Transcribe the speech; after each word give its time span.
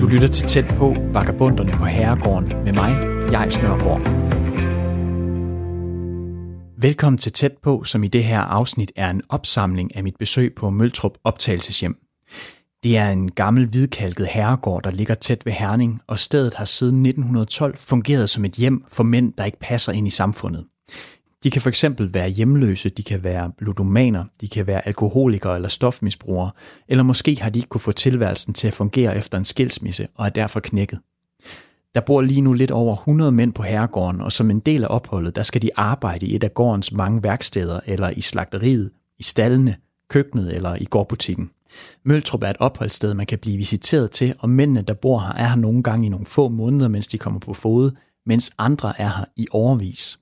Du 0.00 0.06
lytter 0.06 0.28
til 0.32 0.48
tæt 0.48 0.64
på 0.76 0.96
Vagabunderne 1.12 1.72
på 1.72 1.84
Herregården 1.84 2.48
med 2.64 2.72
mig, 2.72 2.90
jeg 3.32 3.52
Snørgaard. 3.52 4.00
Velkommen 6.76 7.18
til 7.18 7.32
Tæt 7.32 7.52
på, 7.62 7.84
som 7.84 8.04
i 8.04 8.08
det 8.08 8.24
her 8.24 8.40
afsnit 8.40 8.92
er 8.96 9.10
en 9.10 9.22
opsamling 9.28 9.96
af 9.96 10.02
mit 10.02 10.16
besøg 10.18 10.54
på 10.54 10.70
Møltrup 10.70 11.18
Optagelseshjem. 11.24 11.96
Det 12.82 12.96
er 12.96 13.10
en 13.10 13.30
gammel 13.30 13.66
hvidkalket 13.66 14.26
herregård, 14.26 14.82
der 14.82 14.90
ligger 14.90 15.14
tæt 15.14 15.46
ved 15.46 15.52
Herning, 15.52 16.00
og 16.06 16.18
stedet 16.18 16.54
har 16.54 16.64
siden 16.64 17.06
1912 17.06 17.76
fungeret 17.76 18.30
som 18.30 18.44
et 18.44 18.52
hjem 18.52 18.84
for 18.88 19.02
mænd, 19.02 19.32
der 19.38 19.44
ikke 19.44 19.58
passer 19.58 19.92
ind 19.92 20.06
i 20.06 20.10
samfundet. 20.10 20.64
De 21.44 21.50
kan 21.50 21.62
for 21.62 21.68
eksempel 21.68 22.14
være 22.14 22.28
hjemløse, 22.28 22.88
de 22.88 23.02
kan 23.02 23.24
være 23.24 23.52
ludomaner, 23.58 24.24
de 24.40 24.48
kan 24.48 24.66
være 24.66 24.86
alkoholikere 24.86 25.56
eller 25.56 25.68
stofmisbrugere, 25.68 26.50
eller 26.88 27.04
måske 27.04 27.40
har 27.40 27.50
de 27.50 27.58
ikke 27.58 27.68
kunne 27.68 27.80
få 27.80 27.92
tilværelsen 27.92 28.54
til 28.54 28.66
at 28.66 28.74
fungere 28.74 29.16
efter 29.16 29.38
en 29.38 29.44
skilsmisse 29.44 30.08
og 30.14 30.26
er 30.26 30.30
derfor 30.30 30.60
knækket. 30.60 30.98
Der 31.94 32.00
bor 32.00 32.20
lige 32.20 32.40
nu 32.40 32.52
lidt 32.52 32.70
over 32.70 32.96
100 32.96 33.32
mænd 33.32 33.52
på 33.52 33.62
herregården, 33.62 34.20
og 34.20 34.32
som 34.32 34.50
en 34.50 34.60
del 34.60 34.84
af 34.84 34.88
opholdet, 34.90 35.36
der 35.36 35.42
skal 35.42 35.62
de 35.62 35.70
arbejde 35.76 36.26
i 36.26 36.36
et 36.36 36.44
af 36.44 36.54
gårdens 36.54 36.92
mange 36.92 37.22
værksteder, 37.22 37.80
eller 37.86 38.10
i 38.10 38.20
slagteriet, 38.20 38.90
i 39.18 39.22
stallene, 39.22 39.76
køkkenet 40.08 40.56
eller 40.56 40.76
i 40.80 40.84
gårdbutikken. 40.84 41.50
Møltrup 42.04 42.42
er 42.42 42.50
et 42.50 42.56
opholdssted, 42.58 43.14
man 43.14 43.26
kan 43.26 43.38
blive 43.38 43.56
visiteret 43.56 44.10
til, 44.10 44.34
og 44.38 44.50
mændene, 44.50 44.82
der 44.82 44.94
bor 44.94 45.18
her, 45.18 45.32
er 45.32 45.48
her 45.48 45.56
nogle 45.56 45.82
gange 45.82 46.06
i 46.06 46.08
nogle 46.08 46.26
få 46.26 46.48
måneder, 46.48 46.88
mens 46.88 47.08
de 47.08 47.18
kommer 47.18 47.40
på 47.40 47.54
fod, 47.54 47.90
mens 48.26 48.50
andre 48.58 49.00
er 49.00 49.08
her 49.08 49.24
i 49.36 49.46
overvis. 49.50 50.18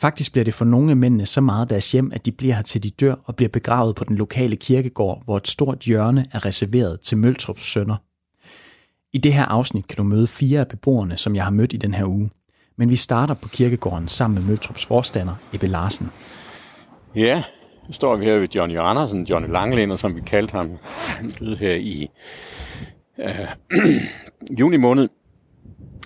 Faktisk 0.00 0.32
bliver 0.32 0.44
det 0.44 0.54
for 0.54 0.64
nogle 0.64 0.90
af 0.90 0.96
mændene 0.96 1.26
så 1.26 1.40
meget 1.40 1.70
deres 1.70 1.92
hjem, 1.92 2.12
at 2.14 2.26
de 2.26 2.32
bliver 2.32 2.54
her 2.54 2.62
til 2.62 2.82
de 2.82 2.90
dør 2.90 3.14
og 3.24 3.36
bliver 3.36 3.48
begravet 3.48 3.96
på 3.96 4.04
den 4.04 4.16
lokale 4.16 4.56
kirkegård, 4.56 5.22
hvor 5.24 5.36
et 5.36 5.48
stort 5.48 5.78
hjørne 5.78 6.26
er 6.32 6.46
reserveret 6.46 7.00
til 7.00 7.18
Møltrups 7.18 7.62
sønner. 7.62 7.96
I 9.12 9.18
det 9.18 9.32
her 9.32 9.44
afsnit 9.44 9.88
kan 9.88 9.96
du 9.96 10.02
møde 10.02 10.26
fire 10.26 10.60
af 10.60 10.68
beboerne, 10.68 11.16
som 11.16 11.36
jeg 11.36 11.44
har 11.44 11.50
mødt 11.50 11.72
i 11.72 11.76
den 11.76 11.94
her 11.94 12.04
uge. 12.04 12.30
Men 12.76 12.90
vi 12.90 12.96
starter 12.96 13.34
på 13.34 13.48
kirkegården 13.48 14.08
sammen 14.08 14.40
med 14.40 14.48
Møltrups 14.48 14.86
forstander, 14.86 15.34
Ebbe 15.54 15.66
Larsen. 15.66 16.10
Ja, 17.14 17.42
nu 17.86 17.92
står 17.92 18.16
vi 18.16 18.24
her 18.24 18.38
ved 18.38 18.48
Johnny 18.48 18.78
Andersen, 18.78 19.24
Johnny 19.24 19.52
Langlænder, 19.52 19.96
som 19.96 20.16
vi 20.16 20.20
kaldte 20.20 20.52
ham. 20.52 20.70
Han 21.18 21.30
døde 21.30 21.56
her 21.56 21.74
i 21.74 22.10
øh, 23.18 23.48
juni 24.60 24.76
måned. 24.76 25.08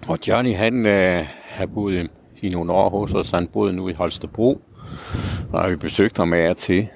Og 0.06 0.18
Johnny, 0.28 0.54
han 0.54 0.86
øh, 0.86 1.26
har 1.42 1.66
boet 1.66 1.94
øh, 1.94 2.08
i 2.44 2.48
nogle 2.48 2.72
år 2.72 2.88
hos 2.88 3.14
os. 3.14 3.30
Han 3.30 3.46
boede 3.46 3.72
nu 3.72 3.88
i 3.88 3.92
Holstebro, 3.92 4.60
og 5.52 5.70
vi 5.70 5.76
besøgte 5.76 6.18
ham 6.18 6.32
af 6.32 6.56
til. 6.56 6.88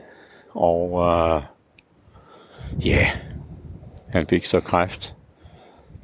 Og 0.54 1.00
øh, 1.00 1.42
ja, 2.86 2.90
yeah, 2.90 3.06
han 4.08 4.26
fik 4.26 4.44
så 4.44 4.60
kræft, 4.60 5.14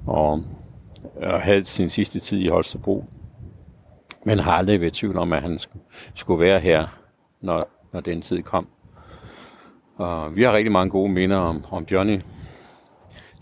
og, 0.06 0.44
og 1.16 1.40
havde 1.40 1.64
sin 1.64 1.90
sidste 1.90 2.20
tid 2.20 2.38
i 2.38 2.48
Holstebro. 2.48 3.04
Men 4.24 4.38
har 4.38 4.52
aldrig 4.52 4.80
været 4.80 4.92
tvivl 4.92 5.18
om, 5.18 5.32
at 5.32 5.42
han 5.42 5.58
skulle 6.14 6.40
være 6.40 6.60
her, 6.60 6.86
når, 7.40 7.68
når 7.92 8.00
den 8.00 8.22
tid 8.22 8.42
kom. 8.42 8.68
Og 9.96 10.36
vi 10.36 10.42
har 10.42 10.52
rigtig 10.52 10.72
mange 10.72 10.90
gode 10.90 11.12
minder 11.12 11.36
om, 11.36 11.64
om 11.70 11.86
Johnny. 11.90 12.20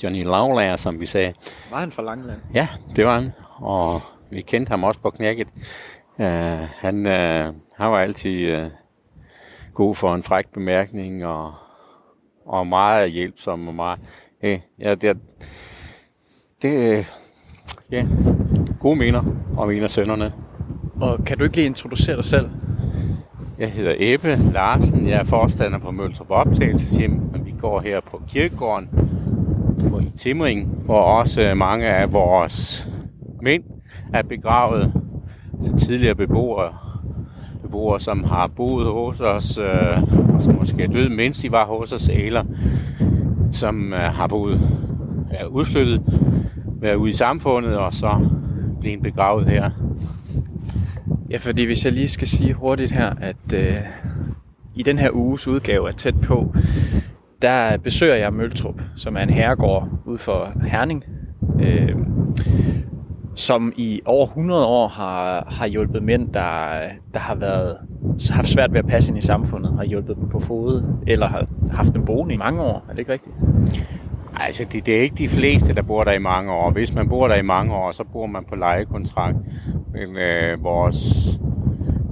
Johnny 0.03 0.23
Lavlager, 0.23 0.77
som 0.77 1.01
vi 1.01 1.07
sagde. 1.07 1.35
Var 1.71 1.79
han 1.79 1.91
fra 1.91 2.03
Langeland? 2.03 2.41
Ja, 2.55 2.69
det 2.97 3.07
var 3.07 3.15
han. 3.15 3.33
Og 3.57 4.01
vi 4.33 4.41
kendte 4.41 4.71
ham 4.71 4.85
også 4.85 5.01
på 5.01 5.11
knækket. 5.11 5.49
Uh, 6.19 6.27
han, 6.81 6.97
uh, 7.07 7.55
han 7.77 7.91
var 7.93 7.99
altid 7.99 8.57
uh, 8.57 8.71
god 9.75 9.95
for 9.95 10.15
en 10.15 10.23
fræk 10.23 10.47
bemærkning 10.55 11.27
og, 11.27 11.53
og 12.47 12.67
meget 12.67 13.11
hjælpsom 13.11 13.69
og 13.69 13.75
meget... 13.75 14.01
Uh, 14.43 14.59
ja, 14.79 14.95
det, 14.95 15.19
det, 16.63 17.07
ja, 17.91 18.07
gode 18.81 18.97
minder 18.97 19.23
om 19.59 19.71
en 19.71 19.83
af 19.83 19.91
sønnerne. 19.91 20.33
Og 21.01 21.25
kan 21.25 21.39
du 21.39 21.45
ikke 21.45 21.57
lige 21.57 21.67
introducere 21.67 22.17
dig 22.17 22.25
selv? 22.25 22.51
Jeg 23.59 23.73
hedder 23.73 23.95
Ebbe 23.99 24.37
Larsen. 24.53 25.09
Jeg 25.09 25.19
er 25.19 25.25
forstander 25.25 25.79
på 25.79 25.91
Møltrup 25.91 26.31
Optagelseshjem, 26.31 27.35
og 27.35 27.47
vi 27.47 27.55
går 27.61 27.81
her 27.81 28.01
på 28.01 28.23
kirkegården 28.29 28.89
på 29.91 29.99
i 29.99 30.13
Timring, 30.17 30.67
hvor 30.67 31.01
også 31.01 31.55
mange 31.55 31.87
af 31.87 32.13
vores 32.13 32.89
mænd 33.43 33.65
er 34.15 34.23
begravet 34.23 34.93
til 35.65 35.77
tidligere 35.77 36.15
beboere. 36.15 36.73
Beboere, 37.63 38.01
som 38.01 38.25
har 38.25 38.47
boet 38.47 38.87
hos 38.87 39.21
os, 39.21 39.59
øh, 39.59 40.03
og 40.35 40.43
som 40.43 40.55
måske 40.55 40.83
er 40.83 40.89
døde, 40.89 41.11
mens 41.11 41.39
de 41.39 41.53
var 41.53 41.67
hos 41.67 41.93
os, 41.93 42.09
eller 42.09 42.45
som 43.53 43.93
øh, 43.93 44.01
har 44.01 44.27
boet 44.27 44.61
er 45.31 45.47
udflyttet, 45.47 46.03
været 46.81 46.95
ude 46.95 47.11
i 47.11 47.13
samfundet, 47.13 47.77
og 47.77 47.95
så 47.95 48.29
blevet 48.81 49.03
begravet 49.03 49.47
her. 49.47 49.71
Ja, 51.31 51.37
fordi 51.37 51.65
hvis 51.65 51.85
jeg 51.85 51.93
lige 51.93 52.09
skal 52.09 52.29
sige 52.29 52.53
hurtigt 52.53 52.93
her, 52.93 53.15
at 53.21 53.53
øh, 53.55 53.77
i 54.75 54.83
den 54.83 54.99
her 54.99 55.11
uges 55.13 55.49
udgave 55.49 55.89
er 55.89 55.93
Tæt 55.93 56.21
på, 56.21 56.55
der 57.43 57.77
besøger 57.77 58.15
jeg 58.15 58.33
Møltrup, 58.33 58.83
som 58.97 59.17
er 59.17 59.21
en 59.21 59.31
herregård 59.31 59.89
ud 60.07 60.19
for 60.19 60.53
Herning, 60.67 61.05
øh, 61.61 61.97
som 63.35 63.73
i 63.77 64.01
over 64.05 64.27
100 64.27 64.67
år 64.67 64.89
har, 64.89 65.47
har 65.51 65.67
hjulpet 65.67 66.03
mænd, 66.03 66.33
der, 66.33 66.81
der 67.15 67.21
har 67.21 67.35
været 67.35 67.77
haft 68.31 68.49
svært 68.49 68.73
ved 68.73 68.79
at 68.79 68.87
passe 68.87 69.11
ind 69.11 69.19
i 69.19 69.21
samfundet, 69.21 69.73
har 69.77 69.85
hjulpet 69.85 70.17
dem 70.17 70.29
på 70.29 70.41
fod, 70.41 70.85
eller 71.07 71.27
har 71.27 71.47
haft 71.71 71.95
dem 71.95 72.05
boende 72.05 72.35
i 72.35 72.37
mange 72.37 72.63
år. 72.63 72.85
Er 72.89 72.93
det 72.93 72.99
ikke 72.99 73.13
rigtigt? 73.13 73.35
Altså, 74.37 74.65
det, 74.73 74.87
det 74.87 74.97
er 74.97 75.03
ikke 75.03 75.15
de 75.15 75.29
fleste, 75.29 75.75
der 75.75 75.83
bor 75.83 76.05
der 76.05 76.13
i 76.13 76.19
mange 76.19 76.53
år. 76.53 76.71
Hvis 76.71 76.95
man 76.95 77.09
bor 77.09 77.29
der 77.29 77.35
i 77.35 77.43
mange 77.43 77.75
år, 77.75 77.93
så 77.93 78.05
bor 78.13 78.27
man 78.27 78.45
på 78.49 78.57
lejekontrakt. 78.57 79.37
Men 79.93 80.17
øh, 80.17 80.65
vores, 80.65 81.29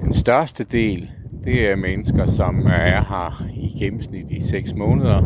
den 0.00 0.14
største 0.14 0.64
del, 0.64 1.10
det 1.44 1.70
er 1.70 1.76
mennesker, 1.76 2.26
som 2.26 2.66
er 2.66 3.04
her 3.09 3.44
i 3.54 3.78
gennemsnit 3.78 4.26
i 4.30 4.41
6 4.41 4.75
måneder. 4.75 5.22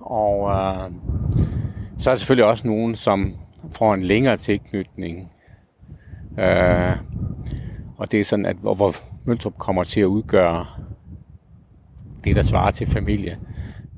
Og 0.00 0.50
øh, 0.50 0.90
så 1.98 2.10
er 2.10 2.14
der 2.14 2.18
selvfølgelig 2.18 2.44
også 2.46 2.66
nogen, 2.66 2.94
som 2.94 3.34
får 3.72 3.94
en 3.94 4.02
længere 4.02 4.36
tilknytning. 4.36 5.30
Øh, 6.38 6.96
og 7.96 8.12
det 8.12 8.20
er 8.20 8.24
sådan, 8.24 8.46
at 8.46 8.56
hvor, 8.56 8.74
hvor 8.74 8.94
Møntrup 9.24 9.58
kommer 9.58 9.84
til 9.84 10.00
at 10.00 10.04
udgøre 10.04 10.66
det, 12.24 12.36
der 12.36 12.42
svarer 12.42 12.70
til 12.70 12.86
familie. 12.86 13.38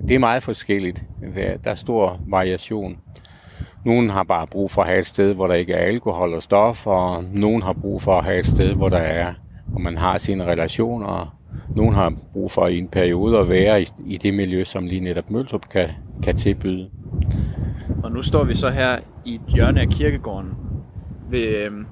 Det 0.09 0.15
er 0.15 0.19
meget 0.19 0.43
forskelligt. 0.43 1.05
Der 1.34 1.71
er 1.71 1.75
stor 1.75 2.21
variation. 2.27 2.99
Nogen 3.84 4.11
har 4.11 4.23
bare 4.23 4.47
brug 4.47 4.71
for 4.71 4.83
at 4.83 4.89
have 4.89 4.99
et 4.99 5.06
sted, 5.06 5.34
hvor 5.34 5.47
der 5.47 5.55
ikke 5.55 5.73
er 5.73 5.87
alkohol 5.87 6.34
og 6.34 6.43
stof, 6.43 6.87
og 6.87 7.25
nogen 7.25 7.62
har 7.62 7.73
brug 7.73 8.03
for 8.03 8.19
at 8.19 8.25
have 8.25 8.39
et 8.39 8.47
sted, 8.47 8.75
hvor 8.75 8.89
der 8.89 8.99
er, 8.99 9.34
hvor 9.67 9.81
man 9.81 9.99
har 9.99 10.19
sine 10.19 10.45
relationer. 10.45 11.37
Nogen 11.77 11.95
har 11.95 12.12
brug 12.33 12.51
for 12.51 12.67
i 12.67 12.78
en 12.78 12.89
periode 12.89 13.39
at 13.39 13.49
være 13.49 13.83
i, 13.83 13.87
i 14.07 14.17
det 14.17 14.34
miljø, 14.34 14.65
som 14.65 14.87
lige 14.87 15.01
netop 15.01 15.31
Møltrup 15.31 15.69
kan, 15.69 15.89
kan 16.22 16.37
tilbyde. 16.37 16.91
Og 18.03 18.12
nu 18.12 18.22
står 18.22 18.45
vi 18.45 18.55
så 18.55 18.69
her 18.69 18.99
i 19.25 19.34
et 19.34 19.41
hjørne 19.49 19.81
af 19.81 19.89
kirkegården, 19.89 20.51
ved, 21.31 21.47
øhm, 21.47 21.87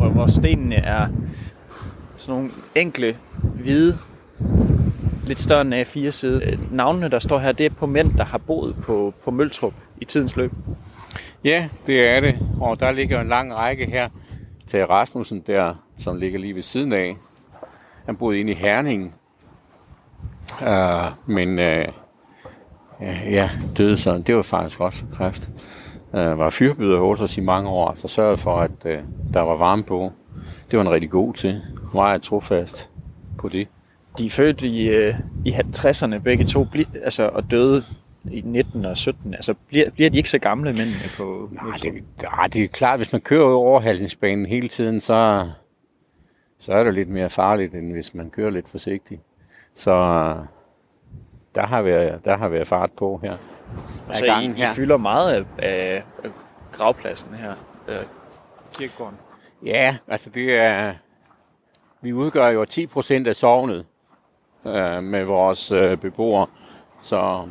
hvor, 0.00 0.08
hvor 0.08 0.26
stenene 0.26 0.74
er 0.74 1.08
sådan 2.16 2.34
nogle 2.34 2.50
enkle, 2.74 3.16
hvide, 3.42 3.98
lidt 5.26 5.40
større 5.40 5.60
end 5.60 5.74
A4 5.74 6.10
side. 6.10 6.58
Navnene, 6.70 7.08
der 7.08 7.18
står 7.18 7.38
her, 7.38 7.52
det 7.52 7.66
er 7.66 7.70
på 7.70 7.86
mænd, 7.86 8.14
der 8.14 8.24
har 8.24 8.38
boet 8.38 8.76
på, 8.82 9.14
på 9.24 9.30
Møltrup 9.30 9.74
i 10.00 10.04
tidens 10.04 10.36
løb. 10.36 10.52
Ja, 11.44 11.68
det 11.86 12.08
er 12.08 12.20
det. 12.20 12.38
Og 12.60 12.80
der 12.80 12.92
ligger 12.92 13.20
en 13.20 13.28
lang 13.28 13.54
række 13.54 13.86
her 13.86 14.08
til 14.66 14.86
Rasmussen 14.86 15.40
der, 15.46 15.74
som 15.98 16.16
ligger 16.16 16.38
lige 16.38 16.54
ved 16.54 16.62
siden 16.62 16.92
af. 16.92 17.16
Han 18.06 18.16
boede 18.16 18.40
inde 18.40 18.52
i 18.52 18.54
Herning. 18.54 19.14
Uh, 20.60 21.30
men 21.34 21.48
uh, 21.58 21.94
ja, 23.32 23.50
døde 23.76 23.98
sådan. 23.98 24.22
Det 24.22 24.36
var 24.36 24.42
faktisk 24.42 24.80
også 24.80 25.04
kræft. 25.12 25.50
Uh, 26.12 26.38
var 26.38 26.50
fyrbyder 26.50 26.98
hos 26.98 27.20
os 27.20 27.38
i 27.38 27.40
mange 27.40 27.70
år, 27.70 27.94
så 27.94 28.08
sørgede 28.08 28.36
for, 28.36 28.56
at 28.56 28.84
uh, 28.84 28.90
der 29.34 29.40
var 29.40 29.56
varme 29.56 29.82
på. 29.82 30.12
Det 30.70 30.78
var 30.78 30.84
en 30.84 30.90
rigtig 30.90 31.10
god 31.10 31.34
til. 31.34 31.62
Meget 31.94 32.22
trofast 32.22 32.90
på 33.38 33.48
det. 33.48 33.68
De 34.18 34.26
er 34.26 34.30
født 34.30 34.62
i, 34.62 35.08
uh, 35.08 35.14
i 35.44 35.50
60'erne 35.50 36.18
begge 36.18 36.44
to, 36.44 36.66
altså, 37.04 37.28
og 37.28 37.50
døde 37.50 37.84
i 38.24 38.40
19 38.40 38.84
og 38.84 38.96
17. 38.96 39.34
Altså, 39.34 39.54
bliver, 39.68 39.90
bliver 39.90 40.10
de 40.10 40.16
ikke 40.16 40.30
så 40.30 40.38
gamle 40.38 40.72
mænd 40.72 40.88
på... 41.16 41.48
Nej, 41.52 41.76
det, 41.82 41.92
nej, 42.22 42.46
det 42.46 42.64
er 42.64 42.68
klart, 42.68 42.98
hvis 42.98 43.12
man 43.12 43.20
kører 43.20 43.44
overhaldningsbanen 43.44 44.46
hele 44.46 44.68
tiden, 44.68 45.00
så, 45.00 45.50
så 46.58 46.72
er 46.72 46.84
det 46.84 46.94
lidt 46.94 47.08
mere 47.08 47.30
farligt, 47.30 47.74
end 47.74 47.92
hvis 47.92 48.14
man 48.14 48.30
kører 48.30 48.50
lidt 48.50 48.68
forsigtigt. 48.68 49.20
Så 49.74 49.92
der 51.54 51.66
har 51.66 51.82
været, 51.82 52.24
der 52.24 52.36
har 52.36 52.48
været 52.48 52.66
fart 52.66 52.90
på 52.92 53.20
her. 53.22 53.36
Så 54.12 54.24
I, 54.24 54.44
I 54.44 54.66
fylder 54.74 54.96
meget 54.96 55.32
af, 55.32 55.44
af, 55.58 56.04
af 56.24 56.30
gravpladsen 56.72 57.34
her, 57.34 57.54
øh, 57.88 57.98
kirkegården? 58.78 59.16
Ja, 59.64 59.96
altså 60.08 60.30
det 60.30 60.54
er... 60.56 60.94
Vi 62.02 62.12
udgør 62.12 62.48
jo 62.48 62.64
10 62.64 62.86
procent 62.86 63.26
af 63.26 63.36
sovnet 63.36 63.86
øh, 64.66 65.02
med 65.02 65.24
vores 65.24 65.72
øh, 65.72 65.96
beboere, 65.96 66.46
så 67.00 67.48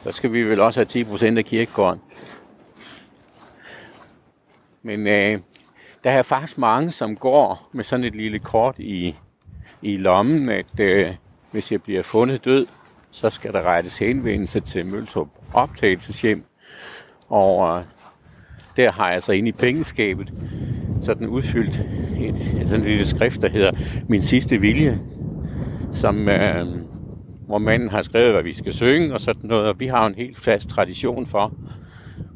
så 0.00 0.12
skal 0.12 0.32
vi 0.32 0.42
vel 0.42 0.60
også 0.60 0.80
have 0.80 0.86
10 0.86 1.04
procent 1.04 1.38
af 1.38 1.44
kirkegården. 1.44 2.00
Men 4.82 5.06
øh, 5.06 5.40
der 6.04 6.10
er 6.10 6.22
faktisk 6.22 6.58
mange, 6.58 6.92
som 6.92 7.16
går 7.16 7.68
med 7.72 7.84
sådan 7.84 8.04
et 8.04 8.14
lille 8.14 8.38
kort 8.38 8.78
i, 8.78 9.16
i 9.82 9.96
lommen, 9.96 10.48
at 10.48 10.80
øh, 10.80 11.14
hvis 11.50 11.72
jeg 11.72 11.82
bliver 11.82 12.02
fundet 12.02 12.44
død, 12.44 12.66
så 13.12 13.30
skal 13.30 13.52
der 13.52 13.62
rettes 13.62 13.98
henvendelse 13.98 14.60
til 14.60 14.86
Møltrup 14.86 15.28
optagelseshjem. 15.54 16.44
Og 17.28 17.78
øh, 17.78 17.84
der 18.76 18.90
har 18.90 19.06
jeg 19.06 19.14
altså 19.14 19.32
inde 19.32 19.48
i 19.48 19.52
pengeskabet 19.52 20.32
sådan 21.02 21.26
udfyldt 21.26 21.80
et, 22.20 22.68
sådan 22.68 22.80
et 22.80 22.90
lille 22.90 23.06
skrift, 23.06 23.42
der 23.42 23.48
hedder 23.48 23.70
Min 24.08 24.22
sidste 24.22 24.56
vilje, 24.56 25.00
som, 25.92 26.28
øh, 26.28 26.66
hvor 27.46 27.58
manden 27.58 27.88
har 27.88 28.02
skrevet, 28.02 28.32
hvad 28.32 28.42
vi 28.42 28.54
skal 28.54 28.74
synge 28.74 29.14
og 29.14 29.20
sådan 29.20 29.48
noget. 29.48 29.68
Og 29.68 29.80
vi 29.80 29.86
har 29.86 30.06
en 30.06 30.14
helt 30.14 30.38
fast 30.40 30.68
tradition 30.68 31.26
for, 31.26 31.52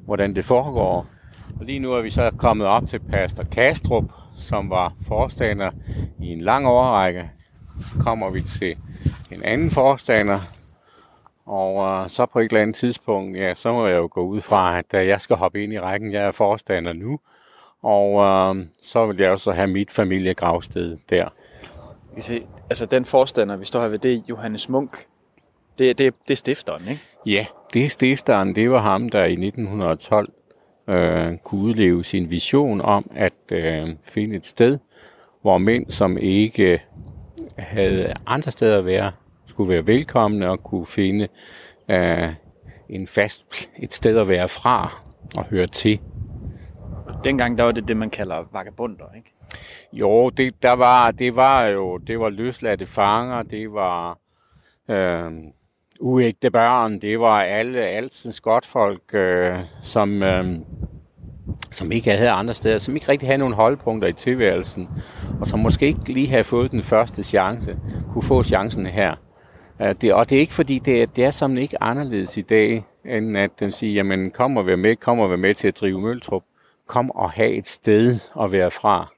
hvordan 0.05 0.37
det 0.37 0.45
foregår. 0.45 1.07
Og 1.61 1.65
lige 1.67 1.79
nu 1.79 1.93
er 1.93 2.03
vi 2.03 2.11
så 2.11 2.31
kommet 2.37 2.67
op 2.67 2.89
til 2.89 2.99
Pastor 2.99 3.45
Kastrup, 3.45 4.05
som 4.39 4.71
var 4.71 4.95
forstander 5.07 5.71
i 6.21 6.27
en 6.27 6.41
lang 6.41 6.67
overrække. 6.67 7.31
Så 7.81 7.93
kommer 7.99 8.31
vi 8.31 8.43
til 8.43 8.77
en 9.33 9.43
anden 9.45 9.71
forstander, 9.71 10.39
og 11.47 12.03
uh, 12.03 12.09
så 12.11 12.27
på 12.27 12.39
et 12.39 12.45
eller 12.45 12.63
andet 12.63 12.77
tidspunkt, 12.77 13.39
ja, 13.39 13.55
så 13.55 13.73
må 13.73 13.87
jeg 13.87 13.97
jo 13.97 14.09
gå 14.11 14.27
ud 14.27 14.41
fra, 14.41 14.79
at 14.79 14.95
uh, 14.95 15.07
jeg 15.07 15.21
skal 15.21 15.37
hoppe 15.37 15.63
ind 15.63 15.73
i 15.73 15.81
rækken. 15.81 16.13
Jeg 16.13 16.25
er 16.25 16.33
forstander 16.33 16.93
nu, 16.93 17.21
og 17.83 18.13
uh, 18.13 18.63
så 18.83 19.07
vil 19.07 19.19
jeg 19.19 19.31
også 19.31 19.53
have 19.53 19.67
mit 19.67 19.91
familiegravsted 19.91 20.99
der. 21.11 21.29
Vi 22.15 22.21
ser, 22.21 22.41
altså 22.71 22.87
den 22.87 23.05
forstander, 23.05 23.57
vi 23.57 23.65
står 23.65 23.81
her 23.81 23.89
ved, 23.89 23.99
det 23.99 24.15
er 24.15 24.21
Johannes 24.29 24.69
Munk. 24.69 25.07
Det, 25.79 25.99
det, 25.99 26.15
det 26.29 26.35
er 26.35 26.37
stifteren, 26.37 26.89
ikke? 26.89 27.03
Ja, 27.27 27.47
det 27.75 27.85
er 27.85 27.89
stifteren. 27.89 28.55
Det 28.55 28.71
var 28.71 28.79
ham, 28.79 29.09
der 29.09 29.25
i 29.25 29.33
1912 29.33 30.33
øh, 30.89 31.39
kunne 31.45 31.61
udleve 31.61 32.05
sin 32.05 32.31
vision 32.31 32.81
om 32.81 33.11
at 33.15 33.33
øh, 33.53 33.89
finde 34.03 34.37
et 34.37 34.47
sted, 34.47 34.79
hvor 35.43 35.59
mænd, 35.59 35.91
som 35.91 36.19
ikke 36.19 36.83
havde 37.59 38.13
andre 38.27 38.51
steder 38.51 38.79
at 38.79 38.87
være, 38.87 39.13
skulle 39.55 39.73
være 39.73 39.87
velkomne 39.87 40.51
og 40.51 40.63
kunne 40.63 40.87
finde 40.87 41.29
øh, 41.91 42.29
en 42.89 43.07
fast, 43.07 43.71
et 43.79 43.93
sted 43.93 44.19
at 44.19 44.29
være 44.29 44.49
fra 44.49 45.03
og 45.37 45.45
høre 45.45 45.67
til. 45.67 46.01
Dengang 47.25 47.59
der 47.59 47.65
var 47.65 47.73
det 47.73 47.89
det, 47.89 47.97
man 47.97 48.11
kalder 48.11 48.45
vagabunder, 48.53 49.05
ikke? 49.17 49.33
Jo, 49.93 50.29
det, 50.29 50.63
der 50.63 50.73
var, 50.73 51.11
det 51.11 51.37
var 51.37 51.67
jo 51.67 51.99
det 51.99 52.21
var 52.21 52.31
løsladte 52.31 52.87
fanger, 52.87 53.43
det 53.43 53.73
var 53.73 54.19
øh, 54.89 55.33
uægte 56.01 56.51
børn, 56.51 57.01
det 57.01 57.21
var 57.21 57.41
alle 57.43 57.81
altens 57.81 58.41
godtfolk, 58.41 59.15
øh, 59.15 59.59
som, 59.83 60.23
øh, 60.23 60.45
som 61.71 61.93
ikke 61.93 62.11
havde 62.11 62.31
andre 62.31 62.55
steder, 62.55 62.79
som 62.79 62.97
ikke 62.97 63.09
rigtig 63.09 63.29
havde 63.29 63.39
nogen 63.39 63.55
holdpunkter 63.55 64.09
i 64.09 64.13
tilværelsen, 64.13 64.89
og 65.41 65.47
som 65.47 65.61
måske 65.61 65.87
ikke 65.87 66.13
lige 66.13 66.29
havde 66.29 66.45
fået 66.45 66.71
den 66.71 66.83
første 66.83 67.23
chance, 67.23 67.77
kunne 68.11 68.23
få 68.23 68.43
chancen 68.43 68.87
her. 68.87 69.15
Øh, 69.83 69.95
det, 70.01 70.15
og 70.15 70.31
det 70.31 70.37
er 70.37 70.41
ikke 70.41 70.55
fordi, 70.55 70.79
det 70.79 71.03
er, 71.03 71.07
det 71.07 71.25
er 71.25 71.31
som 71.31 71.57
ikke 71.57 71.83
anderledes 71.83 72.37
i 72.37 72.41
dag, 72.41 72.85
end 73.05 73.39
at 73.39 73.51
den 73.61 73.73
siger, 73.73 73.95
jamen 73.95 74.31
kom 74.31 74.57
og 74.57 74.67
vær 74.67 74.77
med, 74.77 74.97
kom 74.97 75.19
og 75.21 75.31
vær 75.31 75.37
med 75.37 75.55
til 75.55 75.69
at 75.69 75.81
drive 75.81 76.01
Møltrup. 76.01 76.45
Kom 76.87 77.11
og 77.11 77.31
have 77.31 77.51
et 77.51 77.69
sted 77.69 78.19
at 78.41 78.53
være 78.53 78.71
fra. 78.71 79.13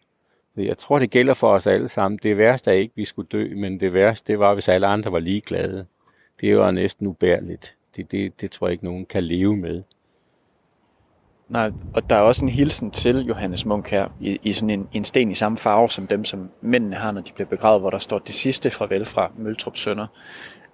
Jeg 0.56 0.78
tror, 0.78 0.98
det 0.98 1.10
gælder 1.10 1.34
for 1.34 1.52
os 1.52 1.66
alle 1.66 1.88
sammen. 1.88 2.18
Det 2.22 2.38
værste 2.38 2.70
er 2.70 2.74
ikke, 2.74 2.92
at 2.92 2.96
vi 2.96 3.04
skulle 3.04 3.28
dø, 3.32 3.54
men 3.56 3.80
det 3.80 3.92
værste, 3.92 4.32
det 4.32 4.38
var, 4.38 4.54
hvis 4.54 4.68
alle 4.68 4.86
andre 4.86 5.12
var 5.12 5.18
ligeglade. 5.18 5.86
Det 6.40 6.58
var 6.58 6.70
næsten 6.70 7.06
ubærligt. 7.06 7.76
Det, 7.96 8.12
det, 8.12 8.40
det 8.40 8.50
tror 8.50 8.66
jeg 8.66 8.72
ikke, 8.72 8.84
nogen 8.84 9.06
kan 9.06 9.22
leve 9.22 9.56
med. 9.56 9.82
Nej, 11.48 11.70
og 11.94 12.10
der 12.10 12.16
er 12.16 12.20
også 12.20 12.44
en 12.44 12.48
hilsen 12.48 12.90
til 12.90 13.18
Johannes 13.18 13.66
Munk 13.66 13.90
her, 13.90 14.08
i, 14.20 14.40
i 14.42 14.52
sådan 14.52 14.70
en, 14.70 14.88
en 14.92 15.04
sten 15.04 15.30
i 15.30 15.34
samme 15.34 15.58
farve 15.58 15.88
som 15.88 16.06
dem, 16.06 16.24
som 16.24 16.50
mændene 16.60 16.96
har, 16.96 17.12
når 17.12 17.20
de 17.20 17.32
bliver 17.32 17.48
begravet, 17.48 17.80
hvor 17.80 17.90
der 17.90 17.98
står 17.98 18.18
det 18.18 18.34
sidste 18.34 18.70
fra 18.70 18.86
fra 18.86 19.30
Møltrup 19.36 19.76
Sønder. 19.76 20.06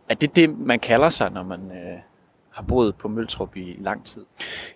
Er 0.09 0.15
det 0.15 0.37
det, 0.37 0.59
man 0.59 0.79
kalder 0.79 1.11
sig, 1.11 1.31
når 1.31 1.43
man 1.43 1.61
øh, 1.61 1.99
har 2.51 2.63
boet 2.63 2.95
på 2.95 3.09
Møltrup 3.09 3.57
i 3.57 3.77
lang 3.79 4.05
tid? 4.07 4.25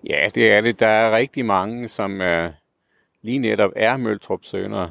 Ja, 0.04 0.28
det 0.34 0.52
er 0.52 0.60
det. 0.60 0.80
Der 0.80 0.86
er 0.86 1.16
rigtig 1.16 1.44
mange, 1.44 1.88
som 1.88 2.20
øh, 2.20 2.50
lige 3.22 3.38
netop 3.38 3.70
er 3.76 3.96
Møltrup 3.96 4.40
Sønder. 4.42 4.88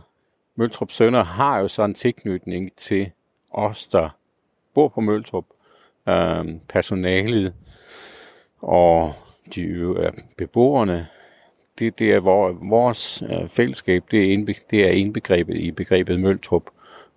Møltrup 0.56 0.92
Sønder 0.92 1.24
har 1.24 1.60
jo 1.60 1.68
sådan 1.68 1.90
en 1.90 1.96
tilknytning 1.96 2.72
til 2.78 3.12
os, 3.52 3.88
der 3.88 4.10
bor 4.74 4.88
på 4.88 5.02
Møltrup. 5.02 5.46
Øh, 6.08 6.46
personalet 6.70 7.54
og 8.62 9.14
de 9.56 9.96
beboerne, 10.38 11.08
det, 11.80 12.00
det 12.00 12.12
er 12.14 12.20
hvor, 12.20 12.58
vores 12.70 13.22
øh, 13.22 13.50
fællesskab, 13.50 14.04
det 14.12 14.20
er, 14.26 14.34
indbe, 14.34 14.56
det 14.70 14.86
er 14.86 14.92
indbegrebet 14.92 15.58
i 15.58 15.72
begrebet 15.72 16.20
Møltrup, 16.20 16.64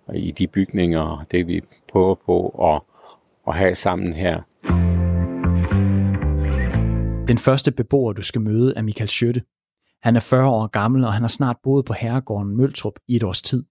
og 0.07 0.17
i 0.17 0.31
de 0.31 0.47
bygninger, 0.47 1.25
det 1.31 1.47
vi 1.47 1.61
prøver 1.91 2.15
på 2.15 2.47
at, 2.47 2.81
at 3.47 3.55
have 3.55 3.75
sammen 3.75 4.13
her. 4.13 4.41
Den 7.27 7.37
første 7.37 7.71
beboer, 7.71 8.13
du 8.13 8.21
skal 8.21 8.41
møde, 8.41 8.73
er 8.75 8.81
Michael 8.81 9.09
Schøtte. 9.09 9.41
Han 10.01 10.15
er 10.15 10.19
40 10.19 10.49
år 10.49 10.67
gammel, 10.67 11.03
og 11.03 11.13
han 11.13 11.21
har 11.21 11.27
snart 11.27 11.57
boet 11.63 11.85
på 11.85 11.93
herregården 11.93 12.57
Møltrup 12.57 12.93
i 13.07 13.15
et 13.15 13.23
års 13.23 13.41
tid. 13.41 13.63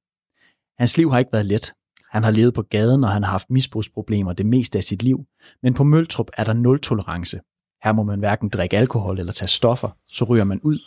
Hans 0.79 0.97
liv 0.97 1.11
har 1.11 1.19
ikke 1.19 1.33
været 1.33 1.47
let. 1.47 1.73
Han 2.11 2.23
har 2.23 2.31
levet 2.31 2.55
på 2.55 2.63
gaden, 2.63 3.05
og 3.05 3.11
han 3.11 3.23
har 3.23 3.31
haft 3.31 3.51
misbrugsproblemer 3.51 4.33
det 4.33 4.47
meste 4.47 4.79
af 4.79 4.85
sit 4.85 5.03
liv. 5.03 5.25
Men 5.63 5.75
på 5.75 5.85
Møltrup 5.85 6.31
er 6.37 6.45
der 6.45 6.53
nul 6.53 6.81
tolerance. 6.81 7.41
Her 7.85 7.93
må 7.93 8.03
man 8.03 8.19
hverken 8.19 8.49
drikke 8.49 8.77
alkohol 8.77 9.19
eller 9.19 9.33
tage 9.33 9.49
stoffer, 9.49 9.89
så 10.07 10.25
ryger 10.25 10.45
man 10.45 10.61
ud. 10.61 10.79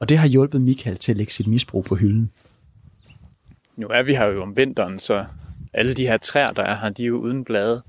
Og 0.00 0.08
det 0.08 0.18
har 0.18 0.26
hjulpet 0.26 0.62
Michael 0.62 0.96
til 0.96 1.12
at 1.12 1.16
lægge 1.16 1.32
sit 1.32 1.46
misbrug 1.46 1.84
på 1.84 1.94
hylden. 1.94 2.32
Nu 3.76 3.86
er 3.86 4.02
vi 4.02 4.14
her 4.14 4.26
jo 4.26 4.42
om 4.42 4.56
vinteren, 4.56 4.98
så 4.98 5.26
alle 5.72 5.94
de 5.94 6.06
her 6.06 6.16
træer, 6.16 6.52
der 6.52 6.62
er 6.62 6.74
her, 6.74 6.88
de 6.88 7.02
er 7.02 7.06
jo 7.06 7.18
uden 7.18 7.44
blade. 7.44 7.82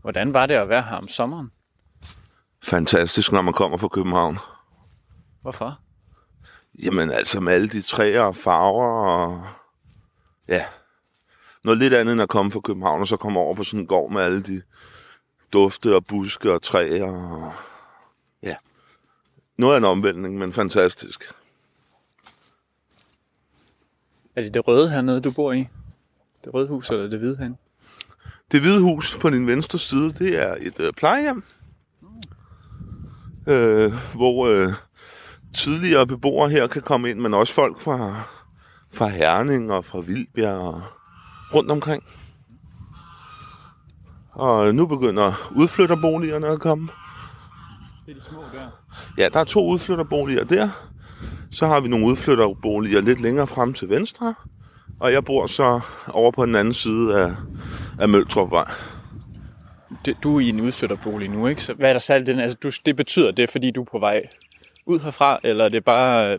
Hvordan 0.00 0.34
var 0.34 0.46
det 0.46 0.54
at 0.54 0.68
være 0.68 0.82
her 0.82 0.96
om 0.96 1.08
sommeren? 1.08 1.50
Fantastisk, 2.62 3.32
når 3.32 3.42
man 3.42 3.54
kommer 3.54 3.78
fra 3.78 3.88
København. 3.88 4.38
Hvorfor? 5.42 5.78
Jamen 6.82 7.10
altså 7.10 7.40
med 7.40 7.52
alle 7.52 7.68
de 7.68 7.82
træer 7.82 8.22
og 8.22 8.36
farver 8.36 8.86
og... 8.86 9.42
Ja, 10.48 10.64
noget 11.64 11.78
lidt 11.78 11.94
andet 11.94 12.12
end 12.12 12.22
at 12.22 12.28
komme 12.28 12.50
fra 12.52 12.60
København 12.60 13.00
og 13.00 13.08
så 13.08 13.16
komme 13.16 13.40
over 13.40 13.54
på 13.54 13.64
sådan 13.64 13.80
en 13.80 13.86
gård 13.86 14.12
med 14.12 14.22
alle 14.22 14.42
de 14.42 14.62
dufte 15.52 15.94
og 15.94 16.06
buske 16.06 16.52
og 16.52 16.62
træer. 16.62 17.04
Og, 17.04 17.52
ja, 18.42 18.56
noget 19.56 19.74
af 19.74 19.78
en 19.78 19.84
omvæltning, 19.84 20.38
men 20.38 20.52
fantastisk. 20.52 21.32
Er 24.36 24.42
det 24.42 24.54
det 24.54 24.68
røde 24.68 24.90
hernede, 24.90 25.20
du 25.20 25.30
bor 25.30 25.52
i? 25.52 25.68
Det 26.44 26.54
røde 26.54 26.68
hus 26.68 26.90
eller 26.90 27.08
det 27.08 27.18
hvide 27.18 27.36
hen? 27.36 27.58
Det 28.52 28.60
hvide 28.60 28.80
hus 28.80 29.18
på 29.20 29.30
din 29.30 29.46
venstre 29.46 29.78
side, 29.78 30.12
det 30.12 30.42
er 30.42 30.56
et 30.60 30.80
øh, 30.80 30.92
plejehjem, 30.92 31.44
øh, 33.46 33.92
hvor 34.14 34.46
øh, 34.46 34.68
tidligere 35.54 36.06
beboere 36.06 36.50
her 36.50 36.66
kan 36.66 36.82
komme 36.82 37.10
ind, 37.10 37.20
men 37.20 37.34
også 37.34 37.54
folk 37.54 37.80
fra, 37.80 38.22
fra 38.92 39.08
Herning 39.08 39.72
og 39.72 39.84
fra 39.84 40.00
Vildbjerg 40.00 40.58
og 40.58 40.82
rundt 41.54 41.70
omkring. 41.70 42.04
Og 44.32 44.74
nu 44.74 44.86
begynder 44.86 45.50
udflytterboligerne 45.56 46.46
at 46.46 46.60
komme. 46.60 46.88
Det 48.06 48.12
er 48.12 48.14
de 48.14 48.24
små 48.24 48.40
der. 48.52 48.82
Ja, 49.18 49.28
der 49.28 49.40
er 49.40 49.44
to 49.44 49.66
udflytterboliger 49.66 50.44
der. 50.44 50.68
Så 51.50 51.66
har 51.66 51.80
vi 51.80 51.88
nogle 51.88 52.06
udflytterboliger 52.06 53.00
lidt 53.00 53.20
længere 53.20 53.46
frem 53.46 53.74
til 53.74 53.88
venstre. 53.88 54.34
Og 55.00 55.12
jeg 55.12 55.24
bor 55.24 55.46
så 55.46 55.80
over 56.08 56.30
på 56.30 56.46
den 56.46 56.54
anden 56.54 56.74
side 56.74 57.20
af, 57.20 57.32
af 58.00 58.08
Møltrupvej. 58.08 58.70
Du 60.22 60.36
er 60.36 60.40
i 60.40 60.48
en 60.48 60.60
udflytterbolig 60.60 61.30
nu, 61.30 61.46
ikke? 61.46 61.62
Så 61.62 61.74
hvad 61.74 61.88
er 61.88 61.92
der 61.92 62.00
særligt 62.00 62.26
den? 62.26 62.38
Altså, 62.38 62.56
du, 62.62 62.70
det 62.86 62.96
betyder 62.96 63.30
det, 63.30 63.50
fordi 63.50 63.70
du 63.70 63.80
er 63.80 63.86
på 63.92 63.98
vej 63.98 64.22
ud 64.86 65.00
herfra, 65.00 65.38
eller 65.44 65.64
er 65.64 65.68
det 65.68 65.84
bare... 65.84 66.38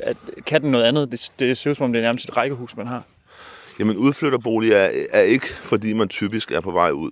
At, 0.00 0.16
kan 0.46 0.62
den 0.62 0.70
noget 0.70 0.84
andet? 0.84 1.12
Det, 1.12 1.32
det 1.38 1.58
ser 1.58 1.70
ud 1.70 1.74
som 1.74 1.84
om, 1.84 1.92
det 1.92 1.98
er 1.98 2.02
nærmest 2.02 2.28
et 2.28 2.36
rækkehus, 2.36 2.76
man 2.76 2.86
har. 2.86 3.02
Jamen 3.80 3.96
udflytterbolig 3.96 4.72
er, 4.72 4.90
er 5.10 5.20
ikke, 5.20 5.46
fordi 5.46 5.92
man 5.92 6.08
typisk 6.08 6.52
er 6.52 6.60
på 6.60 6.70
vej 6.70 6.90
ud. 6.90 7.10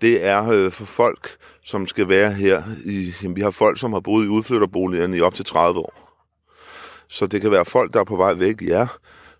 Det 0.00 0.24
er 0.24 0.48
øh, 0.48 0.72
for 0.72 0.84
folk, 0.84 1.36
som 1.64 1.86
skal 1.86 2.08
være 2.08 2.32
her. 2.32 2.62
I, 2.84 3.12
jamen, 3.22 3.36
vi 3.36 3.40
har 3.40 3.50
folk, 3.50 3.78
som 3.78 3.92
har 3.92 4.00
boet 4.00 4.24
i 4.24 4.28
udflytterboligerne 4.28 5.16
i 5.16 5.20
op 5.20 5.34
til 5.34 5.44
30 5.44 5.80
år. 5.80 6.20
Så 7.08 7.26
det 7.26 7.40
kan 7.40 7.50
være 7.50 7.64
folk, 7.64 7.94
der 7.94 8.00
er 8.00 8.04
på 8.04 8.16
vej 8.16 8.32
væk, 8.32 8.62
ja. 8.62 8.86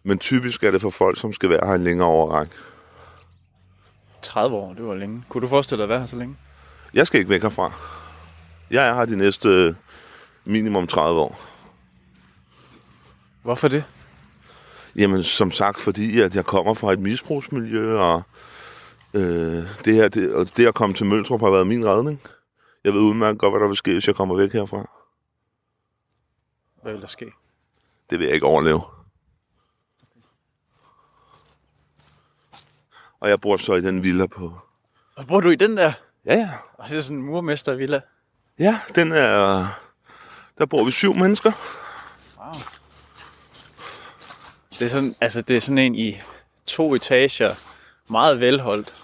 Men 0.02 0.18
typisk 0.18 0.64
er 0.64 0.70
det 0.70 0.80
for 0.80 0.90
folk, 0.90 1.20
som 1.20 1.32
skal 1.32 1.50
være 1.50 1.66
her 1.66 1.74
en 1.74 1.84
længere 1.84 2.08
overræk. 2.08 2.48
30 4.22 4.56
år, 4.56 4.74
det 4.74 4.86
var 4.86 4.94
længe. 4.94 5.22
Kunne 5.28 5.42
du 5.42 5.48
forestille 5.48 5.78
dig 5.78 5.84
at 5.84 5.88
være 5.88 5.98
her 5.98 6.06
så 6.06 6.16
længe? 6.16 6.36
Jeg 6.94 7.06
skal 7.06 7.18
ikke 7.18 7.30
væk 7.30 7.42
herfra. 7.42 7.72
Jeg 8.70 8.88
er 8.88 8.94
her 8.94 9.04
de 9.04 9.16
næste 9.16 9.76
minimum 10.44 10.86
30 10.86 11.20
år. 11.20 11.40
Hvorfor 13.42 13.68
det? 13.68 13.84
Jamen, 14.98 15.24
som 15.24 15.50
sagt, 15.50 15.80
fordi 15.80 16.20
at 16.20 16.36
jeg 16.36 16.44
kommer 16.44 16.74
fra 16.74 16.92
et 16.92 17.00
misbrugsmiljø, 17.00 17.98
og 17.98 18.22
øh, 19.14 19.22
det 19.84 19.94
her, 19.94 20.08
det, 20.08 20.34
og 20.34 20.56
det 20.56 20.66
at 20.66 20.74
komme 20.74 20.94
til 20.94 21.06
Møltrup 21.06 21.40
har 21.40 21.50
været 21.50 21.66
min 21.66 21.86
redning. 21.86 22.20
Jeg 22.84 22.92
ved 22.92 23.00
udmærket 23.00 23.38
godt, 23.38 23.52
hvad 23.52 23.60
der 23.60 23.66
vil 23.66 23.76
ske, 23.76 23.92
hvis 23.92 24.06
jeg 24.06 24.14
kommer 24.14 24.36
væk 24.36 24.52
herfra. 24.52 24.90
Hvad 26.82 26.92
vil 26.92 27.00
der 27.00 27.06
ske? 27.06 27.32
Det 28.10 28.18
vil 28.18 28.24
jeg 28.24 28.34
ikke 28.34 28.46
overleve. 28.46 28.82
Og 33.20 33.28
jeg 33.28 33.40
bor 33.40 33.56
så 33.56 33.74
i 33.74 33.80
den 33.80 34.02
villa 34.02 34.26
på... 34.26 34.58
Og 35.16 35.26
bor 35.26 35.40
du 35.40 35.50
i 35.50 35.56
den 35.56 35.76
der? 35.76 35.92
Ja, 36.26 36.34
ja. 36.34 36.50
Og 36.74 36.88
det 36.88 36.96
er 36.96 37.00
sådan 37.00 37.16
en 37.18 37.24
murmestervilla. 37.24 38.00
Ja, 38.58 38.80
den 38.94 39.12
er... 39.12 39.66
Der 40.58 40.66
bor 40.66 40.84
vi 40.84 40.90
syv 40.90 41.14
mennesker. 41.14 41.52
Det 44.78 44.82
er 44.82 44.88
sådan, 44.88 45.14
altså 45.20 45.40
det 45.40 45.56
er 45.56 45.60
sådan 45.60 45.78
en 45.78 45.94
i 45.94 46.20
to 46.66 46.94
etager, 46.94 47.54
meget 48.10 48.40
velholdt. 48.40 48.94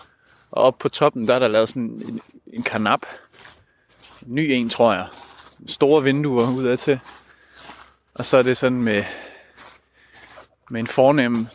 Og 0.50 0.62
oppe 0.62 0.82
på 0.82 0.88
toppen, 0.88 1.28
der 1.28 1.34
er 1.34 1.38
der 1.38 1.48
lavet 1.48 1.68
sådan 1.68 1.82
en, 1.82 2.20
en 2.46 2.62
kanap. 2.62 3.00
En 4.26 4.34
ny 4.34 4.40
en, 4.40 4.68
tror 4.68 4.92
jeg. 4.92 5.06
Store 5.66 6.02
vinduer 6.02 6.50
udad 6.50 6.76
til. 6.76 7.00
Og 8.14 8.24
så 8.24 8.36
er 8.36 8.42
det 8.42 8.56
sådan 8.56 8.82
med, 8.82 9.04
med 10.70 10.80
en 10.80 10.86
fornem 10.86 11.46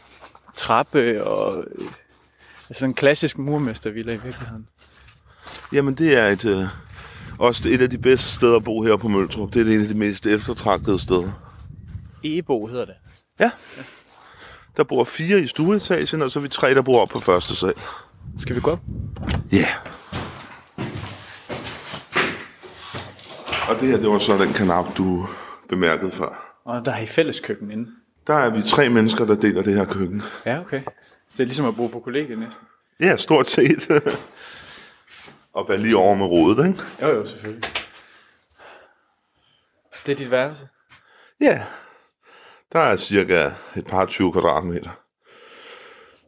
trappe 0.55 1.23
og 1.23 1.63
øh, 1.71 1.87
altså 2.69 2.85
en 2.85 2.93
klassisk 2.93 3.37
murmestervilla 3.37 4.13
i 4.13 4.21
virkeligheden. 4.23 4.67
Jamen, 5.73 5.93
det 5.93 6.17
er 6.17 6.27
et, 6.27 6.45
øh, 6.45 6.63
også 7.39 7.69
et 7.69 7.81
af 7.81 7.89
de 7.89 7.97
bedste 7.97 8.35
steder 8.35 8.55
at 8.55 8.63
bo 8.63 8.83
her 8.83 8.95
på 8.97 9.07
Møltrup. 9.07 9.53
Det 9.53 9.61
er 9.61 9.75
et 9.75 9.81
af 9.81 9.87
de 9.87 9.93
mest 9.93 10.25
eftertragtede 10.25 10.99
steder. 10.99 11.31
Ebo 12.23 12.67
hedder 12.67 12.85
det. 12.85 12.95
Ja. 13.39 13.51
Der 14.77 14.83
bor 14.83 15.03
fire 15.03 15.39
i 15.39 15.47
stueetagen, 15.47 16.21
og 16.21 16.31
så 16.31 16.39
er 16.39 16.43
vi 16.43 16.49
tre, 16.49 16.73
der 16.73 16.81
bor 16.81 17.01
op 17.01 17.09
på 17.09 17.19
første 17.19 17.55
sal. 17.55 17.73
Skal 18.37 18.55
vi 18.55 18.61
gå 18.61 18.71
op? 18.71 18.79
Ja. 19.51 19.57
Yeah. 19.57 19.71
Og 23.69 23.79
det 23.79 23.89
her, 23.89 23.97
det 23.97 24.09
var 24.09 24.19
så 24.19 24.37
den 24.37 24.53
kanap, 24.53 24.97
du 24.97 25.27
bemærkede 25.69 26.11
før. 26.11 26.59
Og 26.65 26.85
der 26.85 26.91
er 26.91 26.99
I 26.99 27.05
fælles 27.05 27.39
køkken 27.39 27.71
inde. 27.71 27.91
Der 28.27 28.33
er 28.33 28.49
vi 28.49 28.61
tre 28.61 28.89
mennesker, 28.89 29.25
der 29.25 29.35
deler 29.35 29.61
det 29.61 29.73
her 29.73 29.85
køkken. 29.85 30.23
Ja, 30.45 30.59
okay. 30.59 30.81
Så 30.81 31.33
det 31.33 31.39
er 31.39 31.43
ligesom 31.43 31.65
at 31.65 31.75
bo 31.75 31.87
på 31.87 31.99
kollegiet 31.99 32.39
næsten. 32.39 32.67
Ja, 32.99 33.15
stort 33.15 33.49
set. 33.49 33.89
og 35.53 35.67
bare 35.67 35.77
lige 35.77 35.97
over 35.97 36.15
med 36.15 36.25
rodet, 36.25 36.67
ikke? 36.67 36.79
Jo, 37.01 37.07
jo, 37.07 37.25
selvfølgelig. 37.25 37.63
Det 40.05 40.11
er 40.11 40.15
dit 40.15 40.31
værelse. 40.31 40.67
Ja. 41.41 41.63
Der 42.73 42.79
er 42.79 42.97
cirka 42.97 43.49
et 43.75 43.85
par 43.87 44.05
20 44.05 44.31
kvadratmeter. 44.31 44.89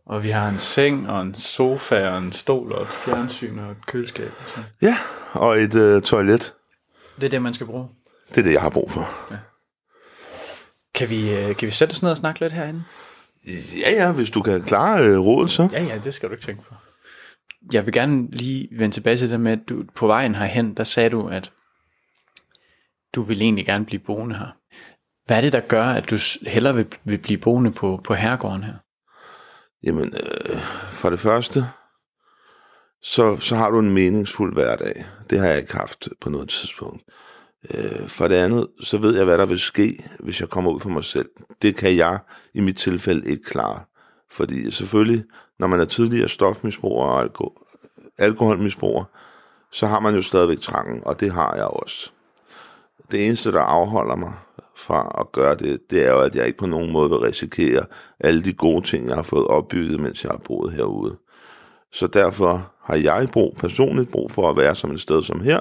Og 0.05 0.23
vi 0.23 0.29
har 0.29 0.49
en 0.49 0.59
seng 0.59 1.09
og 1.09 1.21
en 1.21 1.35
sofa 1.35 2.09
og 2.09 2.17
en 2.17 2.31
stol 2.31 2.71
og 2.71 2.81
et 2.81 2.87
fjernsyn 2.87 3.59
og 3.59 3.71
et 3.71 3.85
køleskab. 3.85 4.31
Og 4.39 4.49
sådan. 4.49 4.63
Ja, 4.81 4.97
og 5.33 5.57
et 5.57 5.75
øh, 5.75 6.01
toilet. 6.01 6.53
Det 7.15 7.23
er 7.23 7.29
det, 7.29 7.41
man 7.41 7.53
skal 7.53 7.67
bruge. 7.67 7.87
Det 8.29 8.37
er 8.37 8.41
det, 8.41 8.53
jeg 8.53 8.61
har 8.61 8.69
brug 8.69 8.91
for. 8.91 9.09
Kan 10.93 11.09
vi, 11.09 11.31
øh, 11.31 11.55
kan 11.55 11.65
vi 11.65 11.71
sætte 11.71 11.91
os 11.91 12.03
ned 12.03 12.11
og 12.11 12.17
snakke 12.17 12.39
lidt 12.39 12.53
herinde? 12.53 12.83
Ja, 13.79 13.91
ja, 13.91 14.11
hvis 14.11 14.31
du 14.31 14.41
kan 14.41 14.63
klare 14.63 15.03
øh, 15.03 15.19
rådet, 15.19 15.51
så. 15.51 15.69
Ja, 15.71 15.83
ja, 15.83 15.97
det 16.03 16.13
skal 16.13 16.29
du 16.29 16.33
ikke 16.33 16.45
tænke 16.45 16.63
på. 16.63 16.75
Jeg 17.73 17.85
vil 17.85 17.93
gerne 17.93 18.27
lige 18.31 18.67
vende 18.71 18.95
tilbage 18.95 19.17
til 19.17 19.29
det 19.29 19.39
med, 19.39 19.51
at 19.51 19.59
du 19.69 19.83
på 19.95 20.07
vejen 20.07 20.35
herhen, 20.35 20.73
der 20.73 20.83
sagde 20.83 21.09
du, 21.09 21.27
at 21.27 21.51
du 23.15 23.21
vil 23.21 23.41
egentlig 23.41 23.65
gerne 23.65 23.85
blive 23.85 23.99
boende 23.99 24.37
her. 24.37 24.58
Hvad 25.29 25.37
er 25.37 25.41
det, 25.41 25.53
der 25.53 25.59
gør, 25.59 25.83
at 25.85 26.09
du 26.09 26.17
hellere 26.47 26.75
vil, 26.75 26.87
vil 27.03 27.17
blive 27.17 27.39
boende 27.39 27.71
på, 27.71 28.01
på 28.03 28.13
herregården 28.13 28.63
her? 28.63 28.73
Jamen, 29.83 30.13
øh, 30.13 30.57
for 30.91 31.09
det 31.09 31.19
første, 31.19 31.69
så, 33.01 33.37
så 33.37 33.55
har 33.55 33.69
du 33.69 33.79
en 33.79 33.93
meningsfuld 33.93 34.53
hverdag. 34.53 35.05
Det 35.29 35.39
har 35.39 35.47
jeg 35.47 35.57
ikke 35.57 35.73
haft 35.73 36.09
på 36.21 36.29
noget 36.29 36.49
tidspunkt. 36.49 37.03
Øh, 37.73 38.07
for 38.07 38.27
det 38.27 38.35
andet, 38.35 38.67
så 38.81 38.97
ved 38.97 39.15
jeg, 39.15 39.25
hvad 39.25 39.37
der 39.37 39.45
vil 39.45 39.59
ske, 39.59 40.09
hvis 40.19 40.41
jeg 40.41 40.49
kommer 40.49 40.71
ud 40.71 40.79
for 40.79 40.89
mig 40.89 41.03
selv. 41.03 41.29
Det 41.61 41.75
kan 41.75 41.97
jeg 41.97 42.19
i 42.53 42.61
mit 42.61 42.77
tilfælde 42.77 43.29
ikke 43.29 43.43
klare. 43.43 43.79
Fordi 44.31 44.71
selvfølgelig, 44.71 45.23
når 45.59 45.67
man 45.67 45.79
er 45.79 45.85
tidligere 45.85 46.29
stofmisbruger 46.29 47.05
og 47.05 47.25
alko- 47.25 48.13
alkoholmisbruger, 48.17 49.03
så 49.71 49.87
har 49.87 49.99
man 49.99 50.15
jo 50.15 50.21
stadigvæk 50.21 50.59
trangen, 50.59 51.03
og 51.05 51.19
det 51.19 51.31
har 51.31 51.55
jeg 51.55 51.65
også. 51.65 52.11
Det 53.11 53.27
eneste, 53.27 53.51
der 53.51 53.61
afholder 53.61 54.15
mig 54.15 54.33
fra 54.79 55.15
at 55.19 55.31
gøre 55.31 55.55
det, 55.55 55.91
det 55.91 56.05
er 56.05 56.11
jo, 56.11 56.21
at 56.21 56.35
jeg 56.35 56.47
ikke 56.47 56.57
på 56.57 56.65
nogen 56.65 56.91
måde 56.91 57.09
vil 57.09 57.19
risikere 57.19 57.85
alle 58.19 58.43
de 58.43 58.53
gode 58.53 58.85
ting, 58.85 59.07
jeg 59.07 59.15
har 59.15 59.23
fået 59.23 59.47
opbygget, 59.47 59.99
mens 59.99 60.23
jeg 60.23 60.31
har 60.31 60.41
boet 60.45 60.73
herude. 60.73 61.17
Så 61.91 62.07
derfor 62.07 62.71
har 62.83 62.95
jeg 62.95 63.29
brug, 63.33 63.55
personligt 63.59 64.11
brug 64.11 64.31
for 64.31 64.49
at 64.49 64.57
være 64.57 64.75
som 64.75 64.91
et 64.91 65.01
sted 65.01 65.23
som 65.23 65.41
her, 65.41 65.59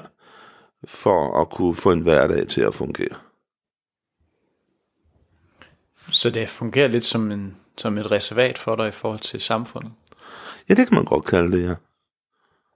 for 0.87 1.41
at 1.41 1.49
kunne 1.49 1.75
få 1.75 1.91
en 1.91 2.01
hverdag 2.01 2.47
til 2.47 2.61
at 2.61 2.75
fungere. 2.75 3.15
Så 6.11 6.29
det 6.29 6.49
fungerer 6.49 6.87
lidt 6.87 7.05
som, 7.05 7.31
en, 7.31 7.57
som 7.77 7.97
et 7.97 8.11
reservat 8.11 8.57
for 8.57 8.75
dig 8.75 8.87
i 8.87 8.91
forhold 8.91 9.19
til 9.19 9.41
samfundet. 9.41 9.91
Ja, 10.69 10.73
det 10.73 10.87
kan 10.87 10.95
man 10.95 11.05
godt 11.05 11.25
kalde 11.25 11.57
det, 11.57 11.69
ja. 11.69 11.75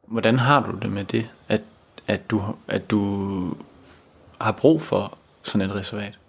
Hvordan 0.08 0.40
har 0.40 0.72
du 0.72 0.78
det 0.82 0.92
med 0.92 1.06
det, 1.06 1.30
at, 1.48 1.62
at, 2.08 2.30
du, 2.30 2.44
at 2.68 2.92
du 2.92 3.02
har 4.42 4.52
brug 4.52 4.82
for 4.82 5.18
sådan 5.44 5.70
et 5.70 5.76
reservat? 5.76 6.20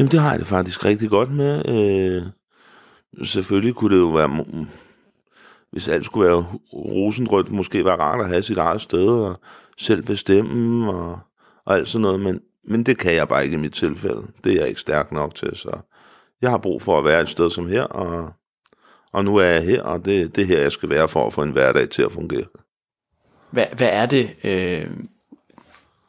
Jamen, 0.00 0.10
det 0.10 0.20
har 0.20 0.30
jeg 0.30 0.38
det 0.38 0.46
faktisk 0.46 0.84
rigtig 0.84 1.10
godt 1.10 1.30
med. 1.30 1.62
Øh, 1.68 2.22
selvfølgelig 3.26 3.74
kunne 3.74 3.94
det 3.94 4.00
jo 4.00 4.08
være, 4.08 4.44
hvis 5.72 5.88
alt 5.88 6.04
skulle 6.04 6.28
være 6.28 6.44
rosenrødt, 6.72 7.50
måske 7.50 7.84
være 7.84 7.98
rart 7.98 8.20
at 8.20 8.28
have 8.28 8.42
sit 8.42 8.58
eget 8.58 8.80
sted 8.80 9.08
og 9.08 9.40
selv 9.78 10.02
bestemme 10.02 10.92
og, 10.92 11.18
og 11.64 11.76
alt 11.76 11.88
sådan 11.88 12.02
noget, 12.02 12.20
men, 12.20 12.40
men 12.64 12.86
det 12.86 12.98
kan 12.98 13.14
jeg 13.14 13.28
bare 13.28 13.44
ikke 13.44 13.56
i 13.56 13.60
mit 13.60 13.72
tilfælde. 13.72 14.22
Det 14.44 14.52
er 14.52 14.60
jeg 14.60 14.68
ikke 14.68 14.80
stærk 14.80 15.12
nok 15.12 15.34
til, 15.34 15.56
så 15.56 15.80
jeg 16.42 16.50
har 16.50 16.58
brug 16.58 16.82
for 16.82 16.98
at 16.98 17.04
være 17.04 17.20
et 17.20 17.28
sted 17.28 17.50
som 17.50 17.68
her, 17.68 17.82
og, 17.82 18.32
og 19.12 19.24
nu 19.24 19.36
er 19.36 19.44
jeg 19.44 19.64
her, 19.64 19.82
og 19.82 20.04
det, 20.04 20.36
det 20.36 20.42
er 20.42 20.46
her, 20.46 20.60
jeg 20.60 20.72
skal 20.72 20.90
være 20.90 21.08
for 21.08 21.26
at 21.26 21.32
få 21.32 21.42
en 21.42 21.52
hverdag 21.52 21.90
til 21.90 22.02
at 22.02 22.12
fungere. 22.12 22.46
Hvad, 23.50 23.66
hvad 23.76 23.88
er 23.92 24.06
det 24.06 24.30
øh, 24.44 24.90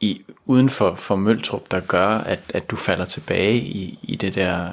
i, 0.01 0.21
uden 0.45 0.69
for, 0.69 0.95
for 0.95 1.15
Møltrup, 1.15 1.71
der 1.71 1.79
gør, 1.79 2.07
at, 2.07 2.41
at 2.53 2.69
du 2.69 2.75
falder 2.75 3.05
tilbage 3.05 3.57
i, 3.57 3.99
i, 4.03 4.15
det 4.15 4.35
der, 4.35 4.69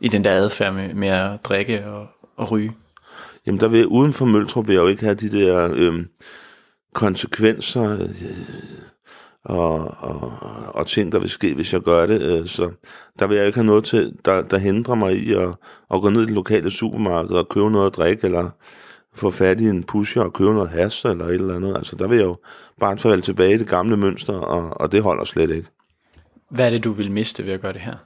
i 0.00 0.08
den 0.08 0.24
der 0.24 0.32
adfærd 0.32 0.74
med, 0.74 0.94
med 0.94 1.08
at 1.08 1.44
drikke 1.44 1.86
og, 1.86 2.06
og 2.36 2.50
ryge? 2.52 2.72
Jamen, 3.46 3.60
der 3.60 3.68
vil, 3.68 3.86
uden 3.86 4.12
for 4.12 4.24
Møltrup 4.24 4.66
vil 4.66 4.74
jeg 4.74 4.82
jo 4.82 4.88
ikke 4.88 5.04
have 5.04 5.14
de 5.14 5.30
der 5.30 5.70
øh, 5.74 6.04
konsekvenser 6.94 7.92
øh, 7.92 8.10
og, 9.44 9.94
og, 9.98 10.32
og 10.74 10.86
ting, 10.86 11.12
der 11.12 11.18
vil 11.18 11.30
ske, 11.30 11.54
hvis 11.54 11.72
jeg 11.72 11.80
gør 11.80 12.06
det. 12.06 12.22
Øh, 12.22 12.46
så 12.46 12.70
der 13.18 13.26
vil 13.26 13.36
jeg 13.36 13.46
ikke 13.46 13.58
have 13.58 13.66
noget 13.66 13.84
til, 13.84 14.12
der, 14.24 14.42
der 14.42 14.58
hindrer 14.58 14.94
mig 14.94 15.16
i 15.16 15.32
at, 15.32 15.48
at 15.90 16.00
gå 16.00 16.10
ned 16.10 16.22
i 16.22 16.26
det 16.26 16.34
lokale 16.34 16.70
supermarked 16.70 17.30
og 17.36 17.48
købe 17.48 17.70
noget 17.70 17.86
at 17.86 17.96
drikke, 17.96 18.24
eller 18.24 18.50
få 19.16 19.30
fat 19.30 19.60
i 19.60 19.64
en 19.64 19.84
pusher 19.84 20.22
og 20.22 20.32
købe 20.32 20.54
noget 20.54 20.70
has 20.70 21.04
eller 21.04 21.24
et 21.24 21.34
eller 21.34 21.56
andet. 21.56 21.76
Altså, 21.76 21.96
der 21.96 22.08
vil 22.08 22.18
jeg 22.18 22.26
jo 22.26 22.36
bare 22.80 22.98
falde 22.98 23.22
tilbage 23.22 23.54
i 23.54 23.58
det 23.58 23.68
gamle 23.68 23.96
mønster, 23.96 24.32
og, 24.32 24.80
og 24.80 24.92
det 24.92 25.02
holder 25.02 25.24
slet 25.24 25.50
ikke. 25.50 25.68
Hvad 26.50 26.66
er 26.66 26.70
det, 26.70 26.84
du 26.84 26.92
vil 26.92 27.10
miste 27.10 27.46
ved 27.46 27.52
at 27.52 27.60
gøre 27.60 27.72
det 27.72 27.80
her? 27.80 27.96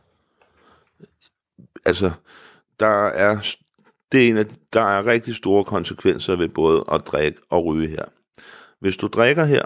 altså, 1.86 2.10
der 2.80 3.06
er, 3.06 3.56
det 4.12 4.24
er 4.24 4.28
en 4.28 4.36
af, 4.36 4.46
der 4.72 4.82
er 4.82 5.06
rigtig 5.06 5.34
store 5.34 5.64
konsekvenser 5.64 6.36
ved 6.36 6.48
både 6.48 6.84
at 6.92 7.06
drikke 7.06 7.38
og 7.50 7.64
ryge 7.64 7.88
her. 7.88 8.04
Hvis 8.80 8.96
du 8.96 9.06
drikker 9.06 9.44
her, 9.44 9.64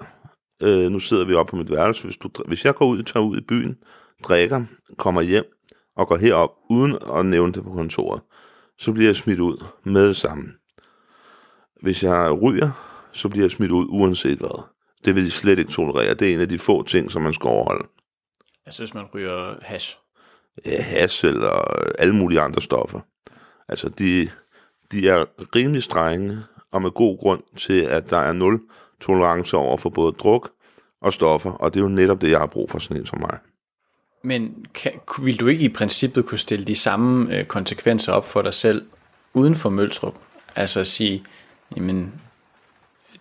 øh, 0.62 0.90
nu 0.90 0.98
sidder 0.98 1.24
vi 1.24 1.34
oppe 1.34 1.50
på 1.50 1.56
mit 1.56 1.70
værelse, 1.70 2.04
hvis, 2.04 2.16
du, 2.16 2.30
hvis 2.46 2.64
jeg 2.64 2.74
går 2.74 2.86
ud, 2.86 3.02
tager 3.02 3.24
ud 3.24 3.38
i 3.38 3.40
byen, 3.40 3.76
drikker, 4.22 4.64
kommer 4.98 5.22
hjem 5.22 5.44
og 5.96 6.08
går 6.08 6.16
herop 6.16 6.50
uden 6.70 6.98
at 7.16 7.26
nævne 7.26 7.52
det 7.52 7.64
på 7.64 7.70
kontoret, 7.70 8.22
så 8.78 8.92
bliver 8.92 9.08
jeg 9.08 9.16
smidt 9.16 9.40
ud 9.40 9.64
med 9.84 10.08
det 10.08 10.16
samme. 10.16 10.44
Hvis 11.84 12.02
jeg 12.02 12.42
ryger, 12.42 12.70
så 13.12 13.28
bliver 13.28 13.44
jeg 13.44 13.50
smidt 13.50 13.72
ud 13.72 13.86
uanset 13.88 14.38
hvad. 14.38 14.64
Det 15.04 15.14
vil 15.14 15.24
de 15.24 15.30
slet 15.30 15.58
ikke 15.58 15.70
tolerere. 15.70 16.14
Det 16.14 16.30
er 16.30 16.34
en 16.34 16.40
af 16.40 16.48
de 16.48 16.58
få 16.58 16.82
ting, 16.82 17.10
som 17.10 17.22
man 17.22 17.34
skal 17.34 17.48
overholde. 17.48 17.88
Altså 18.66 18.82
hvis 18.82 18.94
man 18.94 19.04
ryger 19.14 19.54
hash. 19.62 19.96
ja, 20.66 20.82
has 20.82 21.24
eller 21.24 21.50
alle 21.98 22.14
mulige 22.14 22.40
andre 22.40 22.62
stoffer. 22.62 23.00
Altså, 23.68 23.88
de, 23.88 24.30
de 24.92 25.08
er 25.08 25.24
rimelig 25.56 25.82
strenge, 25.82 26.38
og 26.72 26.82
med 26.82 26.90
god 26.90 27.18
grund 27.18 27.42
til, 27.56 27.80
at 27.80 28.10
der 28.10 28.18
er 28.18 28.32
nul 28.32 28.60
tolerance 29.00 29.56
over 29.56 29.76
for 29.76 29.90
både 29.90 30.12
druk 30.12 30.50
og 31.02 31.12
stoffer, 31.12 31.50
og 31.50 31.74
det 31.74 31.80
er 31.80 31.84
jo 31.84 31.90
netop 31.90 32.20
det, 32.20 32.30
jeg 32.30 32.38
har 32.38 32.46
brug 32.46 32.70
for 32.70 32.78
sådan 32.78 32.96
en 32.96 33.06
som 33.06 33.20
mig. 33.20 33.38
Men 34.22 34.66
kan, 34.74 34.92
vil 35.22 35.40
du 35.40 35.46
ikke 35.46 35.64
i 35.64 35.68
princippet 35.68 36.26
kunne 36.26 36.38
stille 36.38 36.64
de 36.64 36.74
samme 36.74 37.38
øh, 37.38 37.44
konsekvenser 37.44 38.12
op 38.12 38.28
for 38.28 38.42
dig 38.42 38.54
selv 38.54 38.86
uden 39.34 39.54
for 39.54 39.70
Møltrup? 39.70 40.14
Altså 40.56 40.80
at 40.80 40.86
sige, 40.86 41.24
jamen, 41.76 42.20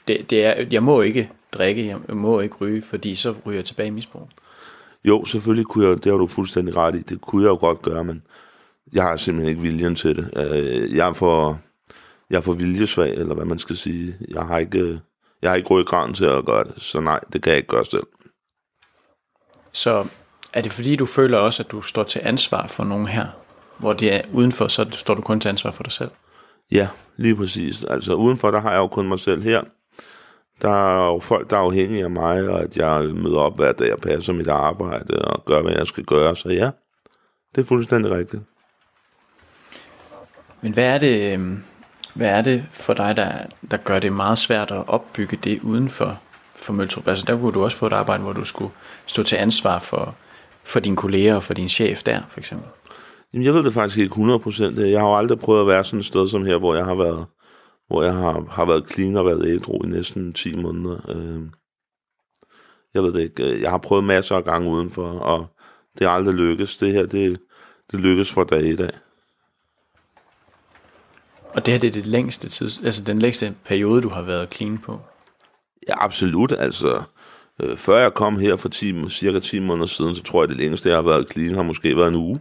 det, 0.07 0.29
det 0.29 0.45
er, 0.45 0.65
jeg 0.72 0.83
må 0.83 1.01
ikke 1.01 1.29
drikke, 1.51 1.88
jeg 2.07 2.15
må 2.15 2.39
ikke 2.39 2.55
ryge, 2.55 2.81
fordi 2.81 3.15
så 3.15 3.36
ryger 3.45 3.57
jeg 3.57 3.65
tilbage 3.65 3.88
i 3.88 3.91
misbrug. 3.91 4.29
Jo, 5.05 5.25
selvfølgelig 5.25 5.65
kunne 5.65 5.88
jeg, 5.88 6.03
det 6.03 6.12
har 6.12 6.19
du 6.19 6.27
fuldstændig 6.27 6.75
ret 6.77 6.95
i, 6.95 7.01
det 7.01 7.22
kunne 7.22 7.43
jeg 7.43 7.50
jo 7.50 7.55
godt 7.55 7.81
gøre, 7.81 8.03
men 8.03 8.24
jeg 8.93 9.03
har 9.03 9.15
simpelthen 9.15 9.50
ikke 9.50 9.62
viljen 9.62 9.95
til 9.95 10.15
det. 10.15 10.31
Øh, 10.38 10.95
Jeg 10.95 11.07
er 11.07 11.13
for, 11.13 11.60
jeg 12.29 12.38
er 12.38 12.41
for 12.41 12.53
viljesvag, 12.53 13.13
eller 13.13 13.36
hvad 13.36 13.45
man 13.45 13.60
skal 13.60 13.77
sige. 13.77 14.15
Jeg 14.29 14.45
har 14.45 14.57
ikke, 14.57 15.00
Jeg 15.41 15.51
har 15.51 15.55
ikke 15.55 15.69
ryggraden 15.69 16.13
til 16.13 16.25
at 16.25 16.45
gøre 16.45 16.63
det, 16.63 16.74
så 16.77 17.00
nej, 17.00 17.19
det 17.33 17.43
kan 17.43 17.50
jeg 17.50 17.57
ikke 17.57 17.69
gøre 17.69 17.86
selv. 17.86 18.07
Så 19.72 20.07
er 20.53 20.62
det 20.62 20.72
fordi, 20.72 20.95
du 20.95 21.05
føler 21.05 21.38
også, 21.38 21.63
at 21.63 21.72
du 21.72 21.81
står 21.81 22.03
til 22.03 22.22
ansvar 22.24 22.67
for 22.67 22.83
nogen 22.83 23.07
her? 23.07 23.27
Hvor 23.77 23.93
det 23.93 24.13
er 24.13 24.22
udenfor, 24.33 24.67
så 24.67 24.88
står 24.91 25.13
du 25.13 25.22
kun 25.22 25.39
til 25.39 25.50
ansvar 25.50 25.72
for 25.72 25.83
dig 25.83 25.91
selv? 25.91 26.12
Ja, 26.72 26.88
lige 27.17 27.36
præcis. 27.36 27.84
Altså 27.84 28.13
udenfor, 28.13 28.51
der 28.51 28.62
har 28.62 28.72
jeg 28.72 28.77
jo 28.77 28.88
kun 28.88 29.08
mig 29.08 29.20
selv 29.20 29.41
her. 29.41 29.62
Der 30.62 30.70
er 30.70 31.05
jo 31.05 31.20
folk, 31.20 31.50
der 31.50 31.55
er 31.58 31.62
afhængige 31.62 32.03
af 32.03 32.10
mig, 32.10 32.50
og 32.50 32.62
at 32.62 32.77
jeg 32.77 33.03
møder 33.03 33.39
op 33.39 33.55
hver 33.55 33.72
dag 33.72 33.93
og 33.93 34.00
passer 34.00 34.34
mit 34.34 34.48
arbejde 34.48 35.25
og 35.25 35.46
gør, 35.46 35.62
hvad 35.62 35.74
jeg 35.74 35.88
skal 35.88 36.03
gøre. 36.03 36.36
Så 36.36 36.50
ja, 36.50 36.72
det 37.55 37.62
er 37.62 37.65
fuldstændig 37.65 38.12
rigtigt. 38.12 38.43
Men 40.62 40.74
hvad 40.74 40.86
er 40.86 40.98
det, 40.98 41.34
øhm, 41.34 41.63
hvad 42.13 42.29
er 42.29 42.41
det 42.41 42.65
for 42.72 42.93
dig, 42.93 43.17
der, 43.17 43.32
der 43.72 43.77
gør 43.77 44.00
det 44.00 44.13
meget 44.13 44.38
svært 44.38 44.72
at 44.72 44.84
opbygge 44.88 45.38
det 45.38 45.62
uden 45.62 45.89
for, 45.89 46.20
for 46.55 46.74
Møltrup? 46.74 47.08
Altså 47.08 47.25
der 47.27 47.38
kunne 47.38 47.51
du 47.53 47.63
også 47.63 47.77
få 47.77 47.88
et 47.88 47.93
arbejde, 47.93 48.24
hvor 48.24 48.34
du 48.34 48.43
skulle 48.43 48.72
stå 49.05 49.24
til 49.24 49.36
ansvar 49.36 49.79
for, 49.79 50.15
for 50.63 50.79
dine 50.79 50.96
kolleger 50.96 51.36
og 51.36 51.43
for 51.43 51.53
din 51.53 51.70
chef 51.70 52.03
der, 52.03 52.22
for 52.29 52.39
eksempel. 52.39 52.70
Jamen, 53.34 53.46
jeg 53.46 53.54
ved 53.54 53.63
det 53.63 53.74
faktisk 53.74 53.98
ikke 53.98 54.12
100 54.12 54.40
procent. 54.40 54.80
Jeg 54.80 55.00
har 55.00 55.08
jo 55.08 55.18
aldrig 55.18 55.40
prøvet 55.40 55.62
at 55.62 55.68
være 55.68 55.84
sådan 55.84 56.00
et 56.00 56.06
sted 56.06 56.28
som 56.28 56.46
her, 56.46 56.58
hvor 56.58 56.75
jeg 56.75 56.86
har 56.86 56.96
været, 56.96 57.25
hvor 57.88 58.04
jeg 58.04 58.13
har, 58.13 58.46
har 58.50 58.66
været 58.66 58.90
clean 58.92 59.18
og 59.18 59.25
været 59.25 59.48
ædru 59.48 59.84
i 59.84 59.88
næsten 59.88 60.34
10 60.34 60.56
måneder. 60.56 61.10
Øh, 61.10 61.42
jeg 62.94 63.04
ved 63.04 63.13
det 63.13 63.22
ikke. 63.22 63.62
Jeg 63.62 63.70
har 63.70 63.78
prøvet 63.78 64.04
masser 64.04 64.36
af 64.36 64.44
gange 64.44 64.70
udenfor, 64.70 65.08
og 65.08 65.48
det 66.00 66.06
er 66.06 66.10
aldrig 66.10 66.36
lykkes. 66.36 66.78
Det 66.78 66.94
her, 66.94 67.06
det, 67.06 67.40
det 67.92 68.00
lykkes 68.00 68.32
for 68.32 68.44
dag 68.44 68.63
i 68.63 68.75
dag. 68.75 68.92
Og 71.54 71.66
det 71.66 71.74
her 71.74 71.80
det 71.80 71.88
er 71.88 71.92
det 71.92 72.06
længste 72.06 72.50
tid, 72.50 72.86
altså 72.86 73.04
den 73.04 73.20
længste 73.20 73.56
periode, 73.66 74.02
du 74.02 74.10
har 74.10 74.22
været 74.22 74.54
clean 74.54 74.78
på? 74.78 75.00
Ja, 75.88 76.06
absolut. 76.06 76.52
Altså, 76.52 77.04
øh, 77.63 77.78
før 77.78 77.98
jeg 77.98 78.13
kom 78.13 78.40
her 78.40 78.56
for 78.56 78.70
10, 78.70 79.10
cirka 79.10 79.40
10 79.40 79.60
måneder 79.60 79.88
siden, 79.88 80.16
så 80.16 80.24
tror 80.24 80.42
jeg, 80.42 80.50
det 80.50 80.58
længste, 80.58 80.90
jeg 80.90 80.98
har 80.98 81.04
været 81.04 81.32
clean, 81.32 81.56
har 81.56 81.63
måske 81.63 81.98
været 81.98 82.08
en 82.08 82.16
uge. 82.16 82.40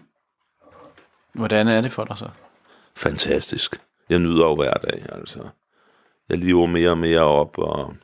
Hvordan 1.34 1.68
er 1.68 1.80
det 1.80 1.92
for 1.92 2.04
dig 2.04 2.18
så? 2.18 2.28
Fantastisk. 2.96 3.80
Jeg 4.10 4.18
nyder 4.18 4.46
jo 4.46 4.54
hver 4.54 4.72
dag, 4.72 5.06
altså. 5.12 5.48
Jeg 6.28 6.38
lever 6.38 6.66
mere 6.66 6.90
og 6.90 6.98
mere 6.98 7.20
op, 7.20 7.58
og 7.58 7.96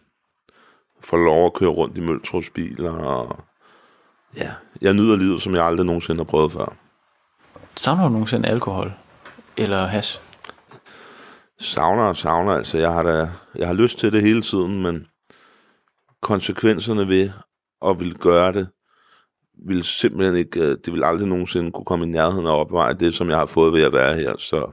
får 1.00 1.16
lov 1.16 1.47
at 1.47 1.54
køre 1.54 1.70
rundt 1.70 1.97
i 1.97 2.00
Møltros 2.00 2.50
biler, 2.50 2.90
og 2.90 3.44
ja, 4.37 4.52
jeg 4.80 4.94
nyder 4.94 5.16
livet, 5.16 5.42
som 5.42 5.54
jeg 5.54 5.64
aldrig 5.64 5.87
nogensinde 5.87 6.18
har 6.18 6.25
prøvet 6.25 6.52
før. 6.52 6.76
Savner 7.76 8.02
du 8.02 8.08
nogensinde 8.08 8.49
alkohol? 8.49 8.94
Eller 9.56 9.87
hash? 9.87 10.20
Savner 11.58 12.02
og 12.02 12.16
savner, 12.16 12.52
altså 12.52 12.78
jeg 12.78 12.92
har, 12.92 13.02
da, 13.02 13.30
jeg 13.54 13.66
har 13.66 13.75
lyst 13.75 13.99
til 13.99 14.12
det 14.12 14.23
hele 14.23 14.42
tiden, 14.42 14.82
men 14.82 15.06
konsekvenserne 16.23 17.08
ved 17.08 17.30
at 17.87 18.00
vil 18.00 18.18
gøre 18.18 18.52
det, 18.52 18.68
vil 19.66 19.84
simpelthen 19.84 20.36
ikke, 20.36 20.60
øh, 20.60 20.76
det 20.84 20.92
vil 20.92 21.04
aldrig 21.04 21.28
nogensinde 21.28 21.70
kunne 21.70 21.84
komme 21.84 22.04
i 22.04 22.08
nærheden 22.08 22.46
af 22.46 22.60
opveje 22.60 22.94
det, 22.94 23.14
som 23.14 23.28
jeg 23.28 23.36
har 23.38 23.46
fået 23.46 23.72
ved 23.72 23.82
at 23.82 23.92
være 23.92 24.14
her, 24.16 24.36
så 24.38 24.70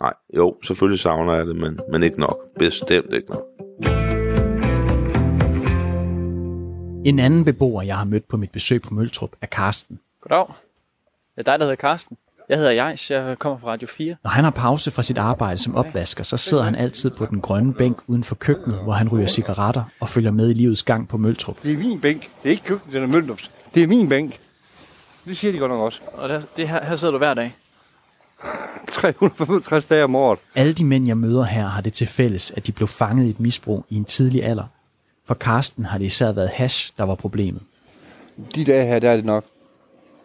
nej, 0.00 0.12
jo, 0.36 0.56
selvfølgelig 0.64 1.00
savner 1.00 1.34
jeg 1.34 1.46
det, 1.46 1.56
men, 1.56 1.80
men 1.92 2.02
ikke 2.02 2.20
nok, 2.20 2.38
bestemt 2.58 3.14
ikke 3.14 3.30
nok. 3.30 3.44
En 7.04 7.18
anden 7.18 7.44
beboer, 7.44 7.82
jeg 7.82 7.96
har 7.96 8.04
mødt 8.04 8.28
på 8.28 8.36
mit 8.36 8.50
besøg 8.50 8.82
på 8.82 8.94
Møltrup, 8.94 9.30
er 9.40 9.46
Karsten. 9.46 10.00
Goddag. 10.20 10.46
Det 11.36 11.48
er 11.48 11.52
dig, 11.52 11.58
der 11.58 11.64
hedder 11.64 11.76
Karsten. 11.76 12.16
Jeg 12.48 12.58
hedder 12.58 12.72
Jais, 12.72 13.10
jeg 13.10 13.38
kommer 13.38 13.58
fra 13.58 13.68
Radio 13.68 13.88
4. 13.88 14.16
Når 14.24 14.30
han 14.30 14.44
har 14.44 14.50
pause 14.50 14.90
fra 14.90 15.02
sit 15.02 15.18
arbejde 15.18 15.58
som 15.58 15.74
opvasker, 15.74 16.24
så 16.24 16.36
sidder 16.36 16.62
han 16.62 16.74
altid 16.74 17.10
på 17.10 17.26
den 17.26 17.40
grønne 17.40 17.74
bænk 17.74 17.98
uden 18.06 18.24
for 18.24 18.34
køkkenet, 18.34 18.78
hvor 18.82 18.92
han 18.92 19.08
ryger 19.08 19.26
cigaretter 19.26 19.84
og 20.00 20.08
følger 20.08 20.30
med 20.30 20.50
i 20.50 20.52
livets 20.52 20.82
gang 20.82 21.08
på 21.08 21.16
Møltrup. 21.16 21.62
Det 21.62 21.72
er 21.72 21.78
min 21.78 22.00
bænk. 22.00 22.30
Det 22.42 22.48
er 22.48 22.50
ikke 22.50 22.64
køkkenet, 22.64 22.94
den 22.94 23.02
er 23.02 23.06
Møldrups. 23.06 23.50
Det 23.74 23.82
er 23.82 23.86
min 23.86 24.08
bænk. 24.08 24.40
Det 25.24 25.36
siger 25.36 25.52
de 25.52 25.58
godt 25.58 25.70
nok 25.72 25.80
også. 25.80 26.00
Og 26.12 26.28
der, 26.28 26.42
det 26.56 26.68
her, 26.68 26.84
her 26.84 26.96
sidder 26.96 27.12
du 27.12 27.18
hver 27.18 27.34
dag. 27.34 27.54
365 28.88 29.86
dage 29.86 30.04
om 30.04 30.14
året. 30.14 30.38
Alle 30.54 30.72
de 30.72 30.84
mænd, 30.84 31.06
jeg 31.06 31.16
møder 31.16 31.44
her, 31.44 31.66
har 31.66 31.80
det 31.80 31.92
til 31.92 32.06
fælles, 32.06 32.50
at 32.50 32.66
de 32.66 32.72
blev 32.72 32.88
fanget 32.88 33.26
i 33.26 33.28
et 33.28 33.40
misbrug 33.40 33.84
i 33.88 33.96
en 33.96 34.04
tidlig 34.04 34.44
alder. 34.44 34.64
For 35.26 35.34
Karsten 35.34 35.84
har 35.84 35.98
det 35.98 36.04
især 36.04 36.32
været 36.32 36.48
hash, 36.48 36.92
der 36.98 37.04
var 37.04 37.14
problemet. 37.14 37.62
De 38.54 38.64
dage 38.64 38.86
her, 38.86 38.98
der 38.98 39.10
er 39.10 39.16
det 39.16 39.24
nok 39.24 39.44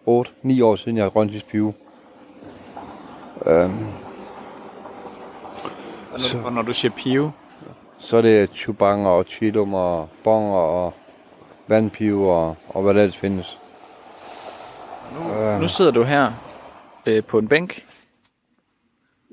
8-9 0.08 0.64
år 0.64 0.76
siden, 0.76 0.98
jeg 0.98 1.04
har 1.06 1.10
rønt 1.10 1.32
i 1.32 1.44
pive. 1.52 1.74
Øhm, 3.46 3.86
Og 6.12 6.20
når, 6.34 6.42
og 6.46 6.54
når 6.54 6.62
du 6.62 6.74
siger 6.74 6.92
pive, 6.98 7.32
så 8.00 8.18
er 8.18 8.22
det 8.22 8.50
chubanger 8.56 9.10
og 9.10 9.26
chilum 9.30 9.74
og 9.74 10.10
bonger 10.24 10.56
og 10.58 10.94
vandpive 11.70 12.32
og, 12.34 12.56
og 12.70 12.84
hvad 12.84 12.94
der 12.94 13.02
ellers 13.02 13.18
findes. 13.18 13.58
nu 15.62 15.68
sidder 15.68 15.92
du 15.92 16.04
her 16.04 16.32
øh, 17.06 17.24
på 17.24 17.40
en 17.40 17.48
bænk 17.48 17.86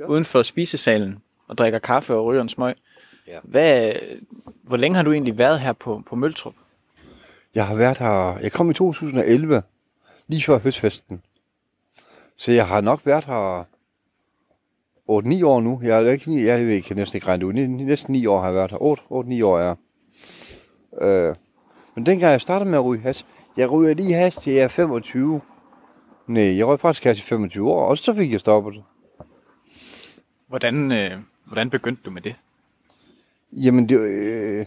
uden 0.08 0.24
for 0.24 0.42
spisesalen 0.42 1.18
og 1.48 1.58
drikker 1.58 1.78
kaffe 1.78 2.14
og 2.14 2.24
ryger 2.24 2.42
en 2.42 2.48
smøg. 2.48 2.74
Ja. 3.26 3.38
Hvad, 3.42 3.92
hvor 4.62 4.76
længe 4.76 4.96
har 4.96 5.02
du 5.04 5.12
egentlig 5.12 5.38
været 5.38 5.60
her 5.60 5.72
på, 5.72 6.02
på 6.06 6.16
Møltrup? 6.16 6.54
Jeg 7.54 7.66
har 7.66 7.74
været 7.74 7.98
her, 7.98 8.38
jeg 8.42 8.52
kom 8.52 8.70
i 8.70 8.74
2011, 8.74 9.62
lige 10.28 10.42
før 10.42 10.58
høstfesten. 10.58 11.22
Så 12.36 12.52
jeg 12.52 12.66
har 12.66 12.80
nok 12.80 13.00
været 13.04 13.24
her 13.24 13.62
8-9 15.10 15.46
år 15.46 15.60
nu. 15.60 15.80
Jeg, 15.82 16.04
er 16.06 16.10
ikke, 16.10 16.46
jeg, 16.46 16.60
ved, 16.60 16.72
jeg 16.74 16.84
kan 16.84 16.96
næsten 16.96 17.16
ikke 17.16 17.26
regne 17.26 17.40
det 17.40 17.46
ud. 17.46 17.52
Næ- 17.52 17.66
Næsten 17.84 18.12
9 18.12 18.26
år 18.26 18.40
har 18.40 18.46
jeg 18.46 18.54
været 18.54 18.70
her. 18.70 18.78
8-9 18.78 19.44
år 19.46 19.58
er 19.58 19.62
jeg. 19.64 19.76
Øh, 21.08 21.34
men 21.96 22.06
dengang 22.06 22.32
jeg 22.32 22.40
startede 22.40 22.70
med 22.70 22.78
at 22.78 22.84
ryge 22.84 23.02
has, 23.02 23.26
jeg 23.56 23.70
ryger 23.70 23.94
lige 23.94 24.14
has 24.14 24.36
til 24.36 24.52
jeg 24.52 24.64
er 24.64 24.68
25. 24.68 25.40
Nej, 26.26 26.56
jeg 26.56 26.66
røg 26.66 26.80
faktisk 26.80 27.04
has 27.04 27.18
i 27.18 27.22
25 27.22 27.70
år, 27.70 27.86
og 27.86 27.98
så 27.98 28.14
fik 28.14 28.32
jeg 28.32 28.40
stoppet 28.40 28.74
det. 28.74 28.84
Hvordan, 30.46 30.92
øh, 30.92 31.10
hvordan 31.46 31.70
begyndte 31.70 32.02
du 32.02 32.10
med 32.10 32.22
det? 32.22 32.36
Jamen, 33.52 33.88
det, 33.88 34.00
øh, 34.00 34.66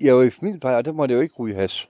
jeg 0.00 0.16
var 0.16 0.22
i 0.22 0.30
familiepleje, 0.30 0.76
og 0.76 0.84
der 0.84 0.92
måtte 0.92 1.12
jeg 1.12 1.16
jo 1.16 1.22
ikke 1.22 1.34
ryge 1.38 1.54
has. 1.54 1.88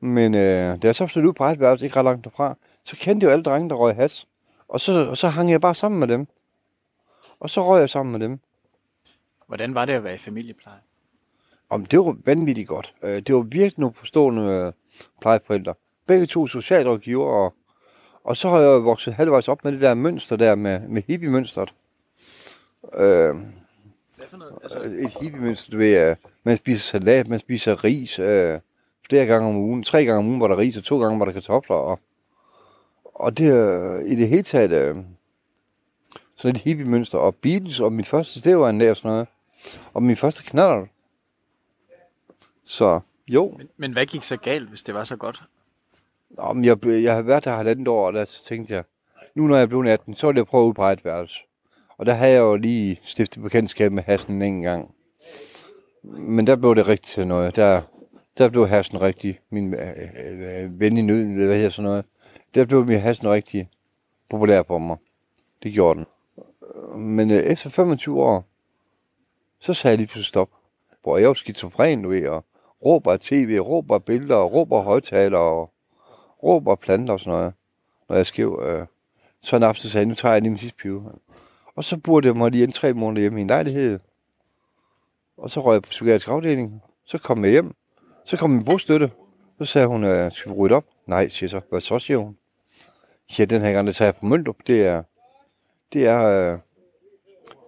Men 0.00 0.34
øh, 0.34 0.82
da 0.82 0.86
jeg 0.86 0.96
så 0.96 1.06
flyttede 1.06 1.28
ud 1.28 1.34
på 1.34 1.44
eget 1.44 1.60
værelse, 1.60 1.84
ikke 1.84 1.96
ret 1.96 2.04
langt 2.04 2.24
derfra, 2.24 2.56
så 2.84 2.96
kendte 2.96 3.24
jeg 3.24 3.28
jo 3.28 3.32
alle 3.32 3.42
drenge, 3.42 3.68
der 3.68 3.74
røg 3.74 3.94
has. 3.94 4.26
Og 4.68 4.80
så, 4.80 4.92
og 4.92 5.16
så 5.16 5.28
hang 5.28 5.50
jeg 5.50 5.60
bare 5.60 5.74
sammen 5.74 6.00
med 6.00 6.08
dem. 6.08 6.26
Og 7.40 7.50
så 7.50 7.66
røg 7.66 7.80
jeg 7.80 7.90
sammen 7.90 8.12
med 8.12 8.20
dem. 8.20 8.40
Hvordan 9.46 9.74
var 9.74 9.84
det 9.84 9.92
at 9.92 10.04
være 10.04 10.14
i 10.14 10.18
familiepleje? 10.18 10.80
Om 11.70 11.86
det 11.86 11.98
var 11.98 12.16
vanvittigt 12.24 12.68
godt. 12.68 12.94
Øh, 13.02 13.22
det 13.22 13.34
var 13.34 13.40
virkelig 13.40 13.80
nogle 13.80 13.94
forstående 13.94 14.42
øh, 14.42 14.72
plejeforældre. 15.20 15.74
Begge 16.06 16.26
to 16.26 16.46
socialrådgiver, 16.46 17.26
og, 17.26 17.54
og 18.24 18.36
så 18.36 18.48
har 18.48 18.60
jeg 18.60 18.84
vokset 18.84 19.14
halvvejs 19.14 19.48
op 19.48 19.64
med 19.64 19.72
det 19.72 19.80
der 19.80 19.94
mønster 19.94 20.36
der 20.36 20.54
med, 20.54 20.80
med 20.88 21.02
hippie-mønstret. 21.06 21.74
Øh, 22.98 23.36
noget? 24.38 24.54
Altså, 24.62 24.80
et 24.80 25.12
hippie-mønster, 25.20 25.70
du 25.70 25.78
ved, 25.78 26.10
øh, 26.10 26.16
man 26.44 26.56
spiser 26.56 26.80
salat, 26.80 27.28
man 27.28 27.38
spiser 27.38 27.84
ris 27.84 28.18
øh, 28.18 28.60
flere 29.08 29.26
gange 29.26 29.48
om 29.48 29.56
ugen. 29.56 29.82
Tre 29.82 30.04
gange 30.04 30.18
om 30.18 30.26
ugen 30.26 30.40
var 30.40 30.48
der 30.48 30.58
ris, 30.58 30.76
og 30.76 30.84
to 30.84 31.00
gange 31.00 31.18
var 31.18 31.24
der 31.24 31.32
kartofler. 31.32 31.76
Og, 31.76 32.00
og 33.04 33.38
det 33.38 33.48
er 33.48 33.96
øh, 33.96 34.04
i 34.04 34.16
det 34.16 34.28
hele 34.28 34.42
taget 34.42 34.72
øh, 34.72 34.96
sådan 36.36 36.56
et 36.56 36.62
hippie-mønster. 36.62 37.18
Og 37.18 37.34
Beatles, 37.34 37.80
og 37.80 37.92
mit 37.92 38.08
første, 38.08 38.40
det 38.40 38.58
var 38.58 38.70
en 38.70 38.80
der 38.80 38.94
sådan 38.94 39.10
noget. 39.10 39.28
Og 39.94 40.02
min 40.02 40.16
første 40.16 40.42
knaller. 40.42 40.86
Så 42.70 43.00
jo, 43.28 43.54
men, 43.58 43.68
men 43.76 43.92
hvad 43.92 44.06
gik 44.06 44.22
så 44.22 44.36
galt, 44.36 44.68
hvis 44.68 44.82
det 44.82 44.94
var 44.94 45.04
så 45.04 45.16
godt? 45.16 45.42
Nå, 46.30 46.52
men 46.52 46.64
jeg, 46.64 46.86
jeg 46.86 47.14
har 47.14 47.22
været 47.22 47.44
der 47.44 47.52
halvandet 47.52 47.88
år, 47.88 48.06
og 48.06 48.12
der 48.12 48.24
tænkte 48.44 48.74
jeg, 48.74 48.84
nu 49.34 49.46
når 49.46 49.56
jeg 49.56 49.68
blevet 49.68 49.88
18, 49.88 50.16
så 50.16 50.26
vil 50.26 50.36
jeg 50.36 50.46
prøve 50.46 50.68
ud 50.68 50.74
på 50.74 50.82
eget 50.82 51.04
værelse. 51.04 51.38
Og 51.98 52.06
der 52.06 52.12
havde 52.12 52.32
jeg 52.32 52.40
jo 52.40 52.56
lige 52.56 53.00
stiftet 53.02 53.42
bekendtskab 53.42 53.92
med 53.92 54.02
hassen 54.02 54.42
en 54.42 54.62
gang. 54.62 54.94
Men 56.02 56.46
der 56.46 56.56
blev 56.56 56.74
det 56.74 56.88
rigtigt 56.88 57.12
til 57.12 57.26
noget. 57.26 57.56
Der, 57.56 57.82
der 58.38 58.48
blev 58.48 58.68
hassen 58.68 59.00
rigtig, 59.00 59.40
min 59.50 59.74
øh, 59.74 60.62
øh, 60.62 60.80
ven 60.80 60.96
i 60.96 61.02
nøden, 61.02 61.32
eller 61.32 61.46
hvad 61.46 61.56
hedder 61.56 61.70
sådan 61.70 61.90
noget. 61.90 62.04
Der 62.54 62.64
blev 62.64 62.86
min 62.86 63.00
hassen 63.00 63.28
rigtig 63.28 63.70
populær 64.30 64.62
for 64.62 64.78
mig. 64.78 64.96
Det 65.62 65.72
gjorde 65.72 65.98
den. 65.98 66.06
Men 67.00 67.30
øh, 67.30 67.36
efter 67.36 67.70
25 67.70 68.22
år, 68.22 68.44
så 69.60 69.74
sagde 69.74 69.92
jeg 69.92 69.98
lige 69.98 70.06
pludselig 70.06 70.26
stop. 70.26 70.50
Hvor 71.02 71.18
jeg 71.18 71.28
var 71.28 71.34
skizofren, 71.34 72.02
du 72.02 72.08
ved, 72.08 72.28
og 72.28 72.44
råber 72.84 73.16
tv, 73.16 73.58
råber 73.60 73.98
billeder, 73.98 74.44
råber 74.44 74.80
højtalere, 74.80 75.20
højtaler, 75.20 75.38
og 75.38 75.70
råber 76.42 76.74
planter 76.74 77.12
og 77.14 77.20
sådan 77.20 77.32
noget, 77.32 77.52
når 78.08 78.16
jeg 78.16 78.26
skrev. 78.26 78.62
Øh. 78.66 78.86
Så 79.42 79.56
en 79.56 79.62
aften 79.62 79.88
sagde 79.88 80.02
jeg, 80.02 80.08
nu 80.08 80.14
tager 80.14 80.32
jeg 80.32 80.42
lige 80.42 80.50
min 80.50 80.58
sidste 80.58 80.76
pive. 80.76 81.12
Og 81.74 81.84
så 81.84 81.96
burde 81.96 82.28
jeg 82.28 82.36
mig 82.36 82.50
lige 82.50 82.64
en 82.64 82.72
tre 82.72 82.92
måneder 82.92 83.20
hjemme 83.20 83.38
i 83.38 83.42
en 83.42 83.48
lejlighed. 83.48 83.98
Og 85.36 85.50
så 85.50 85.60
røg 85.60 85.74
jeg 85.74 85.82
på 85.82 85.88
psykiatrisk 85.90 86.28
afdeling. 86.28 86.82
Så 87.04 87.18
kom 87.18 87.44
jeg 87.44 87.50
hjem. 87.50 87.74
Så 88.24 88.36
kom 88.36 88.50
min 88.50 88.64
bostøtte. 88.64 89.10
Så 89.58 89.64
sagde 89.64 89.86
hun, 89.86 90.04
øh, 90.04 90.32
skal 90.32 90.52
vi 90.52 90.56
rydde 90.56 90.74
op? 90.74 90.84
Nej, 91.06 91.28
siger 91.28 91.46
jeg 91.46 91.50
så. 91.50 91.66
Hvad 91.70 91.80
så, 91.80 91.98
siger 91.98 92.18
hun. 92.18 92.36
Ja, 93.38 93.44
den 93.44 93.62
her 93.62 93.72
gang, 93.72 93.86
der 93.86 93.92
tager 93.92 94.06
jeg 94.06 94.16
på 94.16 94.26
Møndrup. 94.26 94.56
Det 94.66 94.86
er, 94.86 95.02
det 95.92 96.06
er 96.06 96.52
øh, 96.52 96.58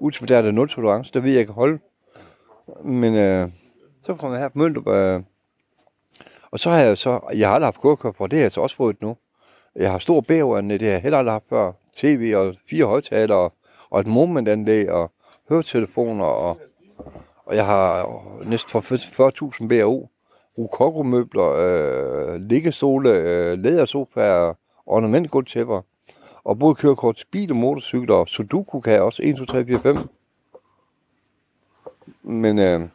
ultimatært 0.01 0.45
af 0.45 0.55
nul 0.55 0.69
tolerance. 0.69 1.13
Der 1.13 1.21
ved 1.21 1.31
jeg, 1.31 1.39
jeg 1.39 1.47
kan 1.47 1.55
holde. 1.55 1.79
Men 2.85 3.15
øh, 3.15 3.49
så 4.03 4.15
kom 4.15 4.33
jeg 4.33 4.41
her 4.41 4.49
på 4.49 4.59
Møndrup, 4.59 4.89
øh, 4.89 5.21
og 6.51 6.61
så 6.61 6.71
har 6.71 6.79
jeg 6.79 6.99
så, 6.99 7.21
jeg 7.35 7.49
har 7.49 7.55
aldrig 7.55 7.67
haft 7.67 7.81
kørekort 7.81 8.31
det 8.31 8.39
har 8.39 8.45
jeg 8.45 8.53
så 8.53 8.61
også 8.61 8.77
fået 8.77 9.03
nu. 9.03 9.17
Jeg 9.77 9.91
har 9.91 9.99
stor 9.99 10.21
bæverne, 10.21 10.75
det 10.75 10.83
har 10.83 10.93
jeg 10.93 11.03
heller 11.03 11.19
aldrig 11.19 11.33
haft 11.33 11.49
før. 11.49 11.73
TV 11.97 12.33
og 12.37 12.55
fire 12.71 12.85
højtalere, 12.85 13.51
og 13.91 14.01
et 14.01 14.07
momentanlæg, 14.07 14.91
og 14.91 15.11
høretelefoner, 15.49 16.25
og, 16.25 16.59
og 17.45 17.57
jeg 17.57 17.67
har 17.67 18.09
næsten 18.45 18.71
for 18.71 18.81
40.000 19.61 19.69
BAO. 19.69 20.09
Rokoko-møbler, 20.59 21.53
øh, 21.53 22.41
liggestole, 22.41 23.11
øh, 23.11 23.59
lædersofaer, 23.59 24.55
ornamentgulvtæpper. 24.87 25.81
Og 26.45 26.59
både 26.59 26.75
kørekort 26.75 27.17
til 27.17 27.27
bil 27.31 27.51
og 27.51 27.57
motorcykler, 27.57 28.15
og 28.15 28.29
Sudoku 28.29 28.81
kan 28.81 28.93
jeg 28.93 29.03
også 29.03 29.23
1, 29.23 29.37
2, 29.37 29.45
3, 29.45 29.65
4, 29.65 29.79
5. 29.81 29.97
Men 32.23 32.59
øh, 32.59 32.89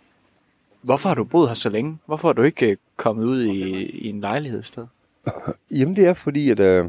Hvorfor 0.88 1.10
har 1.10 1.16
du 1.16 1.24
boet 1.24 1.48
her 1.48 1.56
så 1.56 1.70
længe? 1.70 1.98
Hvorfor 2.06 2.30
er 2.30 2.34
du 2.34 2.42
ikke 2.42 2.72
øh, 2.72 2.78
kommet 2.96 3.26
ud 3.26 3.44
i, 3.44 3.86
i 3.86 4.10
en 4.10 4.22
lejlighed 4.22 4.64
sted? 4.64 4.88
Jamen 5.78 5.96
det 5.96 6.06
er 6.06 6.14
fordi, 6.14 6.50
at 6.50 6.60
øh, 6.60 6.86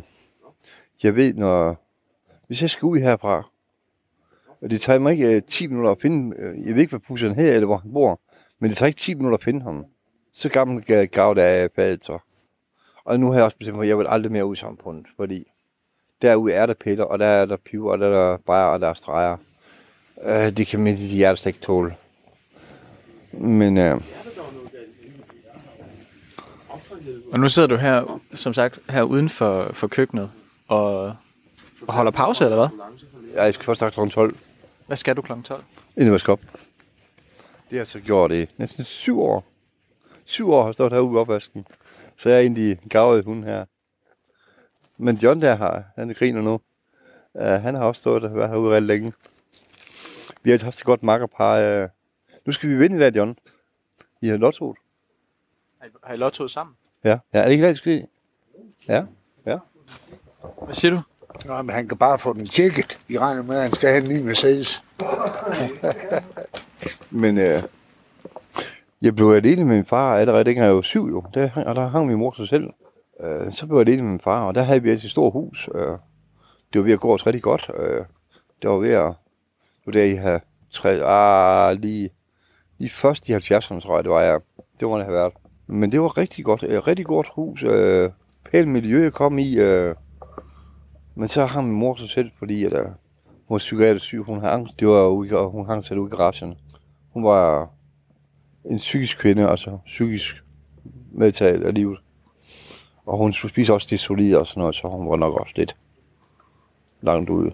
jeg 1.03 1.17
ved, 1.17 1.35
når... 1.35 1.77
Hvis 2.47 2.63
jeg 2.63 2.71
skal 2.71 2.87
ud 2.87 2.99
herfra, 2.99 3.49
og 4.63 4.71
det 4.71 4.81
tager 4.81 4.99
mig 4.99 5.13
ikke 5.13 5.37
øh, 5.37 5.43
10 5.43 5.67
minutter 5.67 5.91
at 5.91 6.01
finde... 6.03 6.37
Øh, 6.39 6.67
jeg 6.67 6.75
ved 6.75 6.81
ikke, 6.81 6.91
hvad 6.91 7.01
pusseren 7.01 7.35
hedder, 7.35 7.55
eller 7.55 7.67
hvor 7.67 7.77
han 7.77 7.93
bor, 7.93 8.21
men 8.59 8.71
det 8.71 8.77
tager 8.77 8.87
ikke 8.87 9.01
10 9.01 9.15
minutter 9.15 9.39
at 9.39 9.45
finde 9.45 9.63
ham. 9.63 9.85
Så 10.33 10.49
gammel 10.49 10.85
øh, 10.89 11.09
grav 11.13 11.35
der 11.35 11.43
er 11.43 11.69
fadet 11.77 12.05
så. 12.05 12.19
Og 13.05 13.21
nu 13.21 13.27
har 13.27 13.35
jeg 13.35 13.45
også 13.45 13.57
bestemt 13.57 13.77
mig, 13.77 13.85
at 13.85 13.89
jeg 13.89 13.99
vil 13.99 14.07
aldrig 14.09 14.33
mere 14.33 14.47
ud 14.47 14.57
i 14.57 14.59
samfundet, 14.59 15.07
fordi 15.17 15.47
derude 16.23 16.53
er 16.53 16.67
der 16.67 16.75
piller, 16.75 17.05
og 17.05 17.19
der 17.19 17.27
er 17.27 17.45
der 17.45 17.57
piver, 17.57 17.93
og 17.93 17.99
der 17.99 18.07
er 18.07 18.13
der 18.13 18.37
bajer, 18.37 18.67
og 18.67 18.81
der 18.81 18.89
er 18.89 18.95
streger. 18.95 19.37
Øh, 20.25 20.57
det 20.57 20.67
kan 20.67 20.81
min 20.81 20.97
hjerte 20.97 21.41
slet 21.41 21.55
ikke 21.55 21.67
tåle. 21.67 21.97
Men 23.33 23.79
øh, 23.79 24.01
Og 27.33 27.41
nu 27.41 27.49
sidder 27.49 27.69
du 27.69 27.77
her, 27.77 28.21
som 28.35 28.55
sagt, 28.55 28.79
her 28.91 29.03
uden 29.03 29.29
for, 29.29 29.71
for 29.73 29.87
køkkenet 29.87 30.31
og, 30.69 31.15
og 31.87 31.95
holder 31.95 32.11
pause, 32.11 32.45
eller 32.45 32.57
hvad? 32.57 32.69
jeg 33.35 33.55
skal 33.55 33.65
først 33.65 33.95
kl. 33.95 34.09
12, 34.09 34.37
Hvad 34.87 34.97
skal 34.97 35.17
du 35.17 35.23
kl. 35.23 35.33
12? 35.45 35.65
inden 35.97 36.05
jeg 36.07 36.13
vasker 36.13 36.33
op. 36.33 36.41
Det 37.71 37.71
har 37.71 37.79
jeg 37.79 37.89
så 37.89 38.01
gjort 38.01 38.33
i 38.33 38.47
næsten 38.57 38.85
syv 38.85 39.21
år. 39.21 39.45
Syv 40.25 40.51
år 40.51 40.61
har 40.61 40.69
jeg 40.69 40.75
stået 40.75 40.93
herude 40.93 41.15
i 41.15 41.17
opvasken. 41.17 41.67
Så 42.17 42.29
jeg 42.29 42.37
er 42.37 42.41
egentlig 42.41 42.79
gavet 42.91 43.25
hund 43.25 43.45
her. 43.45 43.65
Men 44.99 45.17
John 45.17 45.43
der 45.43 45.55
har, 45.57 45.85
han 45.97 46.15
griner 46.19 46.43
nu. 46.43 46.61
Uh, 47.35 47.43
han 47.43 47.75
har 47.75 47.85
også 47.85 48.01
stået 48.01 48.25
og 48.25 48.35
været 48.35 48.51
herude 48.51 48.71
rigtig 48.71 48.87
længe. 48.87 49.13
Vi 50.43 50.51
har 50.51 50.65
haft 50.65 50.79
et 50.79 50.85
godt 50.85 51.03
makkerpar. 51.03 51.83
Uh, 51.83 51.89
nu 52.49 52.53
skal 52.53 52.69
vi 52.69 52.77
vinde 52.77 52.97
i 52.97 52.99
dag, 52.99 53.17
John. 53.17 53.37
I 54.21 54.29
har 54.29 54.37
lottoet. 54.37 54.77
Har 55.81 55.87
I, 55.87 55.91
har 56.05 56.15
I 56.15 56.17
lottoet 56.17 56.51
sammen? 56.51 56.77
Ja. 57.05 57.19
ja, 57.35 57.39
er 57.39 57.45
det 57.45 57.53
ikke 57.53 57.69
det, 57.69 57.77
skal 57.77 58.07
Ja, 58.89 59.05
ja. 59.47 59.59
Hvad 60.65 60.75
siger 60.75 60.91
du? 60.95 61.01
Nå, 61.47 61.63
men 61.63 61.75
han 61.75 61.89
kan 61.89 61.99
bare 61.99 62.19
få 62.19 62.33
den 62.33 62.47
tjekket. 62.47 63.01
Vi 63.09 63.19
regner 63.19 63.43
med, 63.43 63.55
at 63.55 63.61
han 63.61 63.73
skal 63.73 63.89
have 63.91 64.05
en 64.05 64.13
ny 64.13 64.27
Mercedes. 64.27 64.83
Men 67.23 67.39
øh, 67.39 67.63
jeg 69.03 69.17
blev 69.17 69.31
alene 69.31 69.65
med 69.65 69.77
min 69.77 69.85
far 69.85 70.17
allerede 70.17 70.45
dengang 70.45 70.67
jeg 70.67 70.75
var 70.75 70.83
syv 70.83 71.07
jo. 71.07 71.25
Der, 71.35 71.51
og 71.67 71.75
der 71.75 71.89
hang 71.89 72.07
min 72.07 72.19
mor 72.19 72.35
sig 72.37 72.49
selv. 72.49 72.71
Øh, 73.21 73.53
så 73.53 73.67
blev 73.67 73.79
jeg 73.79 73.89
alene 73.89 74.03
med 74.03 74.11
min 74.11 74.21
far, 74.21 74.45
og 74.45 74.55
der 74.55 74.63
havde 74.63 74.83
vi 74.83 74.91
et 74.91 75.11
stort 75.11 75.33
hus. 75.33 75.69
Øh, 75.75 75.99
det 76.73 76.79
var 76.79 76.83
ved 76.83 76.93
at 76.93 77.01
gå 77.01 77.15
os 77.15 77.27
rigtig 77.27 77.43
godt. 77.43 77.71
Øh, 77.79 78.05
det 78.63 78.71
var 78.71 78.77
ved 78.77 78.93
at... 78.93 79.15
Det 79.85 79.87
var 79.87 79.93
der, 79.93 80.05
I 80.05 80.15
havde 80.15 80.41
tre... 80.73 80.91
Ah, 81.05 81.77
lige, 81.81 82.11
lige 82.79 82.91
først 82.91 83.29
i 83.29 83.33
70'erne, 83.33 83.81
tror 83.81 83.95
jeg, 83.97 84.05
det 84.05 84.13
var 84.13 84.21
jeg. 84.21 84.41
Det 84.81 84.89
må 84.89 84.97
det 84.97 85.05
have 85.05 85.15
været. 85.15 85.33
Men 85.67 85.93
det 85.93 86.01
var 86.01 86.19
rigtig 86.19 86.45
godt. 86.45 86.63
Et 86.63 86.87
rigtig 86.87 87.07
godt 87.07 87.29
hus. 87.35 87.63
Øh, 87.63 88.11
pænt 88.51 88.69
miljø, 88.69 89.03
jeg 89.03 89.13
kom 89.13 89.39
i. 89.39 89.55
Øh, 89.59 89.95
men 91.15 91.29
så 91.29 91.47
hang 91.47 91.69
min 91.69 91.79
mor 91.79 91.97
sig 91.97 92.11
selv, 92.11 92.31
fordi 92.39 92.65
at, 92.65 92.73
øh, 92.73 92.85
hun 92.85 92.95
var 93.55 93.59
psykiatrisk 93.59 94.05
syg. 94.05 94.19
Hun 94.23 94.41
havde 94.41 94.53
angst. 94.53 94.81
Det 94.81 94.89
var 94.89 95.07
ude, 95.07 95.29
i- 95.29 95.33
og 95.33 95.51
hun 95.51 95.67
hang 95.67 95.85
sig 95.85 95.99
ude 96.01 96.09
i 96.13 96.17
garagen. 96.17 96.59
Hun 97.13 97.25
var 97.25 97.71
en 98.65 98.77
psykisk 98.77 99.19
kvinde, 99.19 99.49
altså 99.49 99.79
psykisk 99.87 100.45
medtaget 101.13 101.63
af 101.65 101.75
livet. 101.75 101.99
Og 103.07 103.19
hun 103.19 103.33
skulle 103.33 103.53
spise 103.53 103.75
også 103.75 103.87
det 103.91 104.01
solide 104.01 104.39
og 104.41 104.47
sådan 104.47 104.61
noget, 104.61 104.75
så 104.75 104.89
hun 104.89 105.11
var 105.11 105.17
nok 105.17 105.35
også 105.41 105.53
lidt 105.57 105.77
langt 107.01 107.31
ude. 107.31 107.53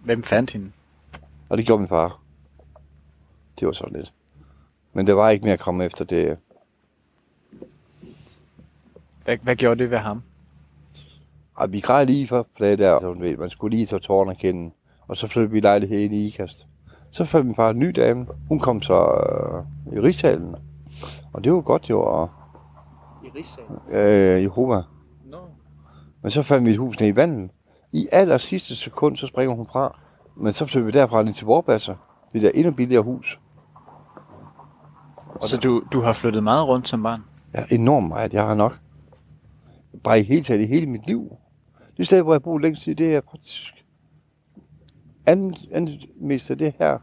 Hvem 0.00 0.22
fandt 0.22 0.52
hende? 0.52 0.72
Og 1.48 1.58
det 1.58 1.66
gjorde 1.66 1.80
min 1.80 1.88
far. 1.88 2.20
Det 3.60 3.66
var 3.66 3.72
sådan 3.72 3.96
lidt. 3.96 4.12
Men 4.92 5.06
der 5.06 5.12
var 5.12 5.30
ikke 5.30 5.44
mere 5.44 5.52
at 5.54 5.60
komme 5.60 5.84
efter 5.84 6.04
det. 6.04 6.38
Hvad, 9.24 9.36
hvad 9.42 9.56
gjorde 9.56 9.82
det 9.82 9.90
ved 9.90 9.98
ham? 9.98 10.22
Og 11.54 11.72
vi 11.72 11.80
græd 11.80 12.06
lige 12.06 12.28
for 12.28 12.42
på 12.42 12.64
det 12.64 12.78
der, 12.78 13.00
så 13.00 13.06
du 13.12 13.18
ved, 13.18 13.36
man 13.36 13.50
skulle 13.50 13.76
lige 13.76 13.86
tage 13.86 14.00
tårerne 14.00 14.34
kende. 14.34 14.70
Og 15.08 15.16
så 15.16 15.26
flyttede 15.26 15.52
vi 15.52 15.60
lejlighed 15.60 15.98
ind 16.00 16.14
i 16.14 16.26
IKAST. 16.26 16.66
Så 17.10 17.24
fandt 17.24 17.46
min 17.46 17.54
far 17.56 17.70
en 17.70 17.78
ny 17.78 17.88
dame. 17.88 18.26
Hun 18.48 18.60
kom 18.60 18.82
så 18.82 18.94
øh, 18.94 19.96
i 19.96 20.00
Rigssalen. 20.00 20.56
Og 21.32 21.44
det 21.44 21.52
var 21.52 21.60
godt 21.60 21.90
jo, 21.90 22.02
og 22.02 22.30
I 23.24 23.28
Rigssalen? 23.28 23.78
øh, 23.92 24.42
Jehova. 24.42 24.82
No. 25.24 25.38
Men 26.22 26.30
så 26.30 26.42
fandt 26.42 26.66
vi 26.66 26.70
et 26.70 26.78
hus 26.78 27.00
nede 27.00 27.10
i 27.10 27.16
vandet. 27.16 27.50
I 27.92 28.08
aller 28.12 28.38
sidste 28.38 28.76
sekund, 28.76 29.16
så 29.16 29.26
springer 29.26 29.54
hun 29.54 29.66
fra. 29.66 29.98
Men 30.36 30.52
så 30.52 30.66
flyttede 30.66 30.86
vi 30.86 30.92
derfra 30.92 31.22
lige 31.22 31.34
til 31.34 31.46
Vorbasse. 31.46 31.96
Det 32.32 32.42
der 32.42 32.50
endnu 32.54 32.72
billigere 32.72 33.02
hus. 33.02 33.38
Så 35.42 35.56
du, 35.64 35.82
du 35.92 36.00
har 36.00 36.12
flyttet 36.12 36.42
meget 36.42 36.68
rundt 36.68 36.88
som 36.88 37.02
barn? 37.02 37.22
Ja, 37.54 37.64
enormt 37.70 38.08
meget. 38.08 38.34
Jeg 38.34 38.42
har 38.42 38.54
nok. 38.54 38.78
Bare 40.04 40.20
i 40.20 40.22
hele 40.22 40.42
taget, 40.42 40.60
i 40.62 40.66
hele 40.66 40.86
mit 40.86 41.06
liv. 41.06 41.36
Det 41.96 42.06
sted, 42.06 42.22
hvor 42.22 42.34
jeg 42.34 42.42
bor 42.42 42.58
længst 42.58 42.82
tid, 42.82 42.94
det 42.94 43.14
er 43.14 43.20
faktisk 43.30 43.62
andet, 45.26 45.68
andet 45.72 46.06
mest 46.20 46.50
af 46.50 46.58
det 46.58 46.72
her. 46.78 46.98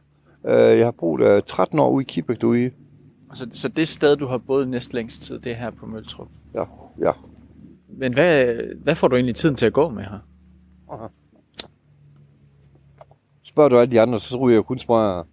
Øh, 0.46 0.78
jeg 0.78 0.86
har 0.86 0.92
boet 0.92 1.22
øh, 1.22 1.42
13 1.48 1.80
år 1.80 1.90
ude 1.90 2.02
i 2.02 2.06
Kibæk 2.06 2.42
derude. 2.42 2.72
Så, 3.34 3.48
så 3.52 3.68
det 3.68 3.88
sted, 3.88 4.16
du 4.16 4.28
har 4.28 4.38
boet 4.38 4.68
næst 4.68 4.94
længst 4.94 5.22
tid, 5.22 5.40
det 5.40 5.52
er 5.52 5.56
her 5.56 5.70
på 5.70 5.86
Møltrup. 5.86 6.28
Ja, 6.54 6.64
ja. 7.00 7.12
Men 7.88 8.14
hvad, 8.14 8.56
hvad 8.84 8.96
får 8.96 9.08
du 9.08 9.16
egentlig 9.16 9.36
tiden 9.36 9.56
til 9.56 9.66
at 9.66 9.74
gå 9.74 9.90
med 9.90 10.04
her? 10.04 10.20
Spørger 13.44 13.70
du 13.70 13.80
alle 13.80 13.92
de 13.92 14.02
andre, 14.02 14.20
så 14.20 14.38
ryger 14.38 14.58
jeg 14.58 14.64
kun 14.66 14.80
smøger. 14.80 15.24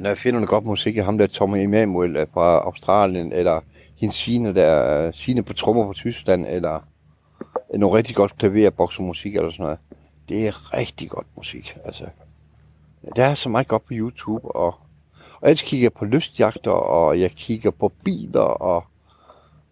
Når 0.00 0.10
jeg 0.10 0.18
finder 0.18 0.40
noget 0.40 0.48
godt 0.48 0.64
musik, 0.64 0.98
er 0.98 1.04
ham 1.04 1.18
der 1.18 1.26
Tommy 1.26 1.58
Emanuel 1.58 2.16
øh, 2.16 2.26
fra 2.34 2.58
Australien, 2.58 3.32
eller 3.32 3.60
hendes 3.96 4.16
Sine 4.16 4.54
der, 4.54 5.06
øh, 5.06 5.14
Sine 5.14 5.42
på 5.42 5.52
trommer 5.52 5.86
fra 5.86 5.92
Tyskland, 5.92 6.46
eller 6.46 6.80
øh, 7.74 7.80
noget 7.80 7.94
rigtig 7.94 8.16
godt 8.16 8.38
klaver, 8.38 9.02
musik 9.02 9.36
eller 9.36 9.50
sådan 9.50 9.64
noget. 9.64 9.78
Det 10.28 10.46
er 10.46 10.74
rigtig 10.76 11.10
godt 11.10 11.26
musik, 11.36 11.76
altså. 11.84 12.04
Der 13.16 13.24
er 13.24 13.34
så 13.34 13.48
meget 13.48 13.68
godt 13.68 13.86
på 13.86 13.92
YouTube, 13.92 14.56
og, 14.56 14.74
og 15.40 15.48
ellers 15.50 15.62
kigger 15.62 15.84
jeg 15.84 15.92
på 15.92 16.04
lystjagter, 16.04 16.70
og 16.70 17.20
jeg 17.20 17.30
kigger 17.30 17.70
på 17.70 17.92
biler, 18.04 18.40
og 18.40 18.84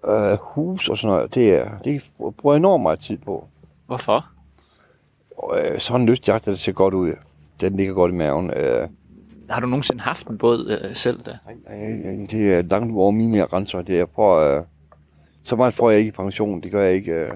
øh, 0.09 0.39
hus 0.41 0.89
og 0.89 0.99
sådan 0.99 1.17
noget. 1.17 1.35
Det, 1.35 1.55
er, 1.55 1.79
det 1.85 2.03
bruger 2.19 2.55
jeg 2.55 2.59
enormt 2.59 2.83
meget 2.83 3.01
tid 3.01 3.19
på. 3.19 3.49
Hvorfor? 3.87 4.27
Og, 5.37 5.59
øh, 5.59 5.81
sådan 5.81 6.01
en 6.01 6.09
lystjagt, 6.09 6.45
der 6.45 6.55
ser 6.55 6.73
godt 6.73 6.95
ud. 6.95 7.13
Den 7.61 7.77
ligger 7.77 7.95
godt 7.95 8.13
i 8.13 8.15
maven. 8.15 8.51
Øh, 8.51 8.89
Har 9.53 9.61
du 9.61 9.67
nogensinde 9.67 10.01
haft 10.01 10.27
en 10.27 10.39
båd 10.39 10.81
øh, 10.85 10.97
selv 10.97 11.21
da? 11.23 11.39
øh, 11.51 12.31
det 12.31 12.55
er 12.55 12.63
langt 12.63 12.97
over 12.97 13.11
mine 13.11 13.47
grænser. 13.47 13.83
Det 13.83 14.01
er, 14.01 14.07
prøver, 14.07 14.59
øh, 14.59 14.65
så 15.43 15.57
meget 15.57 15.75
får 15.75 15.91
jeg 15.91 15.99
ikke 15.99 16.09
i 16.09 16.13
pension. 16.13 16.63
Det 16.63 16.71
gør 16.71 16.83
jeg 16.83 16.95
ikke. 16.95 17.13
Øh. 17.13 17.31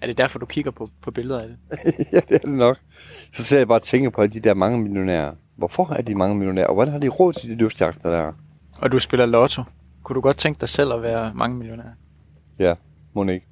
Er 0.00 0.06
det 0.06 0.18
derfor, 0.18 0.38
du 0.38 0.46
kigger 0.46 0.70
på, 0.70 0.88
på 1.02 1.10
billeder 1.10 1.40
af 1.40 1.48
det? 1.48 1.56
ja, 2.12 2.20
det 2.28 2.34
er 2.34 2.38
det 2.38 2.48
nok. 2.48 2.76
Så 3.32 3.42
ser 3.42 3.58
jeg 3.58 3.68
bare 3.68 3.78
og 3.78 3.82
tænker 3.82 4.10
på 4.10 4.26
de 4.26 4.40
der 4.40 4.54
mange 4.54 4.78
millionærer. 4.78 5.32
Hvorfor 5.56 5.92
er 5.92 6.02
de 6.02 6.14
mange 6.14 6.36
millionærer? 6.36 6.66
Og 6.66 6.74
hvordan 6.74 6.92
har 6.92 7.00
de 7.00 7.08
råd 7.08 7.32
til 7.32 7.50
de 7.50 7.54
lystjagter 7.54 8.10
der? 8.10 8.32
Og 8.80 8.92
du 8.92 8.98
spiller 8.98 9.26
lotto. 9.26 9.62
Kunne 10.02 10.14
du 10.14 10.20
godt 10.20 10.36
tænke 10.36 10.60
dig 10.60 10.68
selv 10.68 10.92
at 10.92 11.02
være 11.02 11.32
mange 11.34 11.56
millionær? 11.56 11.88
Ja, 12.58 12.74
må 13.14 13.24
ikke. 13.24 13.46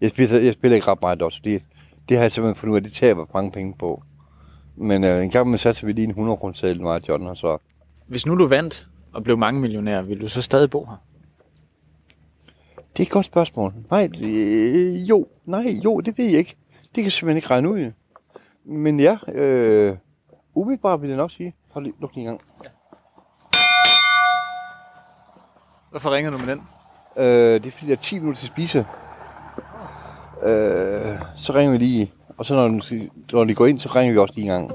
Jeg 0.00 0.10
spiller, 0.10 0.38
jeg 0.40 0.54
spiller 0.54 0.74
ikke 0.74 0.88
ret 0.88 1.02
meget 1.02 1.22
også. 1.22 1.40
Det, 1.44 1.62
det 2.08 2.16
har 2.16 2.24
jeg 2.24 2.32
simpelthen 2.32 2.60
fundet 2.60 2.72
ud 2.72 2.76
af, 2.76 2.82
det 2.82 2.92
taber 2.92 3.26
mange 3.34 3.50
penge 3.50 3.74
på. 3.78 4.02
Men 4.76 5.04
øh, 5.04 5.22
en 5.22 5.30
gang 5.30 5.50
med 5.50 5.58
satser 5.58 5.86
vi 5.86 5.92
lige 5.92 6.04
en 6.04 6.10
100 6.10 6.36
kroner 6.36 6.54
selv, 6.54 6.82
mig 6.82 6.92
og 6.92 7.08
John, 7.08 7.26
og 7.26 7.36
så... 7.36 7.58
Hvis 8.06 8.26
nu 8.26 8.38
du 8.38 8.46
vandt 8.46 8.86
og 9.12 9.24
blev 9.24 9.38
mange 9.38 9.60
millionær, 9.60 10.02
vil 10.02 10.20
du 10.20 10.28
så 10.28 10.42
stadig 10.42 10.70
bo 10.70 10.84
her? 10.84 10.96
Det 12.76 13.02
er 13.02 13.06
et 13.06 13.10
godt 13.10 13.26
spørgsmål. 13.26 13.74
Nej, 13.90 14.08
øh, 14.20 15.10
jo, 15.10 15.26
nej, 15.44 15.66
jo, 15.84 16.00
det 16.00 16.18
ved 16.18 16.24
jeg 16.24 16.38
ikke. 16.38 16.56
Det 16.76 16.94
kan 16.94 17.04
jeg 17.04 17.12
simpelthen 17.12 17.36
ikke 17.36 17.50
regne 17.50 17.70
ud. 17.70 17.92
Men 18.64 19.00
ja, 19.00 19.16
øh, 19.28 19.96
umiddelbart 20.54 21.00
vil 21.00 21.08
jeg 21.08 21.16
nok 21.16 21.30
sige. 21.30 21.54
Hold 21.70 21.84
lige, 21.84 21.94
luk 22.00 22.14
lige 22.14 22.22
en 22.22 22.26
gang. 22.26 22.40
Hvorfor 25.90 26.10
ringer 26.10 26.30
du 26.30 26.38
med 26.38 26.46
den? 26.46 26.62
Øh, 27.16 27.62
det 27.62 27.66
er 27.66 27.70
fordi, 27.70 27.86
der 27.86 27.92
er 27.92 28.00
10 28.00 28.18
minutter 28.18 28.40
til 28.40 28.48
spise. 28.48 28.78
Øh, 30.42 31.18
så 31.36 31.52
ringer 31.54 31.70
vi 31.72 31.78
lige. 31.78 32.12
Og 32.36 32.46
så 32.46 32.54
når, 32.54 32.68
den, 32.68 33.10
når 33.32 33.44
de 33.44 33.54
går 33.54 33.66
ind, 33.66 33.80
så 33.80 33.88
ringer 33.88 34.12
vi 34.12 34.18
også 34.18 34.34
lige 34.36 34.44
en 34.44 34.50
gang. 34.50 34.70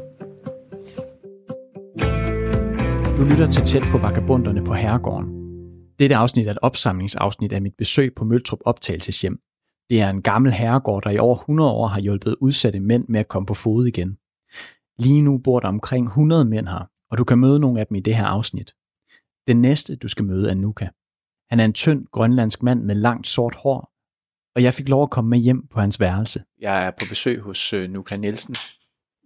Du 3.17 3.23
lytter 3.23 3.47
til 3.51 3.63
tæt 3.63 3.83
på 3.91 3.97
vagabunderne 3.97 4.63
på 4.63 4.73
Herregården. 4.73 5.39
Dette 5.99 6.15
afsnit 6.15 6.47
er 6.47 6.51
et 6.51 6.57
opsamlingsafsnit 6.61 7.53
af 7.53 7.61
mit 7.61 7.73
besøg 7.77 8.15
på 8.15 8.25
Møltrup 8.25 8.59
Optagelseshjem. 8.65 9.39
Det 9.89 10.01
er 10.01 10.09
en 10.09 10.21
gammel 10.21 10.51
herregård, 10.51 11.03
der 11.03 11.09
i 11.09 11.17
over 11.17 11.35
100 11.35 11.71
år 11.71 11.87
har 11.87 12.01
hjulpet 12.01 12.35
udsatte 12.41 12.79
mænd 12.79 13.05
med 13.07 13.19
at 13.19 13.27
komme 13.27 13.45
på 13.45 13.53
fod 13.53 13.87
igen. 13.87 14.17
Lige 14.99 15.21
nu 15.21 15.37
bor 15.37 15.59
der 15.59 15.67
omkring 15.67 16.05
100 16.05 16.45
mænd 16.45 16.67
her, 16.67 16.89
og 17.11 17.17
du 17.17 17.23
kan 17.23 17.37
møde 17.37 17.59
nogle 17.59 17.79
af 17.79 17.87
dem 17.87 17.95
i 17.95 17.99
det 17.99 18.15
her 18.15 18.25
afsnit. 18.25 18.73
Den 19.47 19.61
næste, 19.61 19.95
du 19.95 20.07
skal 20.07 20.25
møde, 20.25 20.49
er 20.49 20.53
Nuka. 20.53 20.87
Han 21.49 21.59
er 21.59 21.65
en 21.65 21.73
tynd 21.73 22.05
grønlandsk 22.11 22.63
mand 22.63 22.83
med 22.83 22.95
langt 22.95 23.27
sort 23.27 23.55
hår, 23.55 23.91
og 24.55 24.63
jeg 24.63 24.73
fik 24.73 24.89
lov 24.89 25.03
at 25.03 25.09
komme 25.09 25.29
med 25.29 25.37
hjem 25.37 25.67
på 25.67 25.79
hans 25.79 25.99
værelse. 25.99 26.43
Jeg 26.59 26.85
er 26.85 26.91
på 26.91 27.05
besøg 27.09 27.41
hos 27.41 27.73
øh, 27.73 27.89
Nuka 27.89 28.17
Nielsen, 28.17 28.55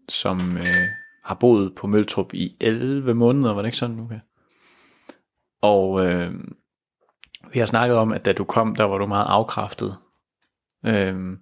som 0.09 0.57
øh, 0.57 0.87
har 1.23 1.35
boet 1.35 1.75
på 1.75 1.87
Møltrup 1.87 2.33
i 2.33 2.57
11 2.59 3.13
måneder, 3.13 3.53
var 3.53 3.61
det 3.61 3.67
ikke 3.67 3.77
sådan, 3.77 3.95
Nuka? 3.95 4.19
Og 5.61 6.05
øh, 6.05 6.33
vi 7.53 7.59
har 7.59 7.65
snakket 7.65 7.97
om, 7.97 8.11
at 8.11 8.25
da 8.25 8.33
du 8.33 8.43
kom, 8.43 8.75
der 8.75 8.83
var 8.83 8.97
du 8.97 9.05
meget 9.05 9.25
afkræftet. 9.29 9.97
Øh, 10.85 11.37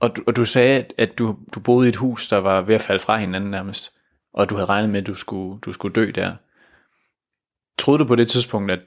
og, 0.00 0.16
du, 0.16 0.22
og 0.26 0.36
du 0.36 0.44
sagde, 0.44 0.86
at, 0.98 1.18
du, 1.18 1.38
du 1.54 1.60
boede 1.60 1.86
i 1.86 1.88
et 1.88 1.96
hus, 1.96 2.28
der 2.28 2.36
var 2.36 2.60
ved 2.60 2.74
at 2.74 2.80
falde 2.80 3.04
fra 3.04 3.16
hinanden 3.16 3.50
nærmest, 3.50 3.98
og 4.32 4.50
du 4.50 4.54
havde 4.54 4.68
regnet 4.68 4.90
med, 4.90 5.00
at 5.00 5.06
du 5.06 5.14
skulle, 5.14 5.60
du 5.60 5.72
skulle 5.72 5.94
dø 5.94 6.10
der. 6.14 6.36
Troede 7.78 7.98
du 7.98 8.06
på 8.06 8.16
det 8.16 8.28
tidspunkt, 8.28 8.70
at 8.70 8.80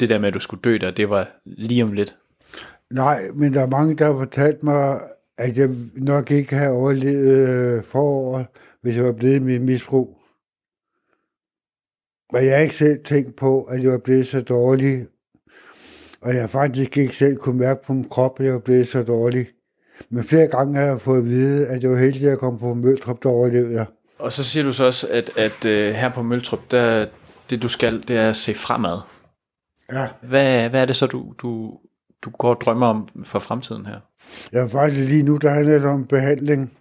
det 0.00 0.08
der 0.08 0.18
med, 0.18 0.28
at 0.28 0.34
du 0.34 0.40
skulle 0.40 0.62
dø 0.62 0.76
der, 0.76 0.90
det 0.90 1.10
var 1.10 1.28
lige 1.44 1.84
om 1.84 1.92
lidt? 1.92 2.16
Nej, 2.90 3.22
men 3.34 3.54
der 3.54 3.62
er 3.62 3.66
mange, 3.66 3.96
der 3.96 4.04
har 4.04 4.18
fortalt 4.18 4.62
mig, 4.62 5.00
at 5.38 5.56
jeg 5.56 5.70
nok 5.94 6.30
ikke 6.30 6.56
havde 6.56 6.72
overlevet 6.72 7.48
øh, 7.48 7.82
foråret, 7.84 8.46
hvis 8.82 8.96
jeg 8.96 9.04
var 9.04 9.12
blevet 9.12 9.42
mit 9.42 9.62
misbrug. 9.62 10.18
Og 12.32 12.46
jeg 12.46 12.54
har 12.54 12.62
ikke 12.62 12.74
selv 12.74 13.04
tænkt 13.04 13.36
på, 13.36 13.62
at 13.62 13.82
jeg 13.82 13.90
var 13.90 13.98
blevet 13.98 14.26
så 14.26 14.40
dårlig. 14.40 15.06
Og 16.20 16.34
jeg 16.34 16.40
har 16.40 16.48
faktisk 16.48 16.96
ikke 16.98 17.16
selv 17.16 17.36
kunne 17.36 17.58
mærke 17.58 17.84
på 17.86 17.92
min 17.92 18.08
krop, 18.08 18.40
at 18.40 18.46
jeg 18.46 18.54
var 18.54 18.60
blevet 18.60 18.88
så 18.88 19.02
dårlig. 19.02 19.46
Men 20.10 20.24
flere 20.24 20.46
gange 20.46 20.78
har 20.78 20.86
jeg 20.86 21.00
fået 21.00 21.18
at 21.18 21.24
vide, 21.24 21.66
at 21.66 21.82
jeg 21.82 21.90
var 21.90 21.96
heldig 21.96 22.30
at 22.30 22.38
komme 22.38 22.58
på 22.58 22.74
Møltrup, 22.74 23.22
der 23.22 23.28
overlevede 23.28 23.74
jeg. 23.74 23.86
Og 24.18 24.32
så 24.32 24.44
siger 24.44 24.64
du 24.64 24.72
så 24.72 24.84
også, 24.84 25.08
at, 25.10 25.30
at 25.36 25.64
uh, 25.64 25.70
her 25.70 26.10
på 26.14 26.22
Møltrup, 26.22 26.70
der, 26.70 27.06
det 27.50 27.62
du 27.62 27.68
skal, 27.68 28.04
det 28.08 28.16
er 28.16 28.28
at 28.28 28.36
se 28.36 28.54
fremad. 28.54 28.98
Ja. 29.92 30.08
Hvad, 30.22 30.70
hvad 30.70 30.80
er 30.82 30.84
det 30.84 30.96
så, 30.96 31.06
du, 31.06 31.32
du, 31.38 31.78
du 32.22 32.30
går 32.30 32.54
og 32.54 32.60
drømmer 32.60 32.86
om 32.86 33.08
for 33.24 33.38
fremtiden 33.38 33.86
her? 33.86 34.00
Jeg 34.52 34.62
er 34.62 34.68
faktisk 34.68 35.08
lige 35.08 35.22
nu, 35.22 35.36
der 35.36 35.50
handler 35.50 35.74
det 35.74 35.84
om 35.84 36.06
behandling. 36.06 36.78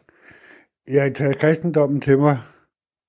Jeg 0.88 1.04
har 1.04 1.10
taget 1.10 1.38
kristendommen 1.38 2.02
til 2.02 2.18
mig, 2.18 2.40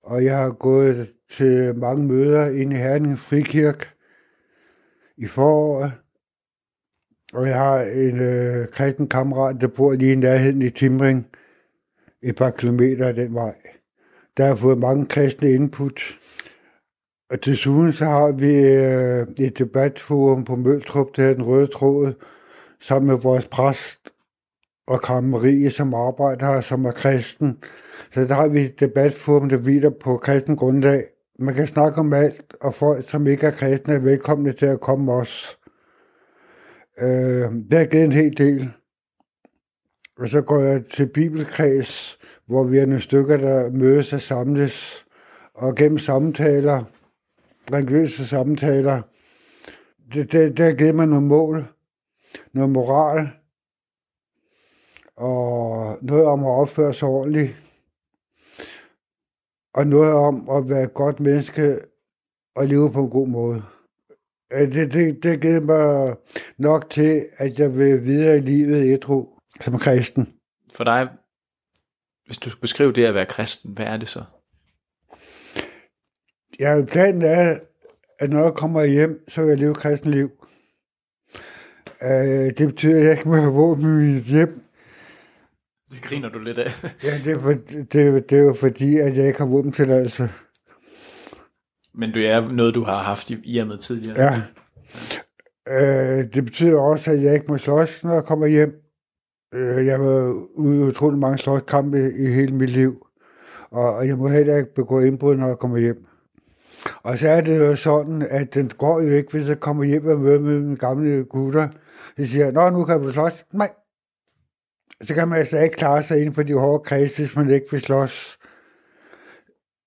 og 0.02 0.24
jeg 0.24 0.36
har 0.38 0.50
gået 0.50 1.12
til 1.30 1.78
mange 1.78 2.04
møder 2.04 2.50
inde 2.50 2.76
i 2.76 2.78
Herning 2.78 3.18
Frikirk 3.18 3.94
i 5.16 5.26
foråret. 5.26 5.92
Og 7.32 7.48
jeg 7.48 7.56
har 7.58 7.80
en 7.82 8.20
øh, 8.20 8.68
kristen 8.68 9.08
kammerat, 9.08 9.56
der 9.60 9.66
bor 9.66 9.92
lige 9.92 10.12
i 10.12 10.16
nærheden 10.16 10.62
i 10.62 10.70
Timring, 10.70 11.26
et 12.22 12.36
par 12.36 12.50
kilometer 12.50 13.08
af 13.08 13.14
den 13.14 13.34
vej. 13.34 13.54
Der 14.36 14.46
har 14.46 14.56
fået 14.56 14.78
mange 14.78 15.06
kristne 15.06 15.50
input. 15.50 16.00
Og 17.30 17.44
desuden 17.44 17.92
så 17.92 18.04
har 18.04 18.32
vi 18.32 18.54
øh, 18.56 19.46
et 19.46 19.58
debatforum 19.58 20.44
på 20.44 20.56
Møltrup, 20.56 21.16
der 21.16 21.24
er 21.24 21.34
den 21.34 21.42
røde 21.42 21.66
tråd, 21.66 22.12
sammen 22.80 23.06
med 23.06 23.16
vores 23.16 23.48
præst 23.48 24.00
og 24.86 25.02
Karen 25.02 25.30
Marie, 25.30 25.70
som 25.70 25.94
arbejder 25.94 26.46
her, 26.46 26.60
som 26.60 26.84
er 26.84 26.92
kristen. 26.92 27.58
Så 28.12 28.24
der 28.24 28.34
har 28.34 28.48
vi 28.48 28.60
et 28.60 28.80
debatforum, 28.80 29.48
der 29.48 29.56
hviler 29.56 29.90
på 29.90 30.16
kristen 30.16 30.56
grundlag. 30.56 31.04
Man 31.38 31.54
kan 31.54 31.66
snakke 31.66 31.98
om 31.98 32.12
alt, 32.12 32.54
og 32.60 32.74
folk, 32.74 33.10
som 33.10 33.26
ikke 33.26 33.46
er 33.46 33.50
kristne, 33.50 33.94
er 33.94 33.98
velkomne 33.98 34.52
til 34.52 34.66
at 34.66 34.80
komme 34.80 35.12
også. 35.12 35.56
Øh, 37.00 37.52
det 37.70 37.78
har 37.78 37.84
givet 37.84 38.04
en 38.04 38.12
hel 38.12 38.38
del. 38.38 38.70
Og 40.18 40.28
så 40.28 40.40
går 40.40 40.60
jeg 40.60 40.84
til 40.84 41.06
bibelkreds, 41.06 42.18
hvor 42.46 42.64
vi 42.64 42.78
er 42.78 42.86
nogle 42.86 43.00
stykker, 43.00 43.36
der 43.36 43.70
mødes 43.70 44.12
og 44.12 44.20
samles, 44.20 45.06
og 45.54 45.74
gennem 45.74 45.98
samtaler, 45.98 46.84
religiøse 47.72 48.26
samtaler, 48.26 49.02
det, 50.12 50.32
det, 50.32 50.56
det 50.56 50.64
har 50.64 50.72
givet 50.72 50.94
mig 50.94 51.06
nogle 51.06 51.26
mål, 51.26 51.64
noget 52.52 52.70
moral, 52.70 53.28
og 55.16 55.98
noget 56.02 56.26
om 56.26 56.44
at 56.44 56.50
opføre 56.50 56.94
sig 56.94 57.08
ordentligt, 57.08 57.56
og 59.74 59.86
noget 59.86 60.12
om 60.12 60.50
at 60.50 60.68
være 60.68 60.82
et 60.82 60.94
godt 60.94 61.20
menneske 61.20 61.78
og 62.56 62.66
leve 62.66 62.92
på 62.92 63.04
en 63.04 63.10
god 63.10 63.28
måde. 63.28 63.62
Det, 64.50 64.92
det, 64.92 65.22
det 65.22 65.40
giver 65.40 65.60
mig 65.60 66.16
nok 66.58 66.90
til, 66.90 67.26
at 67.36 67.58
jeg 67.58 67.76
vil 67.76 68.04
videre 68.04 68.36
i 68.36 68.40
livet 68.40 68.92
ædru 68.92 69.28
som 69.64 69.78
kristen. 69.78 70.34
For 70.72 70.84
dig, 70.84 71.08
hvis 72.26 72.38
du 72.38 72.50
skulle 72.50 72.60
beskrive 72.60 72.92
det 72.92 73.04
at 73.04 73.14
være 73.14 73.26
kristen, 73.26 73.72
hvad 73.72 73.86
er 73.86 73.96
det 73.96 74.08
så? 74.08 74.24
Jeg 76.58 76.86
planen 76.86 77.22
er, 77.22 77.58
at 78.18 78.30
når 78.30 78.42
jeg 78.42 78.54
kommer 78.54 78.84
hjem, 78.84 79.24
så 79.28 79.40
vil 79.40 79.48
jeg 79.48 79.58
leve 79.58 79.74
kristen 79.74 80.10
liv. 80.10 80.30
Øh, 82.02 82.58
det 82.58 82.68
betyder, 82.68 82.98
at 82.98 83.04
jeg 83.04 83.10
ikke 83.10 83.28
må 83.28 83.34
have 83.34 83.52
våben 83.52 83.84
i 83.84 84.12
mit 84.12 84.24
hjem. 84.24 84.60
Det 85.90 86.02
griner 86.02 86.28
du 86.28 86.38
lidt 86.38 86.58
af. 86.58 86.84
Ja, 87.04 87.10
det 87.24 87.32
er, 87.32 87.38
for, 87.38 87.52
det, 87.92 88.30
det 88.30 88.38
er 88.38 88.42
jo 88.42 88.54
fordi, 88.54 88.96
at 88.96 89.16
jeg 89.16 89.26
ikke 89.26 89.38
har 89.38 89.46
våbentilladelse. 89.46 90.30
Men 91.94 92.14
det 92.14 92.28
er 92.28 92.48
noget, 92.52 92.74
du 92.74 92.84
har 92.84 93.02
haft 93.02 93.30
i 93.30 93.34
hjemmet 93.44 93.80
tidligere. 93.80 94.22
Ja. 94.22 94.42
Øh, 95.68 96.24
det 96.34 96.44
betyder 96.44 96.80
også, 96.80 97.10
at 97.10 97.22
jeg 97.22 97.34
ikke 97.34 97.46
må 97.48 97.58
slås, 97.58 98.04
når 98.04 98.14
jeg 98.14 98.24
kommer 98.24 98.46
hjem. 98.46 98.74
Øh, 99.54 99.86
jeg 99.86 100.00
var 100.00 100.32
ude 100.54 100.80
i 100.80 100.82
utrolig 100.82 101.18
mange 101.18 101.38
slåskampe 101.38 102.12
i 102.18 102.26
hele 102.26 102.56
mit 102.56 102.70
liv. 102.70 103.06
Og, 103.70 103.94
og 103.94 104.08
jeg 104.08 104.18
må 104.18 104.28
heller 104.28 104.56
ikke 104.56 104.74
begå 104.74 105.00
indbrud, 105.00 105.36
når 105.36 105.46
jeg 105.46 105.58
kommer 105.58 105.78
hjem. 105.78 106.06
Og 107.02 107.18
så 107.18 107.28
er 107.28 107.40
det 107.40 107.58
jo 107.58 107.76
sådan, 107.76 108.22
at 108.30 108.54
den 108.54 108.68
går 108.68 109.00
jo 109.00 109.08
ikke, 109.08 109.30
hvis 109.32 109.48
jeg 109.48 109.60
kommer 109.60 109.84
hjem 109.84 110.06
og 110.06 110.20
møder 110.20 110.40
med 110.40 110.60
mine 110.60 110.76
gamle 110.76 111.24
gutter. 111.24 111.68
De 112.16 112.28
siger 112.28 112.50
nå, 112.50 112.70
nu 112.70 112.84
kan 112.84 113.06
vi 113.06 113.12
slås. 113.12 113.44
Nej. 113.52 113.70
Så 115.02 115.14
kan 115.14 115.28
man 115.28 115.38
altså 115.38 115.58
ikke 115.58 115.76
klare 115.76 116.04
sig 116.04 116.18
inden 116.20 116.34
for 116.34 116.42
de 116.42 116.54
hårde 116.54 116.84
kreds, 116.84 117.16
hvis 117.16 117.36
man 117.36 117.50
ikke 117.50 117.66
vil 117.70 117.80
slås. 117.80 118.38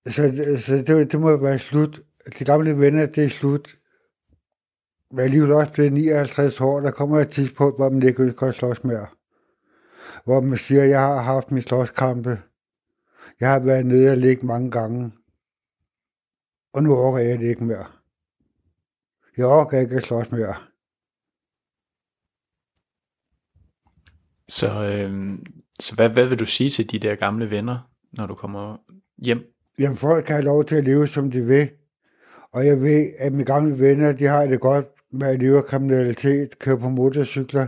Så, 0.08 0.14
så 0.60 0.84
det, 0.88 1.12
det 1.12 1.20
må 1.20 1.38
være 1.38 1.60
slut. 1.60 2.00
De 2.40 2.46
gamle 2.46 2.80
venner, 2.80 3.06
det 3.06 3.24
er 3.24 3.30
slut. 3.30 3.76
Men 5.12 5.20
alligevel 5.20 5.52
også 5.52 5.74
blevet 5.74 5.94
59 5.94 6.62
år, 6.62 6.80
der 6.80 6.92
kommer 6.92 7.20
et 7.20 7.30
tidspunkt, 7.30 7.78
hvor 7.78 7.90
man 7.90 8.04
ikke 8.04 8.24
ønsker 8.24 8.48
at 8.48 8.56
slås 8.56 8.84
mere. 8.84 9.08
Hvor 10.26 10.42
man 10.42 10.58
siger, 10.58 10.84
jeg 10.84 11.00
har 11.00 11.22
haft 11.22 11.52
min 11.52 11.62
slåskampe. 11.62 12.40
Jeg 13.40 13.50
har 13.50 13.60
været 13.60 13.86
nede 13.86 14.12
og 14.12 14.18
ligge 14.18 14.46
mange 14.46 14.72
gange. 14.72 15.12
Og 16.78 16.84
nu 16.84 16.96
orker 16.96 17.20
jeg 17.20 17.40
det 17.40 17.50
ikke 17.50 17.64
mere. 17.64 17.86
Jeg 19.38 19.46
orker 19.46 19.80
ikke 19.80 19.96
at 19.96 20.04
slås 20.04 20.32
mere. 20.32 20.56
Så, 24.48 24.84
øh, 24.84 25.40
så 25.80 25.96
hvad, 25.96 26.10
hvad 26.10 26.26
vil 26.26 26.40
du 26.40 26.46
sige 26.46 26.70
til 26.70 26.92
de 26.92 27.00
der 27.00 27.16
gamle 27.16 27.52
venner, 27.52 27.90
når 28.12 28.26
du 28.26 28.36
kommer 28.36 28.78
hjem? 29.18 29.54
Jamen, 29.80 29.98
folk 29.98 30.26
kan 30.26 30.36
have 30.36 30.46
lov 30.46 30.66
til 30.66 30.76
at 30.76 30.84
leve, 30.84 31.08
som 31.08 31.32
de 31.32 31.42
vil. 31.42 31.70
Og 32.52 32.66
jeg 32.66 32.82
ved, 32.82 33.12
at 33.18 33.32
mine 33.32 33.46
gamle 33.46 33.80
venner, 33.80 34.12
de 34.12 34.26
har 34.26 34.46
det 34.46 34.60
godt 34.60 34.86
med 35.12 35.28
at 35.28 35.40
leve 35.40 35.58
af 35.58 35.66
kriminalitet, 35.66 36.60
køre 36.60 36.80
på 36.80 36.90
motorcykler. 36.90 37.68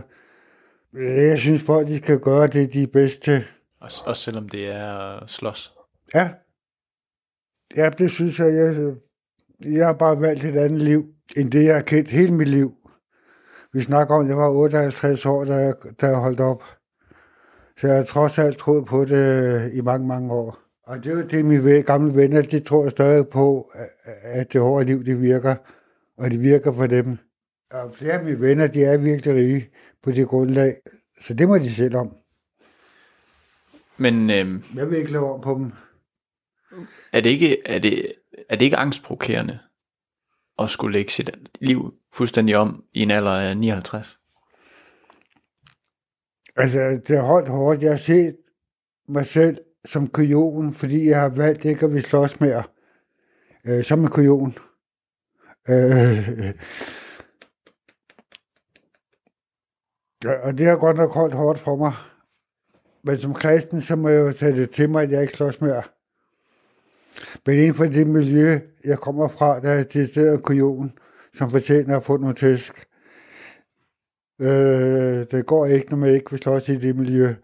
Jeg 0.94 1.38
synes, 1.38 1.62
folk 1.62 1.88
de 1.88 1.98
skal 1.98 2.18
gøre 2.18 2.46
det, 2.46 2.72
de 2.72 2.82
er 2.82 2.86
bedst 2.86 3.22
til. 3.22 3.44
Også, 3.80 4.02
også 4.06 4.22
selvom 4.22 4.48
det 4.48 4.68
er 4.68 5.26
slås. 5.26 5.74
Ja. 6.14 6.30
Ja, 7.76 7.90
det 7.98 8.10
synes 8.10 8.38
jeg. 8.38 8.54
Jeg, 8.54 8.94
jeg 9.72 9.86
har 9.86 9.92
bare 9.92 10.20
valgt 10.20 10.44
et 10.44 10.56
andet 10.56 10.82
liv, 10.82 11.04
end 11.36 11.50
det, 11.50 11.64
jeg 11.64 11.74
har 11.74 11.82
kendt 11.82 12.10
hele 12.10 12.34
mit 12.34 12.48
liv. 12.48 12.72
Vi 13.72 13.82
snakker 13.82 14.14
om, 14.14 14.22
at 14.22 14.28
jeg 14.28 14.36
var 14.36 14.48
58 14.48 15.26
år, 15.26 15.44
da 15.44 15.54
jeg, 15.54 15.74
da 16.00 16.06
jeg 16.06 16.16
holdt 16.16 16.40
op. 16.40 16.62
Så 17.80 17.86
jeg 17.86 17.96
har 17.96 18.04
trods 18.04 18.38
alt 18.38 18.58
troet 18.58 18.86
på 18.86 19.04
det 19.04 19.72
i 19.72 19.80
mange, 19.80 20.06
mange 20.06 20.32
år. 20.32 20.58
Og 20.86 21.04
det 21.04 21.12
er 21.12 21.16
jo 21.16 21.26
det, 21.26 21.44
mine 21.44 21.82
gamle 21.82 22.14
venner, 22.14 22.42
de 22.42 22.60
tror 22.60 22.88
stadig 22.88 23.28
på, 23.28 23.70
at 24.22 24.52
det 24.52 24.60
hårde 24.60 24.84
liv, 24.84 25.04
det 25.04 25.20
virker. 25.20 25.54
Og 26.18 26.30
det 26.30 26.40
virker 26.40 26.72
for 26.72 26.86
dem. 26.86 27.18
Og 27.70 27.94
flere 27.94 28.12
af 28.12 28.24
mine 28.24 28.40
venner, 28.40 28.66
de 28.66 28.84
er 28.84 28.98
virkelig 28.98 29.34
rige 29.34 29.68
på 30.02 30.10
det 30.10 30.28
grundlag. 30.28 30.76
Så 31.20 31.34
det 31.34 31.48
må 31.48 31.58
de 31.58 31.74
selv 31.74 31.96
om. 31.96 32.16
Men 33.96 34.30
øh, 34.30 34.62
Jeg 34.76 34.90
vil 34.90 34.98
ikke 34.98 35.12
lave 35.12 35.32
om 35.32 35.40
på 35.40 35.54
dem 35.54 35.72
er, 37.12 37.20
det 37.20 37.30
ikke, 37.30 37.66
er, 37.66 37.78
det, 37.78 38.12
er 38.48 38.56
det 38.56 38.64
ikke 38.64 38.76
angstprovokerende 38.76 39.58
at 40.58 40.70
skulle 40.70 40.92
lægge 40.92 41.12
sit 41.12 41.30
liv 41.60 41.94
fuldstændig 42.12 42.56
om 42.56 42.84
i 42.92 43.02
en 43.02 43.10
alder 43.10 43.32
af 43.32 43.56
59? 43.56 44.18
Altså, 46.56 47.00
det 47.08 47.16
har 47.16 47.26
holdt 47.26 47.48
hårdt. 47.48 47.82
Jeg 47.82 47.90
har 47.90 47.98
set 47.98 48.36
mig 49.08 49.26
selv 49.26 49.56
som 49.84 50.08
kujon, 50.08 50.74
fordi 50.74 51.08
jeg 51.08 51.20
har 51.20 51.28
valgt 51.28 51.64
ikke 51.64 51.86
at 51.86 51.94
vi 51.94 52.00
slås 52.00 52.40
mere. 52.40 52.62
øh, 53.66 53.84
som 53.84 54.00
en 54.00 54.08
kujon. 54.08 54.54
Øh, 55.68 56.28
og 60.44 60.58
det 60.58 60.66
har 60.66 60.76
godt 60.76 60.96
nok 60.96 61.12
holdt 61.12 61.34
hårdt 61.34 61.58
for 61.58 61.76
mig. 61.76 61.92
Men 63.04 63.18
som 63.18 63.34
kristen, 63.34 63.82
så 63.82 63.96
må 63.96 64.08
jeg 64.08 64.20
jo 64.20 64.32
tage 64.32 64.56
det 64.56 64.70
til 64.70 64.90
mig, 64.90 65.02
at 65.02 65.10
jeg 65.10 65.22
ikke 65.22 65.34
slås 65.34 65.60
mere. 65.60 65.82
Men 67.46 67.58
inden 67.58 67.74
for 67.74 67.84
det 67.84 68.06
miljø, 68.06 68.58
jeg 68.84 68.98
kommer 68.98 69.28
fra, 69.28 69.60
der 69.60 69.70
er 69.70 69.82
det 69.82 70.14
der 70.14 70.36
kujon, 70.36 70.92
som 71.34 71.50
fortjener 71.50 71.96
at 71.96 72.04
få 72.04 72.16
nogle 72.16 72.34
tæsk. 72.34 72.86
Øh, 74.40 75.26
det 75.30 75.46
går 75.46 75.66
ikke, 75.66 75.90
når 75.90 75.96
man 75.96 76.14
ikke 76.14 76.30
vil 76.30 76.38
slås 76.38 76.68
i 76.68 76.76
det 76.76 76.96
miljø. 76.96 77.34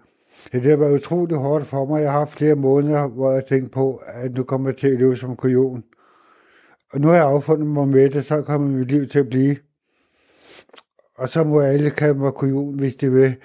Det 0.52 0.62
har 0.62 0.76
været 0.76 0.94
utroligt 0.94 1.40
hårdt 1.40 1.66
for 1.66 1.86
mig. 1.86 2.02
Jeg 2.02 2.12
har 2.12 2.18
haft 2.18 2.32
flere 2.32 2.54
måneder, 2.54 3.08
hvor 3.08 3.32
jeg 3.32 3.46
tænkte 3.46 3.70
på, 3.70 4.02
at 4.06 4.34
nu 4.34 4.42
kommer 4.42 4.68
jeg 4.68 4.76
til 4.76 4.88
at 4.88 4.98
leve 4.98 5.16
som 5.16 5.36
kujon. 5.36 5.84
Og 6.92 7.00
nu 7.00 7.08
har 7.08 7.14
jeg 7.14 7.24
affundet 7.24 7.66
mig 7.66 7.88
med 7.88 8.10
det, 8.10 8.24
så 8.24 8.42
kommer 8.42 8.68
mit 8.68 8.88
liv 8.88 9.08
til 9.08 9.18
at 9.18 9.28
blive. 9.28 9.56
Og 11.18 11.28
så 11.28 11.44
må 11.44 11.60
alle 11.60 11.90
kalde 11.90 12.18
mig 12.18 12.32
kujon, 12.32 12.78
hvis 12.78 12.94
de 12.94 13.12
vil. 13.12 13.36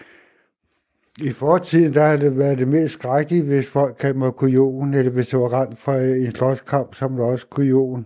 I 1.21 1.33
fortiden, 1.33 1.93
der 1.93 2.05
har 2.05 2.17
det 2.17 2.37
været 2.37 2.57
det 2.57 2.67
mest 2.67 2.93
skrækkelige, 2.93 3.43
hvis 3.43 3.67
folk 3.67 3.95
kaldte 3.99 4.19
mig 4.19 4.33
kujon, 4.33 4.93
eller 4.93 5.11
hvis 5.11 5.27
det 5.27 5.39
var 5.39 5.61
rent 5.61 5.79
for 5.79 5.93
en 5.93 6.31
slåskamp, 6.31 7.01
var 7.01 7.07
det 7.07 7.19
også 7.19 7.47
kujon. 7.47 8.05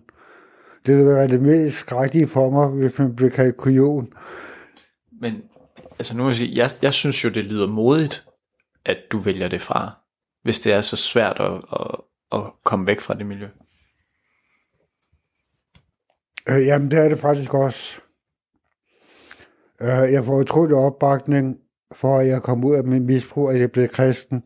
Det 0.85 0.95
ville 0.95 1.11
være 1.11 1.27
det 1.27 1.41
mest 1.41 1.77
skrækkelige 1.77 2.27
for 2.27 2.49
mig, 2.49 2.67
hvis 2.67 2.99
man 2.99 3.15
blev 3.15 3.31
kaldt 3.31 3.57
kujon. 3.57 4.13
Men 5.21 5.33
altså 5.99 6.17
nu 6.17 6.23
vil 6.23 6.29
jeg 6.29 6.35
sige, 6.35 6.57
jeg, 6.57 6.69
jeg 6.81 6.93
synes 6.93 7.23
jo, 7.23 7.29
det 7.29 7.45
lyder 7.45 7.67
modigt, 7.67 8.25
at 8.85 8.97
du 9.11 9.17
vælger 9.17 9.47
det 9.47 9.61
fra, 9.61 9.91
hvis 10.43 10.59
det 10.59 10.73
er 10.73 10.81
så 10.81 10.95
svært 10.95 11.39
at, 11.39 11.61
at, 11.79 12.01
at 12.31 12.41
komme 12.63 12.87
væk 12.87 12.99
fra 13.01 13.13
det 13.13 13.25
miljø. 13.25 13.47
Øh, 16.49 16.65
jamen, 16.65 16.91
det 16.91 16.99
er 16.99 17.09
det 17.09 17.19
faktisk 17.19 17.53
også. 17.53 17.97
Øh, 19.81 19.87
jeg 19.87 20.25
får 20.25 20.39
utrolig 20.39 20.75
opbakning 20.75 21.57
for, 21.95 22.19
at 22.19 22.27
jeg 22.27 22.41
kom 22.41 22.65
ud 22.65 22.75
af 22.75 22.83
min 22.83 23.05
misbrug, 23.05 23.49
at 23.49 23.59
jeg 23.59 23.71
blev 23.71 23.87
kristen. 23.87 24.43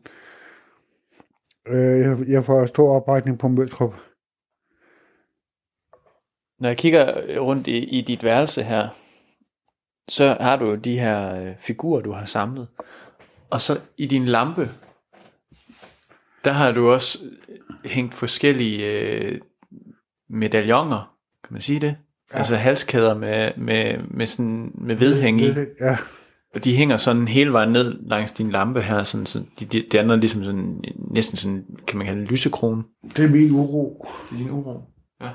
Øh, 1.68 2.30
jeg, 2.30 2.44
får 2.44 2.66
stor 2.66 2.96
opbakning 2.96 3.38
på 3.38 3.48
Møltrup. 3.48 3.94
Når 6.60 6.68
jeg 6.68 6.76
kigger 6.76 7.38
rundt 7.40 7.66
i, 7.66 7.78
i 7.78 8.00
dit 8.00 8.24
værelse 8.24 8.62
her, 8.62 8.88
så 10.08 10.36
har 10.40 10.56
du 10.56 10.74
de 10.74 10.98
her 10.98 11.34
øh, 11.34 11.54
figurer, 11.58 12.00
du 12.00 12.12
har 12.12 12.24
samlet. 12.24 12.68
Og 13.50 13.60
så 13.60 13.80
i 13.96 14.06
din 14.06 14.24
lampe, 14.24 14.68
der 16.44 16.52
har 16.52 16.72
du 16.72 16.90
også 16.90 17.18
hængt 17.84 18.14
forskellige 18.14 19.00
øh, 19.00 19.40
medaljoner, 20.28 21.16
kan 21.44 21.52
man 21.52 21.62
sige 21.62 21.80
det? 21.80 21.96
Ja. 22.32 22.38
Altså 22.38 22.56
halskæder 22.56 23.14
med, 23.14 23.52
med, 23.56 23.98
med, 23.98 24.26
sådan, 24.26 24.72
med 24.74 24.94
vedhæng 24.94 25.40
i. 25.40 25.54
Ja, 25.80 25.98
Og 26.54 26.64
de 26.64 26.76
hænger 26.76 26.96
sådan 26.96 27.28
hele 27.28 27.52
vejen 27.52 27.72
ned 27.72 27.98
langs 28.02 28.30
din 28.32 28.50
lampe 28.50 28.80
her. 28.82 29.02
Sådan, 29.02 29.26
så 29.26 29.38
de, 29.60 29.64
de, 29.64 29.82
det 29.90 29.94
andet 29.98 30.12
er 30.16 30.20
ligesom 30.20 30.44
sådan, 30.44 30.84
næsten 31.12 31.36
sådan, 31.36 31.64
kan 31.86 31.98
man 31.98 32.06
kalde 32.06 32.20
det 32.22 32.30
lysekrone. 32.30 32.82
det 33.16 33.24
er 33.24 33.28
min 33.30 33.50
uro. 33.50 34.06
Det 34.30 34.34
er 34.34 34.38
din 34.38 34.50
uro. 34.50 34.80
Ja. 35.20 35.30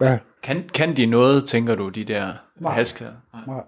Ja, 0.00 0.18
Kan, 0.42 0.68
kan 0.74 0.96
de 0.96 1.06
noget, 1.06 1.44
tænker 1.44 1.74
du, 1.74 1.88
de 1.88 2.04
der 2.04 2.32
Nej. 2.60 2.72
halskæder? 2.72 3.12
nej. 3.46 3.62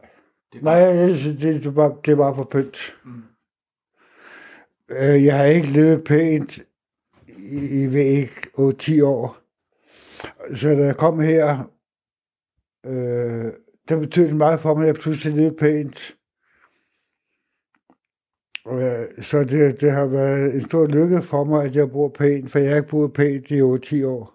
Det 0.52 0.58
er 0.58 0.64
Nej, 0.64 0.80
bare, 0.84 0.94
jeg 0.94 1.16
synes, 1.16 1.40
det, 1.42 1.64
det, 1.64 1.76
var, 1.76 1.88
det 2.04 2.18
var 2.18 2.34
for 2.34 2.44
pynt. 2.44 2.76
Mm. 3.04 3.22
Øh, 4.90 5.24
jeg 5.24 5.36
har 5.36 5.44
ikke 5.44 5.68
levet 5.72 6.04
pænt 6.04 6.58
i, 7.38 7.86
ved 7.86 8.04
ikke, 8.04 8.72
10 8.78 9.00
år. 9.00 9.36
Så 10.54 10.68
da 10.68 10.84
jeg 10.84 10.96
kom 10.96 11.20
her, 11.20 11.70
øh, 12.86 13.52
det 13.88 14.00
betød 14.00 14.28
det 14.28 14.36
meget 14.36 14.60
for 14.60 14.74
mig, 14.74 14.82
at 14.82 14.86
jeg 14.94 15.02
pludselig 15.02 15.34
levede 15.36 15.56
pænt. 15.58 16.14
Øh, 18.68 19.22
så 19.22 19.44
det, 19.44 19.80
det 19.80 19.92
har 19.92 20.06
været 20.06 20.54
en 20.54 20.62
stor 20.62 20.86
lykke 20.86 21.22
for 21.22 21.44
mig, 21.44 21.64
at 21.64 21.76
jeg 21.76 21.90
bor 21.90 22.08
pænt, 22.08 22.50
for 22.50 22.58
jeg 22.58 22.68
har 22.68 22.76
ikke 22.76 22.88
boet 22.88 23.12
pænt 23.12 23.50
i 23.50 23.62
over 23.62 23.78
10 23.78 24.04
år. 24.04 24.34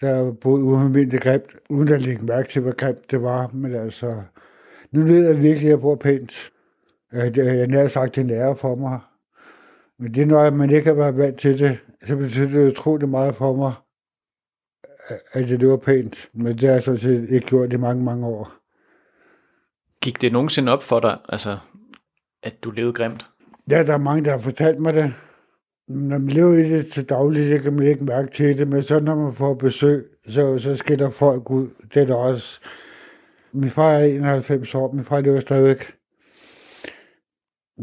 Der 0.00 0.14
har 0.14 0.32
boet 0.32 0.62
ualmindeligt 0.62 1.22
grimt, 1.22 1.56
uden 1.68 1.88
at 1.88 2.02
lægge 2.02 2.26
mærke 2.26 2.48
til, 2.48 2.62
hvor 2.62 2.72
grimt 2.72 3.10
det 3.10 3.22
var. 3.22 3.50
Men 3.52 3.74
altså, 3.74 4.22
nu 4.92 5.00
ved 5.00 5.26
jeg 5.26 5.42
virkelig, 5.42 5.66
at 5.66 5.70
jeg 5.70 5.80
bor 5.80 5.94
pænt. 5.94 6.52
Øh, 7.14 7.20
jeg 7.20 7.34
det 7.34 7.70
nær 7.70 7.88
sagt 7.88 8.16
det 8.16 8.30
ære 8.30 8.56
for 8.56 8.74
mig. 8.74 9.00
Men 9.98 10.14
det 10.14 10.22
er 10.22 10.26
når 10.26 10.50
man 10.50 10.70
ikke 10.70 10.86
har 10.88 10.94
været 10.94 11.16
vant 11.16 11.38
til 11.38 11.58
det, 11.58 11.78
så 12.06 12.16
betyder 12.16 12.48
det 12.48 12.70
utrolig 12.70 13.08
meget 13.08 13.34
for 13.34 13.56
mig, 13.56 13.72
at 15.32 15.48
det 15.48 15.68
var 15.68 15.76
pænt. 15.76 16.28
Men 16.32 16.52
det 16.58 16.60
har 16.60 16.72
jeg 16.72 16.82
sådan 16.82 17.00
set 17.00 17.30
ikke 17.30 17.46
gjort 17.46 17.72
i 17.72 17.76
mange, 17.76 18.04
mange 18.04 18.26
år. 18.26 18.52
gik 20.02 20.20
det 20.20 20.32
nogensinde 20.32 20.72
op 20.72 20.82
for 20.82 21.00
dig, 21.00 21.18
altså, 21.28 21.58
at 22.42 22.64
du 22.64 22.70
levede 22.70 22.92
grimt? 22.92 23.26
Ja, 23.70 23.82
der 23.82 23.92
er 23.92 23.98
mange, 23.98 24.24
der 24.24 24.30
har 24.30 24.38
fortalt 24.38 24.80
mig 24.80 24.94
det. 24.94 25.12
Når 25.88 26.18
man 26.18 26.28
lever 26.28 26.52
i 26.52 26.70
det 26.70 26.86
til 26.86 27.08
dagligt, 27.08 27.48
så 27.48 27.62
kan 27.62 27.72
man 27.72 27.86
ikke 27.86 28.04
mærke 28.04 28.30
til 28.30 28.58
det, 28.58 28.68
men 28.68 28.82
så 28.82 29.00
når 29.00 29.14
man 29.14 29.34
får 29.34 29.54
besøg, 29.54 30.06
så, 30.28 30.58
så 30.58 30.76
skiller 30.76 31.10
folk 31.10 31.50
ud. 31.50 31.68
Det 31.94 32.02
er 32.02 32.06
der 32.06 32.14
også. 32.14 32.60
Min 33.52 33.70
far 33.70 33.92
er 33.92 34.04
91 34.04 34.74
år, 34.74 34.92
min 34.92 35.04
far 35.04 35.20
lever 35.20 35.40
stadigvæk. 35.40 35.92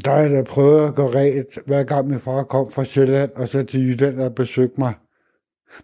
Der 0.05 0.11
jeg 0.11 0.29
da 0.29 0.43
prøvet 0.43 0.87
at 0.87 0.95
gå 0.95 1.07
ret, 1.07 1.59
hver 1.65 1.83
gang 1.83 2.07
min 2.07 2.19
far 2.19 2.43
kom 2.43 2.71
fra 2.71 2.85
Sjælland, 2.85 3.31
og 3.35 3.47
så 3.47 3.63
til 3.63 3.81
Jylland 3.81 4.21
og 4.21 4.35
besøgte 4.35 4.79
mig. 4.79 4.93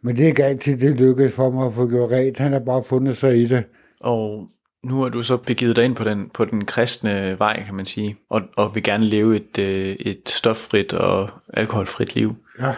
Men 0.01 0.15
det 0.15 0.23
er 0.23 0.27
ikke 0.27 0.45
altid, 0.45 0.77
det 0.77 0.95
lykkedes 0.95 1.33
for 1.33 1.49
mig 1.49 1.65
at 1.65 1.73
få 1.73 1.87
gjort 1.87 2.11
ret. 2.11 2.37
Han 2.37 2.51
har 2.51 2.59
bare 2.59 2.83
fundet 2.83 3.17
sig 3.17 3.37
i 3.37 3.45
det. 3.45 3.63
Og 3.99 4.49
nu 4.83 5.01
har 5.01 5.09
du 5.09 5.23
så 5.23 5.37
begivet 5.37 5.75
dig 5.75 5.85
ind 5.85 5.95
på 5.95 6.03
den, 6.03 6.29
på 6.29 6.45
den 6.45 6.65
kristne 6.65 7.39
vej, 7.39 7.63
kan 7.63 7.75
man 7.75 7.85
sige, 7.85 8.17
og, 8.29 8.41
og 8.55 8.75
vil 8.75 8.83
gerne 8.83 9.05
leve 9.05 9.35
et, 9.35 9.57
øh, 9.59 9.95
et 9.99 10.29
stoffrit 10.29 10.93
og 10.93 11.29
alkoholfrit 11.53 12.15
liv. 12.15 12.35
Ja, 12.59 12.75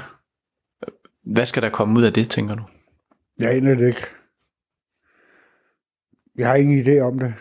Hvad 1.23 1.45
skal 1.45 1.61
der 1.63 1.69
komme 1.69 1.99
ud 1.99 2.03
af 2.03 2.13
det, 2.13 2.29
tænker 2.29 2.55
du? 2.55 2.63
jeg 3.39 3.51
aner 3.51 3.75
det 3.75 3.87
ikke. 3.87 4.01
Jeg 6.35 6.47
har 6.47 6.55
ingen 6.55 6.85
idé 6.85 6.99
om 6.99 7.19
det. 7.19 7.33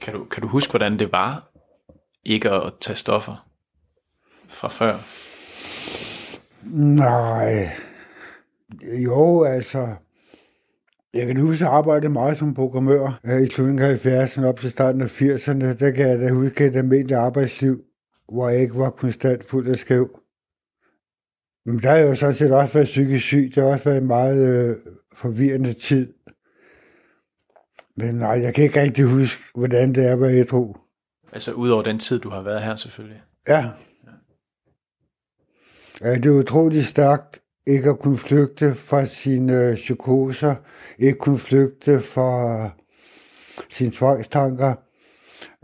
Kan 0.00 0.14
du, 0.14 0.24
kan 0.24 0.42
du 0.42 0.48
huske, 0.48 0.70
hvordan 0.70 0.98
det 0.98 1.12
var 1.12 1.50
ikke 2.24 2.50
at 2.50 2.72
tage 2.80 2.96
stoffer 2.96 3.48
fra 4.48 4.68
før? 4.68 4.94
Nej. 6.96 7.70
Jo, 9.04 9.44
altså... 9.44 9.94
Jeg 11.14 11.26
kan 11.26 11.40
huske, 11.40 11.54
at 11.54 11.60
jeg 11.60 11.68
arbejdede 11.68 12.12
meget 12.12 12.36
som 12.36 12.54
programmør 12.54 13.20
øh, 13.24 13.42
i 13.42 13.46
slutningen 13.46 13.84
af 13.84 14.06
70'erne 14.06 14.44
op 14.44 14.60
til 14.60 14.70
starten 14.70 15.00
af 15.00 15.20
80'erne. 15.22 15.64
Der 15.64 15.90
kan 15.90 16.08
jeg 16.08 16.18
da 16.18 16.32
huske 16.32 16.66
et 16.66 16.76
almindeligt 16.76 17.18
arbejdsliv, 17.18 17.84
hvor 18.32 18.48
jeg 18.48 18.60
ikke 18.60 18.76
var 18.76 18.90
konstant 18.90 19.44
fuld 19.44 19.68
af 19.68 19.76
skæv. 19.76 20.20
Men 21.66 21.78
der 21.78 21.88
har 21.88 21.96
jeg 21.96 22.08
jo 22.08 22.14
sådan 22.14 22.34
set 22.34 22.52
også 22.52 22.72
været 22.72 22.86
psykisk 22.86 23.24
syg. 23.24 23.52
Det 23.54 23.62
har 23.62 23.70
også 23.70 23.84
været 23.84 23.98
en 23.98 24.06
meget 24.06 24.68
øh, 24.70 24.76
forvirrende 25.12 25.72
tid. 25.72 26.12
Men 27.96 28.14
nej, 28.14 28.40
jeg 28.42 28.54
kan 28.54 28.64
ikke 28.64 28.80
rigtig 28.80 29.04
huske, 29.04 29.42
hvordan 29.54 29.94
det 29.94 30.06
er 30.08 30.12
at 30.12 30.20
være 30.20 30.34
ædru. 30.34 30.74
Altså 31.32 31.52
udover 31.52 31.82
den 31.82 31.98
tid, 31.98 32.20
du 32.20 32.30
har 32.30 32.42
været 32.42 32.62
her 32.62 32.76
selvfølgelig. 32.76 33.22
Ja. 33.48 33.64
ja. 36.00 36.14
Det 36.14 36.26
er 36.26 36.38
utroligt 36.38 36.86
stærkt 36.86 37.42
ikke 37.68 37.90
at 37.90 37.98
kunne 37.98 38.18
flygte 38.18 38.74
fra 38.74 39.06
sine 39.06 39.68
øh, 39.68 39.74
psykoser, 39.74 40.54
ikke 40.98 41.18
kunne 41.18 41.38
flygte 41.38 42.00
fra 42.00 42.64
øh, 42.64 42.70
sine 43.68 43.90
tvangstanker, 43.90 44.74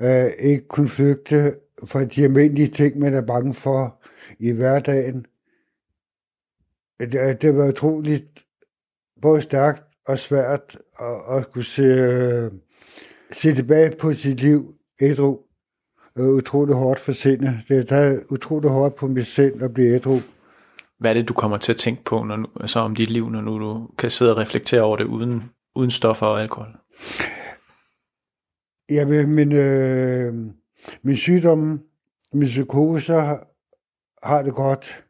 øh, 0.01 0.33
ikke 0.39 0.69
kunne 0.69 0.89
flygte 0.89 1.55
fra 1.85 2.05
de 2.05 2.25
almindelige 2.25 2.69
ting, 2.69 2.99
man 2.99 3.15
er 3.15 3.21
bange 3.23 3.55
for 3.55 4.03
i 4.39 4.53
hverdagen. 4.53 5.27
Øh, 7.01 7.13
det, 7.13 7.43
det 7.43 7.57
var 7.57 7.69
utroligt 7.69 8.45
både 9.23 9.43
stærkt 9.43 9.83
og 10.07 10.19
svært 10.19 10.77
at, 11.01 11.37
at 11.37 11.53
kunne 11.53 11.65
se, 11.65 11.83
øh, 11.83 12.51
se 13.33 13.55
tilbage 13.55 13.97
på 13.97 14.15
sit 14.15 14.41
liv 14.41 14.75
ædru 15.01 15.39
øh, 16.19 16.29
utroligt 16.29 16.79
hårdt 16.79 17.01
for 17.01 17.13
sindet. 17.13 17.61
Det 17.69 17.93
er 17.93 18.19
utroligt 18.31 18.73
hårdt 18.73 18.95
på 18.95 19.07
mit 19.07 19.27
sind 19.27 19.63
at 19.63 19.75
blive 19.75 19.95
ædru. 19.95 20.21
Hvad 21.05 21.11
er 21.11 21.15
det, 21.15 21.29
du 21.29 21.35
kommer 21.35 21.57
til 21.57 21.73
at 21.73 21.79
tænke 21.79 22.05
på 22.05 22.23
når, 22.23 22.37
nu- 22.37 22.49
altså 22.61 22.79
om 22.81 22.95
dit 22.95 23.11
liv, 23.11 23.31
når 23.31 23.41
nu 23.41 23.59
du 23.59 23.89
kan 23.99 24.11
sidde 24.11 24.31
og 24.31 24.37
reflektere 24.37 24.83
over 24.83 24.97
det 24.97 25.05
uden, 25.05 25.43
uden 25.75 25.91
stoffer 25.91 26.27
og 26.27 26.41
alkohol? 26.41 26.77
Jeg 28.91 29.09
vil, 29.09 29.17
øh, 29.17 29.29
min, 29.29 29.53
øh, 29.53 30.35
min 31.03 31.17
sygdom, 31.17 31.81
min 32.33 32.49
psykose 32.49 33.13
har 34.23 34.43
det 34.43 34.55
godt. 34.55 35.05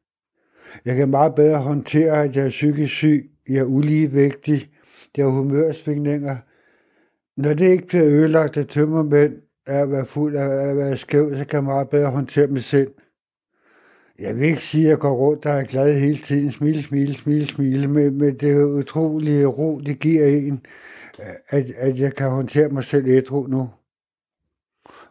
Jeg 0.84 0.96
kan 0.96 1.08
meget 1.08 1.34
bedre 1.34 1.58
håndtere, 1.58 2.22
at 2.22 2.36
jeg 2.36 2.46
er 2.46 2.50
psykisk 2.50 2.94
syg. 2.94 3.30
Jeg 3.48 3.58
er 3.58 3.64
uligevægtig. 3.64 4.70
Jeg 5.16 5.24
har 5.24 5.32
humørsvingninger. 5.32 6.36
Når 7.36 7.54
det 7.54 7.70
ikke 7.70 7.86
bliver 7.86 8.04
ødelagt 8.04 8.56
af 8.56 8.66
tømmermænd, 8.66 9.34
af 9.66 9.78
at 9.82 9.90
være 9.90 10.06
fuld 10.06 10.36
af 10.36 10.70
at 10.70 10.76
være 10.76 10.96
skæv, 10.96 11.30
så 11.36 11.44
kan 11.44 11.56
jeg 11.56 11.64
meget 11.64 11.88
bedre 11.88 12.10
håndtere 12.10 12.46
mig 12.46 12.64
selv. 12.64 12.90
Jeg 14.18 14.34
vil 14.34 14.42
ikke 14.42 14.62
sige, 14.62 14.84
at 14.84 14.90
jeg 14.90 14.98
går 14.98 15.14
rundt 15.14 15.46
og 15.46 15.52
er 15.52 15.64
glad 15.64 16.00
hele 16.00 16.16
tiden. 16.16 16.52
Smil, 16.52 16.82
smil, 16.82 17.16
smil, 17.16 17.46
smil. 17.46 17.90
Men, 17.90 18.18
men 18.18 18.36
det 18.36 18.50
er 18.50 18.64
utrolig 18.64 19.58
ro, 19.58 19.80
det 19.80 19.98
giver 19.98 20.26
en, 20.26 20.66
at, 21.48 21.70
at 21.70 21.98
jeg 21.98 22.14
kan 22.14 22.30
håndtere 22.30 22.68
mig 22.68 22.84
selv 22.84 23.06
ædru 23.06 23.46
nu. 23.46 23.70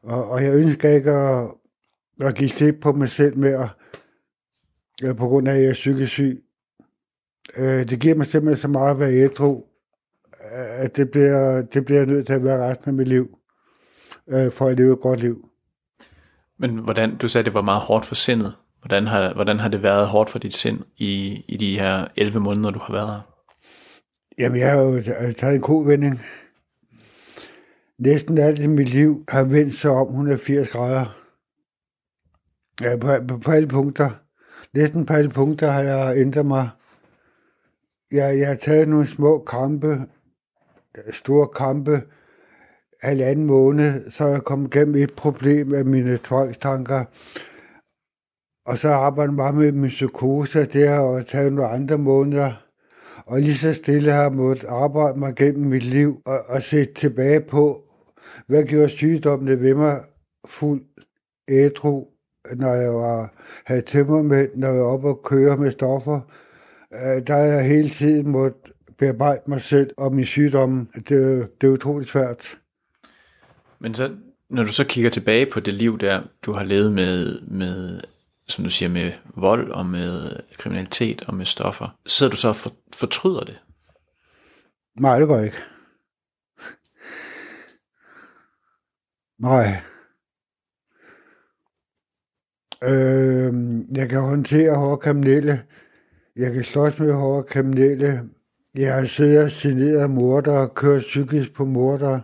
Og, 0.02 0.30
og 0.30 0.44
jeg 0.44 0.56
ønsker 0.56 0.90
ikke 0.90 1.12
at, 1.12 1.52
at 2.22 2.36
give 2.36 2.50
slip 2.50 2.76
på 2.82 2.92
mig 2.92 3.10
selv 3.10 3.38
mere, 3.38 3.70
øh, 5.04 5.16
på 5.16 5.28
grund 5.28 5.48
af, 5.48 5.54
at 5.54 5.62
jeg 5.62 5.70
er 5.70 5.74
psykisk 5.74 6.12
syg. 6.12 6.44
Øh, 7.58 7.90
det 7.90 8.00
giver 8.00 8.16
mig 8.16 8.26
simpelthen 8.26 8.62
så 8.62 8.68
meget 8.68 8.92
at 8.92 9.00
være 9.00 9.14
ædru, 9.14 9.64
at 10.52 10.96
det 10.96 11.12
bliver, 11.12 11.62
det 11.62 11.86
bliver 11.86 12.06
nødt 12.06 12.26
til 12.26 12.34
at 12.34 12.44
være 12.44 12.70
resten 12.70 12.90
af 12.90 12.94
mit 12.94 13.08
liv, 13.08 13.38
øh, 14.28 14.52
for 14.52 14.68
at 14.68 14.78
leve 14.78 14.94
et 14.94 15.00
godt 15.00 15.20
liv. 15.20 15.50
Men 16.58 16.78
hvordan, 16.78 17.18
du 17.18 17.28
sagde, 17.28 17.46
det 17.46 17.54
var 17.54 17.62
meget 17.62 17.82
hårdt 17.82 18.06
for 18.06 18.16
sindet. 18.16 18.54
Hvordan 18.84 19.08
har, 19.08 19.34
hvordan 19.34 19.60
har 19.60 19.70
det 19.70 19.84
været 19.84 20.08
hårdt 20.08 20.30
for 20.30 20.40
dit 20.40 20.54
sind 20.54 20.80
i, 20.98 21.44
i 21.48 21.58
de 21.58 21.80
her 21.80 22.08
11 22.16 22.40
måneder, 22.40 22.72
du 22.72 22.80
har 22.80 22.94
været 22.94 23.08
her? 23.08 23.22
Jamen, 24.38 24.60
jeg 24.60 24.72
har 24.72 24.80
jo 24.80 25.02
taget 25.38 25.56
en 25.56 25.62
kovending. 25.62 26.22
Næsten 28.00 28.38
alt 28.38 28.60
i 28.60 28.68
mit 28.68 28.90
liv 28.90 29.24
har 29.30 29.44
vendt 29.44 29.74
sig 29.74 29.92
om 29.92 30.08
180 30.08 30.70
grader. 30.70 31.20
Ja, 32.82 32.98
på, 32.98 33.08
på, 33.28 33.38
på 33.38 33.52
alle 33.52 33.68
punkter. 33.68 34.10
Næsten 34.74 35.06
på 35.06 35.14
alle 35.14 35.30
punkter 35.30 35.72
har 35.72 35.82
jeg 35.82 36.18
ændret 36.18 36.46
mig. 36.46 36.70
Jeg, 38.12 38.40
jeg 38.40 38.48
har 38.48 38.56
taget 38.56 38.88
nogle 38.88 39.08
små 39.08 39.44
kampe, 39.48 40.02
store 41.12 41.48
kampe, 41.48 42.02
halvanden 43.02 43.46
måned, 43.46 44.12
så 44.12 44.26
jeg 44.26 44.42
kom 44.42 44.70
gennem 44.70 44.96
et 44.96 45.14
problem 45.14 45.74
af 45.74 45.86
mine 45.86 46.20
tvangstanker. 46.24 47.06
Og 48.66 48.78
så 48.78 48.90
arbejder 48.90 49.32
jeg 49.34 49.38
bare 49.38 49.54
med 49.54 49.72
min 49.72 49.90
psykose, 49.90 50.66
det 50.66 50.88
har 50.88 51.16
jeg 51.16 51.26
taget 51.26 51.54
nogle 51.54 51.70
andre 51.70 51.98
måneder. 51.98 52.52
Og 53.26 53.40
lige 53.40 53.58
så 53.58 53.74
stille 53.74 54.12
har 54.12 54.22
jeg 54.22 54.32
måttet 54.34 54.68
arbejde 54.68 55.20
mig 55.20 55.36
gennem 55.36 55.70
mit 55.70 55.84
liv 55.84 56.22
og, 56.26 56.40
og 56.48 56.62
se 56.62 56.86
tilbage 56.86 57.42
på, 57.42 57.84
hvad 58.48 58.64
gjorde 58.64 58.90
sygdommene 58.90 59.62
ved 59.62 59.76
mig 59.76 60.02
fuld 60.48 60.82
ædru, 61.48 62.08
når 62.56 62.74
jeg 62.74 62.94
var, 62.94 63.34
havde 63.66 63.82
tømmermænd, 63.82 64.50
når 64.56 64.68
jeg 64.68 64.78
var 64.78 64.88
oppe 64.88 65.08
og 65.08 65.24
køre 65.24 65.58
med 65.58 65.72
stoffer. 65.72 66.20
Øh, 66.94 67.28
der 67.28 67.34
har 67.34 67.44
jeg 67.44 67.68
hele 67.68 67.90
tiden 67.90 68.30
måttet 68.30 68.74
bearbejde 68.98 69.42
mig 69.48 69.62
selv 69.62 69.90
og 69.98 70.16
min 70.16 70.26
sygdomme. 70.26 70.88
Det, 70.96 71.48
det 71.62 71.68
er 71.68 71.72
utroligt 71.72 72.10
svært. 72.10 72.58
Men 73.80 73.96
så, 73.96 74.12
når 74.50 74.64
du 74.64 74.72
så 74.72 74.84
kigger 74.84 75.10
tilbage 75.10 75.46
på 75.46 75.60
det 75.60 75.74
liv 75.74 75.98
der, 76.00 76.22
du 76.46 76.52
har 76.52 76.64
levet 76.64 76.92
med, 76.92 77.42
med 77.42 78.02
som 78.54 78.64
du 78.64 78.70
siger, 78.70 78.90
med 78.90 79.12
vold 79.36 79.72
og 79.72 79.86
med 79.86 80.40
kriminalitet 80.58 81.22
og 81.28 81.36
med 81.36 81.46
stoffer, 81.46 81.98
sidder 82.06 82.30
du 82.30 82.38
så 82.38 82.48
og 82.48 82.56
for, 82.56 82.72
fortryder 82.94 83.44
det? 83.44 83.60
Nej, 85.00 85.20
det 85.20 85.28
går 85.28 85.40
ikke. 85.40 85.58
Nej. 89.40 89.82
Øh, 92.84 93.54
jeg 93.98 94.10
kan 94.10 94.22
håndtere 94.22 94.76
hårde 94.76 94.98
kriminelle. 94.98 95.64
Jeg 96.36 96.54
kan 96.54 96.64
slås 96.64 97.00
med 97.00 97.14
hårde 97.14 97.44
kriminelle. 97.44 98.30
Jeg 98.76 98.94
har 98.94 99.06
siddet 99.06 99.44
og 99.44 99.52
signeret 99.52 100.10
morder, 100.10 100.68
kørt 100.68 101.02
psykisk 101.02 101.54
på 101.54 101.66
morder, 101.66 102.20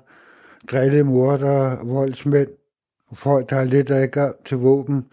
drillet 0.71 1.05
morder, 1.05 1.85
voldsmænd, 1.85 2.49
folk, 3.13 3.49
der 3.49 3.55
har 3.55 3.63
lidt 3.63 3.91
adgang 3.91 4.45
til 4.45 4.57
våben. 4.57 5.05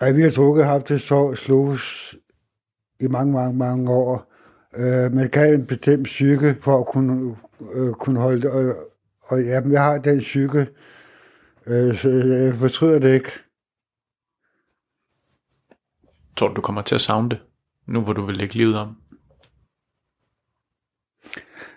Ej, 0.00 0.12
vi 0.12 0.22
har 0.22 0.30
drukket 0.30 0.66
haft 0.66 0.88
det 0.88 1.00
så 1.00 1.34
slås 1.34 2.14
i 3.00 3.06
mange, 3.08 3.32
mange, 3.32 3.58
mange 3.58 3.92
år. 3.92 4.32
Øh, 4.76 5.12
man 5.12 5.30
kan 5.30 5.54
en 5.54 5.66
bestemt 5.66 6.04
psyke 6.04 6.56
for 6.62 6.80
at 6.80 6.86
kunne, 6.86 7.36
øh, 7.74 7.92
kunne 7.92 8.20
holde 8.20 8.42
det. 8.42 8.50
Og, 8.50 8.90
og 9.22 9.44
jamen, 9.44 9.72
jeg 9.72 9.84
har 9.84 9.98
den 9.98 10.18
psyke, 10.18 10.66
øh, 11.66 11.98
så 11.98 12.08
jeg 12.08 12.54
fortryder 12.54 12.98
det 12.98 13.14
ikke. 13.14 13.30
Tror 16.36 16.48
du, 16.48 16.54
du 16.54 16.60
kommer 16.60 16.82
til 16.82 16.94
at 16.94 17.00
savne 17.00 17.28
det, 17.30 17.38
nu 17.86 18.00
hvor 18.00 18.12
du 18.12 18.26
vil 18.26 18.36
lægge 18.36 18.54
livet 18.54 18.78
om? 18.78 18.96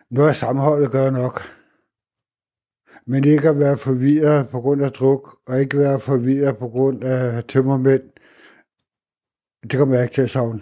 Noget 0.09 0.29
af 0.29 0.35
sammenholdet 0.35 0.91
gør 0.91 1.09
nok. 1.09 1.60
Men 3.07 3.23
ikke 3.23 3.49
at 3.49 3.59
være 3.59 3.77
forvirret 3.77 4.49
på 4.49 4.61
grund 4.61 4.83
af 4.83 4.91
druk, 4.91 5.37
og 5.47 5.61
ikke 5.61 5.77
være 5.77 5.99
forvirret 5.99 6.57
på 6.57 6.67
grund 6.67 7.03
af 7.03 7.43
tømmermænd, 7.43 8.01
det 9.63 9.79
kommer 9.79 9.95
jeg 9.95 10.03
ikke 10.03 10.13
til 10.13 10.21
at 10.21 10.29
savne. 10.29 10.61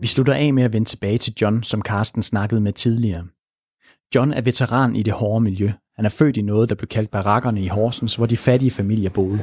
Vi 0.00 0.06
slutter 0.06 0.34
af 0.34 0.54
med 0.54 0.62
at 0.62 0.72
vende 0.72 0.88
tilbage 0.88 1.18
til 1.18 1.32
John, 1.40 1.62
som 1.62 1.82
Carsten 1.82 2.22
snakkede 2.22 2.60
med 2.60 2.72
tidligere. 2.72 3.26
John 4.14 4.32
er 4.32 4.40
veteran 4.40 4.96
i 4.96 5.02
det 5.02 5.12
hårde 5.12 5.44
miljø. 5.44 5.70
Han 5.96 6.04
er 6.04 6.08
født 6.08 6.36
i 6.36 6.42
noget, 6.42 6.68
der 6.68 6.74
blev 6.74 6.88
kaldt 6.88 7.10
barakkerne 7.10 7.62
i 7.62 7.66
Horsens, 7.66 8.14
hvor 8.14 8.26
de 8.26 8.36
fattige 8.36 8.70
familier 8.70 9.10
boede. 9.10 9.38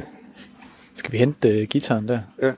Skal 0.94 1.12
vi 1.12 1.18
hente 1.18 1.62
uh, 1.62 1.68
gitaren 1.68 2.08
der? 2.08 2.20
Ja. 2.42 2.52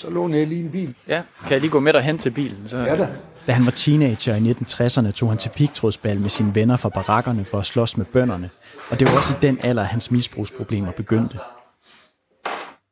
Så 0.00 0.10
låner 0.10 0.38
jeg 0.38 0.46
lige 0.46 0.64
en 0.64 0.70
bil. 0.70 0.94
Ja, 1.08 1.22
kan 1.42 1.52
jeg 1.52 1.60
lige 1.60 1.70
gå 1.70 1.80
med 1.80 1.92
dig 1.92 2.02
hen 2.02 2.18
til 2.18 2.30
bilen? 2.30 2.68
Så... 2.68 2.78
Ja 2.78 2.96
da. 2.96 3.08
Da 3.46 3.52
han 3.52 3.64
var 3.64 3.70
teenager 3.70 4.34
i 4.34 4.50
1960'erne, 4.50 5.10
tog 5.10 5.28
han 5.28 5.38
til 5.38 5.50
pigtrådsbal 5.50 6.20
med 6.20 6.28
sine 6.28 6.54
venner 6.54 6.76
fra 6.76 6.88
barakkerne 6.88 7.44
for 7.44 7.58
at 7.58 7.66
slås 7.66 7.96
med 7.96 8.06
bønderne, 8.06 8.50
og 8.90 9.00
det 9.00 9.08
var 9.08 9.16
også 9.16 9.32
i 9.32 9.36
den 9.42 9.58
alder, 9.62 9.82
hans 9.82 10.10
misbrugsproblemer 10.10 10.92
begyndte. 10.92 11.38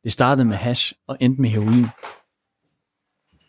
Det 0.04 0.12
startede 0.12 0.44
med 0.44 0.56
hash 0.56 0.92
og 1.06 1.16
endte 1.20 1.40
med 1.40 1.50
heroin. 1.50 1.86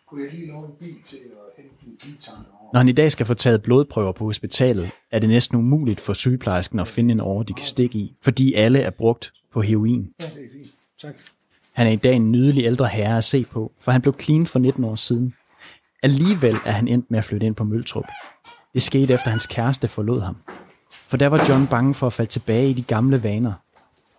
Kunne 0.08 0.24
jeg 0.24 0.34
lige 0.34 0.48
låne 0.48 0.68
en 0.68 0.74
bil 0.80 0.96
til 1.04 1.18
at 1.18 1.64
hente 1.64 1.86
en 1.86 1.98
guitar 2.04 2.46
Når 2.74 2.78
han 2.78 2.90
i 2.90 2.92
dag 2.92 3.12
skal 3.12 3.26
få 3.26 3.34
taget 3.34 3.62
blodprøver 3.62 4.12
på 4.12 4.24
hospitalet, 4.24 4.92
er 5.12 5.20
det 5.20 5.30
næsten 5.30 5.58
umuligt 5.58 6.00
for 6.00 6.14
sygeplejersken 6.14 6.80
at 6.80 6.88
finde 6.88 7.12
en 7.12 7.20
år, 7.20 7.44
de 7.44 7.54
kan 7.54 7.66
stikke 7.66 7.98
i, 7.98 8.16
fordi 8.22 8.54
alle 8.54 8.80
er 8.80 8.90
brugt 8.90 9.34
på 9.54 9.62
heroin. 9.62 10.14
Ja, 10.20 10.26
det 10.26 10.46
er 10.46 10.50
fint. 10.54 10.72
Tak. 11.02 11.16
Han 11.80 11.88
er 11.88 11.92
i 11.92 11.96
dag 11.96 12.16
en 12.16 12.32
nydelig 12.32 12.66
ældre 12.66 12.88
herre 12.88 13.18
at 13.18 13.24
se 13.24 13.46
på, 13.46 13.72
for 13.80 13.92
han 13.92 14.02
blev 14.02 14.16
clean 14.22 14.46
for 14.46 14.60
19 14.60 14.84
år 14.84 14.96
siden. 14.96 15.34
Alligevel 16.04 16.56
er 16.66 16.72
han 16.72 16.88
endt 16.88 17.12
med 17.12 17.20
at 17.20 17.26
flytte 17.26 17.46
ind 17.46 17.56
på 17.56 17.64
Møltrup. 17.64 18.04
Det 18.74 18.82
skete 18.82 19.14
efter 19.14 19.30
hans 19.30 19.48
kæreste 19.48 19.88
forlod 19.88 20.22
ham. 20.22 20.36
For 20.92 21.18
der 21.18 21.28
var 21.28 21.46
John 21.50 21.68
bange 21.68 21.94
for 21.94 22.08
at 22.08 22.14
falde 22.14 22.32
tilbage 22.32 22.70
i 22.70 22.74
de 22.74 22.82
gamle 22.82 23.24
vaner. 23.24 23.54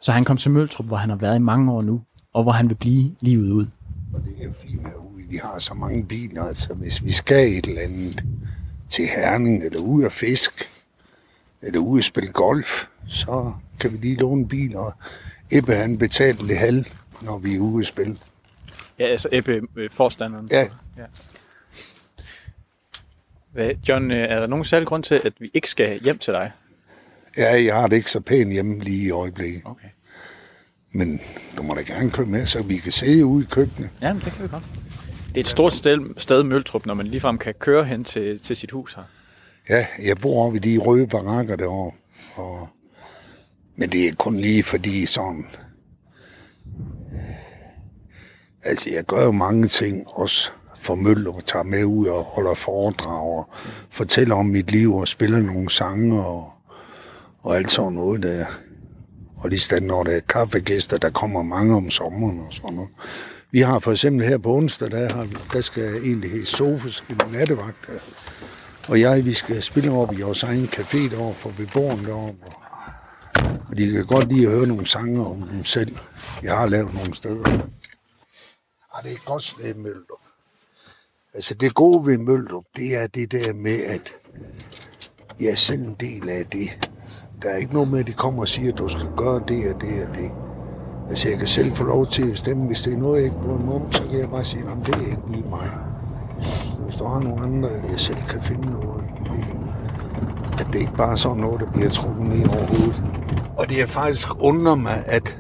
Så 0.00 0.12
han 0.12 0.24
kom 0.24 0.36
til 0.36 0.50
Møltrup, 0.50 0.86
hvor 0.86 0.96
han 0.96 1.10
har 1.10 1.16
været 1.16 1.36
i 1.36 1.38
mange 1.38 1.72
år 1.72 1.82
nu, 1.82 2.02
og 2.32 2.42
hvor 2.42 2.52
han 2.52 2.68
vil 2.68 2.74
blive 2.74 3.14
livet 3.20 3.50
ud. 3.50 3.66
Og 4.14 4.20
det 4.24 4.32
er 4.40 4.44
jo 4.44 4.52
fint 4.52 4.80
herude. 4.80 5.24
Vi 5.28 5.36
har 5.36 5.58
så 5.58 5.74
mange 5.74 6.04
biler, 6.04 6.44
altså 6.44 6.74
hvis 6.74 7.04
vi 7.04 7.12
skal 7.12 7.58
et 7.58 7.66
eller 7.66 7.82
andet 7.82 8.24
til 8.88 9.06
Herning, 9.06 9.64
eller 9.64 9.80
ude 9.80 10.06
at 10.06 10.12
fisk, 10.12 10.70
eller 11.62 11.80
ude 11.80 11.98
at 11.98 12.04
spille 12.04 12.30
golf, 12.30 12.86
så 13.08 13.52
kan 13.80 13.92
vi 13.92 13.96
lige 13.96 14.16
låne 14.16 14.42
en 14.42 14.48
bil, 14.48 14.76
og 14.76 14.94
Ebbe 15.52 15.74
han 15.74 15.98
betalte 15.98 16.48
det 16.48 16.58
halv, 16.58 16.86
når 17.22 17.38
vi 17.38 17.54
er 17.56 17.60
ude 17.60 17.80
at 17.80 17.86
spille. 17.86 18.16
Ja, 18.98 19.04
altså 19.04 19.28
Ebbe, 19.32 19.60
øh, 19.76 19.90
forstanderen. 19.90 20.48
Ja, 20.50 20.68
Hvad, 23.52 23.70
John, 23.88 24.10
øh, 24.10 24.28
er 24.28 24.40
der 24.40 24.46
nogen 24.46 24.64
særlig 24.64 24.88
grund 24.88 25.02
til, 25.02 25.20
at 25.24 25.32
vi 25.38 25.50
ikke 25.54 25.70
skal 25.70 26.00
hjem 26.02 26.18
til 26.18 26.32
dig? 26.32 26.52
ja, 27.36 27.64
jeg 27.64 27.74
har 27.74 27.86
det 27.86 27.96
ikke 27.96 28.10
så 28.10 28.20
pænt 28.20 28.52
hjemme 28.52 28.84
lige 28.84 29.06
i 29.06 29.10
øjeblikket. 29.10 29.62
Okay. 29.64 29.88
Men 30.92 31.20
du 31.56 31.62
må 31.62 31.74
da 31.74 31.80
gerne 31.80 32.10
komme 32.10 32.32
med, 32.32 32.46
så 32.46 32.62
vi 32.62 32.76
kan 32.76 32.92
sidde 32.92 33.26
ude 33.26 33.44
i 33.44 33.46
køkkenet. 33.50 33.90
Ja, 34.02 34.12
men 34.12 34.22
det 34.24 34.32
kan 34.32 34.42
vi 34.42 34.48
godt. 34.48 34.64
Det 35.28 35.36
er 35.36 35.40
et 35.40 35.46
stort 35.46 35.72
sted, 35.72 35.98
sted 36.16 36.42
Møltrup, 36.42 36.86
når 36.86 36.94
man 36.94 37.06
ligefrem 37.06 37.38
kan 37.38 37.54
køre 37.54 37.84
hen 37.84 38.04
til, 38.04 38.38
til 38.38 38.56
sit 38.56 38.70
hus 38.70 38.94
her. 38.94 39.02
Ja, 39.68 39.86
jeg 40.02 40.18
bor 40.18 40.46
oppe 40.46 40.56
i 40.56 40.60
de 40.60 40.78
røde 40.78 41.06
barakker 41.06 41.56
derovre. 41.56 41.96
Og... 42.34 42.68
Men 43.76 43.92
det 43.92 44.08
er 44.08 44.14
kun 44.14 44.36
lige 44.36 44.62
fordi 44.62 45.06
sådan... 45.06 45.46
Altså, 48.64 48.90
jeg 48.90 49.04
gør 49.04 49.24
jo 49.24 49.32
mange 49.32 49.66
ting 49.66 50.06
også 50.06 50.50
for 50.80 50.94
Møller, 50.94 51.32
og 51.32 51.44
tager 51.44 51.62
med 51.62 51.84
ud 51.84 52.06
og 52.06 52.22
holder 52.22 52.54
foredrag 52.54 53.22
og 53.22 53.48
fortæller 53.90 54.34
om 54.34 54.46
mit 54.46 54.70
liv 54.70 54.94
og 54.94 55.08
spiller 55.08 55.38
nogle 55.38 55.70
sange 55.70 56.24
og, 56.24 56.52
og 57.42 57.56
alt 57.56 57.70
sådan 57.70 57.92
noget 57.92 58.22
der. 58.22 58.46
Og 59.36 59.50
lige 59.50 59.60
stand, 59.60 59.84
når 59.84 60.04
der 60.04 60.12
er 60.12 60.20
kaffegæster, 60.20 60.98
der 60.98 61.10
kommer 61.10 61.42
mange 61.42 61.76
om 61.76 61.90
sommeren 61.90 62.38
og 62.38 62.46
sådan 62.50 62.74
noget. 62.74 62.90
Vi 63.50 63.60
har 63.60 63.78
for 63.78 63.90
eksempel 63.90 64.26
her 64.26 64.38
på 64.38 64.54
onsdag, 64.54 64.90
der, 64.90 65.14
har, 65.14 65.26
der 65.52 65.60
skal 65.60 65.96
egentlig 65.96 66.30
have 66.30 66.46
Sofus 66.46 67.04
i 67.08 67.12
nattevagt 67.32 67.86
Der. 67.86 67.98
Og 68.88 69.00
jeg, 69.00 69.24
vi 69.24 69.32
skal 69.32 69.62
spille 69.62 69.90
op 69.90 70.12
i 70.12 70.22
vores 70.22 70.42
egen 70.42 70.64
café 70.64 71.10
derovre 71.10 71.34
for 71.34 71.50
beboerne 71.56 72.06
derovre. 72.06 72.34
Og 73.68 73.78
de 73.78 73.92
kan 73.92 74.06
godt 74.06 74.32
lide 74.32 74.46
at 74.46 74.52
høre 74.52 74.66
nogle 74.66 74.86
sange 74.86 75.26
om 75.26 75.42
dem 75.52 75.64
selv. 75.64 75.96
Jeg 76.42 76.56
har 76.56 76.66
lavet 76.66 76.94
nogle 76.94 77.14
stykker. 77.14 77.60
Ja, 78.94 79.02
det 79.02 79.10
er 79.10 79.16
et 79.16 79.24
godt 79.24 79.42
sted, 79.42 79.74
Møldrup. 79.74 80.18
Altså 81.34 81.54
det 81.54 81.74
gode 81.74 82.06
ved 82.06 82.18
Møldrup, 82.18 82.64
det 82.76 82.96
er 83.02 83.06
det 83.06 83.32
der 83.32 83.52
med, 83.52 83.80
at 83.84 84.12
jeg 85.40 85.50
er 85.50 85.54
selv 85.56 85.82
en 85.82 85.96
del 86.00 86.28
af 86.28 86.46
det. 86.46 86.90
Der 87.42 87.50
er 87.50 87.56
ikke 87.56 87.72
noget 87.72 87.88
med, 87.88 88.00
at 88.00 88.06
de 88.06 88.12
kommer 88.12 88.40
og 88.42 88.48
siger, 88.48 88.72
at 88.72 88.78
du 88.78 88.88
skal 88.88 89.08
gøre 89.16 89.42
det 89.48 89.74
og 89.74 89.80
det 89.80 90.06
og 90.08 90.16
det. 90.16 90.30
Altså, 91.08 91.28
jeg 91.28 91.38
kan 91.38 91.46
selv 91.46 91.72
få 91.72 91.84
lov 91.84 92.06
til 92.06 92.30
at 92.30 92.38
stemme. 92.38 92.66
Hvis 92.66 92.82
det 92.82 92.92
er 92.92 92.98
noget, 92.98 93.16
jeg 93.16 93.24
ikke 93.24 93.40
bryder 93.42 93.58
mig 93.58 93.74
om, 93.74 93.92
så 93.92 94.02
kan 94.02 94.18
jeg 94.18 94.30
bare 94.30 94.44
sige, 94.44 94.62
at 94.62 94.86
det 94.86 94.94
er 94.94 95.00
ikke 95.00 95.30
lige 95.30 95.48
mig. 95.48 95.70
Hvis 96.84 96.96
du 96.96 97.04
har 97.04 97.20
nogle 97.20 97.44
andre, 97.44 97.68
jeg 97.68 98.00
selv 98.00 98.18
kan 98.28 98.42
finde 98.42 98.70
noget. 98.72 99.04
At 100.60 100.66
det 100.72 100.80
ikke 100.80 100.96
bare 100.96 101.10
er 101.10 101.16
sådan 101.16 101.36
noget, 101.36 101.60
der 101.60 101.70
bliver 101.72 101.88
trukket 101.88 102.26
ned 102.26 102.48
over 102.48 102.66
hovedet. 102.66 103.02
Og 103.56 103.68
det 103.68 103.80
er 103.82 103.86
faktisk 103.86 104.28
under 104.40 104.74
mig, 104.74 105.04
at 105.06 105.38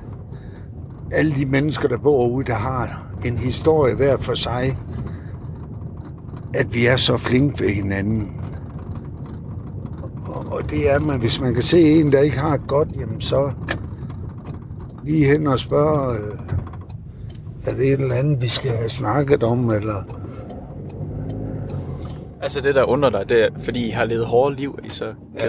alle 1.12 1.36
de 1.36 1.46
mennesker, 1.46 1.88
der 1.88 1.98
bor 1.98 2.28
ude, 2.28 2.44
der 2.44 2.54
har 2.54 3.09
en 3.24 3.36
historie 3.36 3.94
hver 3.94 4.16
for 4.16 4.34
sig, 4.34 4.78
at 6.54 6.74
vi 6.74 6.86
er 6.86 6.96
så 6.96 7.16
flinke 7.16 7.60
ved 7.60 7.68
hinanden. 7.68 8.40
Og, 10.24 10.52
og 10.52 10.70
det 10.70 10.90
er 10.90 10.98
man, 10.98 11.20
hvis 11.20 11.40
man 11.40 11.54
kan 11.54 11.62
se 11.62 12.00
en, 12.00 12.12
der 12.12 12.20
ikke 12.20 12.38
har 12.38 12.54
et 12.54 12.66
godt, 12.66 12.88
jamen 13.00 13.20
så 13.20 13.52
lige 15.04 15.24
hen 15.24 15.46
og 15.46 15.58
spørge, 15.58 16.14
øh, 16.14 16.38
er 17.66 17.74
det 17.74 17.86
et 17.86 18.00
eller 18.00 18.14
andet, 18.14 18.42
vi 18.42 18.48
skal 18.48 18.70
have 18.70 18.88
snakket 18.88 19.42
om, 19.42 19.70
eller... 19.70 20.02
Altså 22.42 22.60
det, 22.60 22.74
der 22.74 22.84
undrer 22.84 23.10
dig, 23.10 23.28
det 23.28 23.44
er, 23.44 23.48
fordi 23.58 23.86
I 23.86 23.90
har 23.90 24.04
levet 24.04 24.26
hårde 24.26 24.56
liv, 24.56 24.78
I 24.84 24.88
så 24.88 25.14
Ja. 25.34 25.48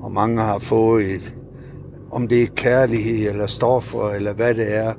Og 0.00 0.12
mange 0.12 0.42
har 0.42 0.58
fået 0.58 1.04
et, 1.04 1.34
om 2.10 2.28
det 2.28 2.42
er 2.42 2.46
kærlighed, 2.46 3.30
eller 3.30 3.46
stoffer, 3.46 4.10
eller 4.10 4.32
hvad 4.32 4.54
det 4.54 4.76
er, 4.76 4.92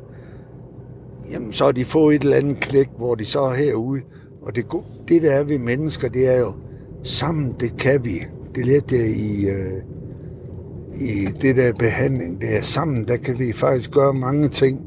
jamen 1.31 1.53
så 1.53 1.65
har 1.65 1.71
de 1.71 1.85
fået 1.85 2.15
et 2.15 2.23
eller 2.23 2.37
andet 2.37 2.59
klæk, 2.59 2.89
hvor 2.97 3.15
de 3.15 3.25
så 3.25 3.41
er 3.41 3.53
herude. 3.53 4.01
Og 4.41 4.55
det, 4.55 4.65
det 5.07 5.21
der 5.21 5.31
er 5.31 5.43
ved 5.43 5.59
mennesker, 5.59 6.09
det 6.09 6.35
er 6.35 6.39
jo, 6.39 6.53
sammen 7.03 7.55
det 7.59 7.77
kan 7.77 8.03
vi. 8.05 8.19
Det 8.55 8.61
er 8.61 8.65
lidt 8.65 8.89
der 8.89 9.05
i, 9.05 9.45
øh, 9.45 9.81
i 11.01 11.25
det 11.25 11.55
der 11.55 11.73
behandling, 11.73 12.41
det 12.41 12.57
er 12.57 12.61
sammen, 12.61 13.07
der 13.07 13.17
kan 13.17 13.39
vi 13.39 13.53
faktisk 13.53 13.91
gøre 13.91 14.13
mange 14.13 14.47
ting. 14.47 14.81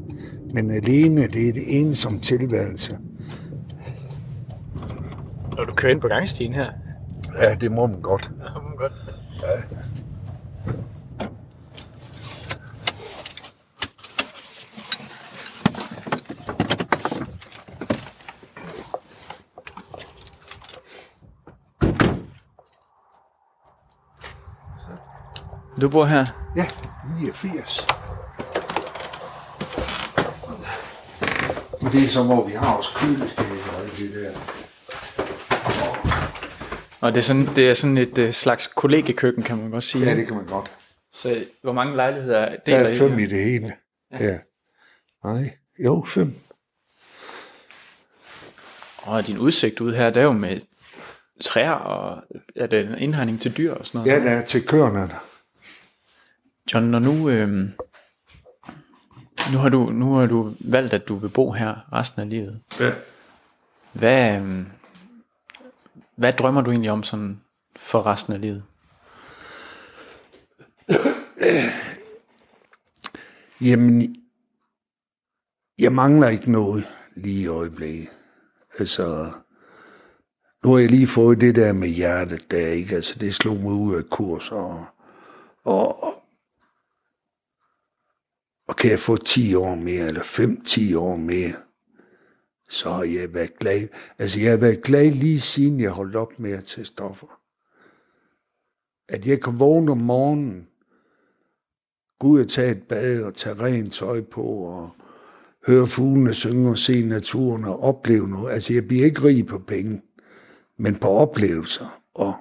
Men 0.53 0.71
alene, 0.71 1.21
det 1.21 1.49
er 1.49 1.53
det 1.53 1.63
ensom 1.67 2.19
tilværelse. 2.19 2.97
Når 5.57 5.65
du 5.65 5.73
kører 5.73 5.93
ind 5.93 6.01
på 6.01 6.07
gangstien 6.07 6.53
her. 6.53 6.67
Ja, 7.41 7.55
det 7.55 7.71
må 7.71 7.87
man 7.87 8.01
godt. 8.01 8.31
godt. 8.77 8.93
Du 25.81 25.89
bor 25.89 26.05
her? 26.05 26.25
Ja, 26.55 26.65
89. 27.21 27.87
Men 31.81 31.91
det 31.91 32.03
er 32.03 32.07
så, 32.07 32.23
hvor 32.23 32.47
vi 32.47 32.53
har 32.53 32.73
også 32.75 32.89
køleskab 32.95 33.45
og 33.75 33.81
alt 33.81 33.97
det 33.97 34.13
der. 34.13 34.31
Og 37.01 37.13
det 37.13 37.17
er 37.17 37.23
sådan, 37.23 37.49
det 37.55 37.69
er 37.69 37.73
sådan 37.73 37.97
et 37.97 38.17
øh, 38.17 38.33
slags 38.33 38.67
kollegekøkken, 38.67 39.43
kan 39.43 39.57
man 39.57 39.71
godt 39.71 39.83
sige. 39.83 40.05
Ja, 40.05 40.15
det 40.15 40.27
kan 40.27 40.35
man 40.35 40.45
godt. 40.45 40.71
Så 41.13 41.45
hvor 41.61 41.73
mange 41.73 41.95
lejligheder 41.95 42.49
Der 42.49 42.55
deler 42.65 42.77
er 42.77 42.89
I? 42.89 42.97
fem 42.97 43.19
i 43.19 43.25
det 43.25 43.43
hele. 43.43 43.73
Ja. 44.19 44.37
Nej, 45.23 45.51
jo, 45.79 46.05
fem. 46.09 46.35
Og 48.97 49.27
din 49.27 49.37
udsigt 49.37 49.81
ud 49.81 49.93
her, 49.93 50.09
det 50.09 50.19
er 50.19 50.23
jo 50.25 50.31
med 50.31 50.59
træer, 51.41 51.71
og 51.71 52.23
er 52.55 52.67
det 52.67 52.85
en 52.85 52.97
indhegning 52.97 53.41
til 53.41 53.57
dyr 53.57 53.73
og 53.73 53.85
sådan 53.87 53.99
noget? 53.99 54.11
Ja, 54.11 54.25
der 54.29 54.31
er 54.31 54.45
til 54.45 54.67
køerne. 54.67 55.09
John, 56.73 56.85
når 56.85 56.99
nu, 56.99 57.29
øhm, 57.29 57.71
nu, 59.51 59.57
har 59.57 59.69
du, 59.69 59.89
nu 59.89 60.13
har 60.13 60.25
du 60.25 60.53
valgt, 60.59 60.93
at 60.93 61.07
du 61.07 61.15
vil 61.15 61.29
bo 61.29 61.51
her 61.51 61.93
resten 61.93 62.21
af 62.21 62.29
livet. 62.29 62.61
Ja. 62.79 62.91
Hvad, 63.93 64.37
øhm, 64.37 64.65
hvad 66.15 66.33
drømmer 66.33 66.61
du 66.61 66.71
egentlig 66.71 66.91
om 66.91 67.03
sådan 67.03 67.41
for 67.75 68.07
resten 68.07 68.33
af 68.33 68.41
livet? 68.41 68.63
Jamen, 73.61 74.15
jeg 75.79 75.91
mangler 75.91 76.27
ikke 76.27 76.51
noget 76.51 76.87
lige 77.15 77.41
i 77.41 77.47
øjeblikket. 77.47 78.09
Altså, 78.79 79.31
nu 80.63 80.71
har 80.71 80.79
jeg 80.79 80.89
lige 80.89 81.07
fået 81.07 81.41
det 81.41 81.55
der 81.55 81.73
med 81.73 81.87
hjertet 81.87 82.51
der, 82.51 82.67
ikke? 82.67 82.95
Altså, 82.95 83.19
det 83.19 83.35
slog 83.35 83.57
mig 83.57 83.71
ud 83.71 83.95
af 83.95 84.03
kurs, 84.09 84.51
og, 84.51 84.85
og, 85.63 86.03
og 86.03 86.18
kan 88.77 88.91
jeg 88.91 88.99
få 88.99 89.17
10 89.17 89.55
år 89.55 89.75
mere, 89.75 90.05
eller 90.07 90.21
5-10 90.21 90.97
år 90.97 91.15
mere, 91.15 91.53
så 92.69 92.89
har 92.89 93.03
jeg 93.03 93.33
været 93.33 93.59
glad. 93.59 93.87
Altså, 94.19 94.39
jeg 94.39 94.49
har 94.49 94.57
været 94.57 94.81
glad 94.81 95.11
lige 95.11 95.39
siden 95.39 95.79
jeg 95.79 95.91
holdt 95.91 96.15
op 96.15 96.39
med 96.39 96.51
at 96.51 96.63
tage 96.63 96.85
stoffer. 96.85 97.41
At 99.09 99.27
jeg 99.27 99.41
kan 99.41 99.59
vågne 99.59 99.91
om 99.91 99.97
morgenen, 99.97 100.67
gå 102.19 102.27
ud 102.27 102.39
og 102.39 102.47
tage 102.47 102.71
et 102.71 102.83
bad 102.83 103.23
og 103.23 103.35
tage 103.35 103.55
rent 103.55 103.93
tøj 103.93 104.21
på 104.21 104.43
og 104.43 104.89
høre 105.67 105.87
fuglene 105.87 106.33
synge 106.33 106.69
og 106.69 106.77
se 106.77 107.05
naturen 107.05 107.65
og 107.65 107.83
opleve 107.83 108.29
noget. 108.29 108.53
Altså, 108.53 108.73
jeg 108.73 108.87
bliver 108.87 109.05
ikke 109.05 109.23
rig 109.23 109.47
på 109.47 109.59
penge, 109.59 110.01
men 110.77 110.95
på 110.95 111.07
oplevelser. 111.07 112.01
Og 112.13 112.33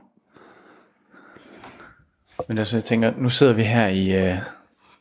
Men 2.48 2.58
altså, 2.58 2.76
jeg 2.76 2.84
tænker, 2.84 3.16
nu 3.16 3.30
sidder 3.30 3.52
vi 3.52 3.62
her 3.62 3.88
i, 3.88 4.30
øh, 4.30 4.38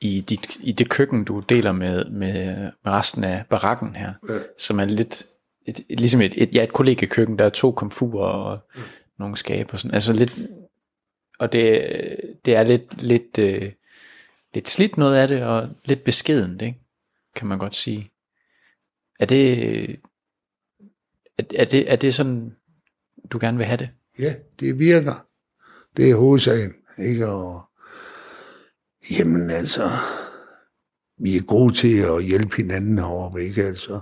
i, 0.02 0.22
dit, 0.22 0.58
i 0.60 0.72
det 0.72 0.90
køkken, 0.90 1.24
du 1.24 1.40
deler 1.40 1.72
med, 1.72 2.06
med, 2.06 2.56
med 2.84 2.92
resten 2.92 3.24
af 3.24 3.44
barakken 3.50 3.96
her, 3.96 4.14
Ja. 4.30 4.40
som 4.58 4.80
er 4.80 4.86
lidt, 4.86 5.26
et, 5.66 5.80
et, 5.90 6.00
ligesom 6.00 6.22
et, 6.22 6.34
et, 6.38 6.54
ja, 6.54 6.64
et 6.64 6.74
kollegekøkken, 6.74 7.40
der 7.40 7.46
er 7.46 7.50
to 7.50 7.72
komfurer 7.72 8.28
og 8.28 8.60
mm. 8.76 8.82
nogle 9.20 9.38
skabe 9.38 9.74
og 9.74 9.80
sådan, 9.80 9.94
altså 9.94 10.14
lidt, 10.14 10.40
og 11.40 11.54
det, 11.54 11.92
det 12.46 12.56
er 12.56 12.64
lidt, 12.64 13.02
lidt, 13.02 13.40
øh, 13.40 13.72
lidt 14.54 14.70
slidt 14.70 14.98
noget 14.98 15.16
af 15.16 15.28
det, 15.28 15.44
og 15.44 15.70
lidt 15.86 16.04
beskedent, 16.04 16.62
ikke? 16.62 16.80
kan 17.36 17.48
man 17.48 17.60
godt 17.60 17.76
sige. 17.76 18.12
Er 19.20 19.26
det, 19.26 19.90
er, 21.38 21.44
er 21.56 21.66
det, 21.66 21.92
er 21.92 21.96
det 21.96 22.14
sådan, 22.14 22.56
du 23.32 23.38
gerne 23.42 23.58
vil 23.58 23.66
have 23.68 23.78
det? 23.78 23.90
ja, 24.20 24.36
det 24.60 24.80
virker. 24.80 25.26
Det 25.98 26.10
er 26.10 26.16
hovedsagen, 26.16 26.74
ikke? 26.98 27.28
Og, 27.28 27.67
jamen 29.12 29.50
altså, 29.50 29.90
vi 31.20 31.36
er 31.36 31.42
gode 31.42 31.74
til 31.74 31.98
at 31.98 32.24
hjælpe 32.24 32.56
hinanden 32.56 32.98
heroppe, 32.98 33.44
ikke? 33.44 33.64
Altså, 33.64 34.02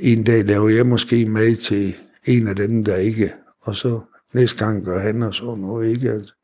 en 0.00 0.24
dag 0.24 0.44
laver 0.44 0.68
jeg 0.68 0.86
måske 0.86 1.26
mad 1.26 1.56
til 1.56 1.96
en 2.24 2.48
af 2.48 2.56
dem, 2.56 2.84
der 2.84 2.96
ikke, 2.96 3.32
og 3.60 3.76
så 3.76 4.00
næste 4.32 4.64
gang 4.64 4.84
gør 4.84 4.98
han 4.98 5.22
og 5.22 5.34
så 5.34 5.54
noget, 5.54 5.88
ikke? 5.90 6.10
Altså, 6.10 6.34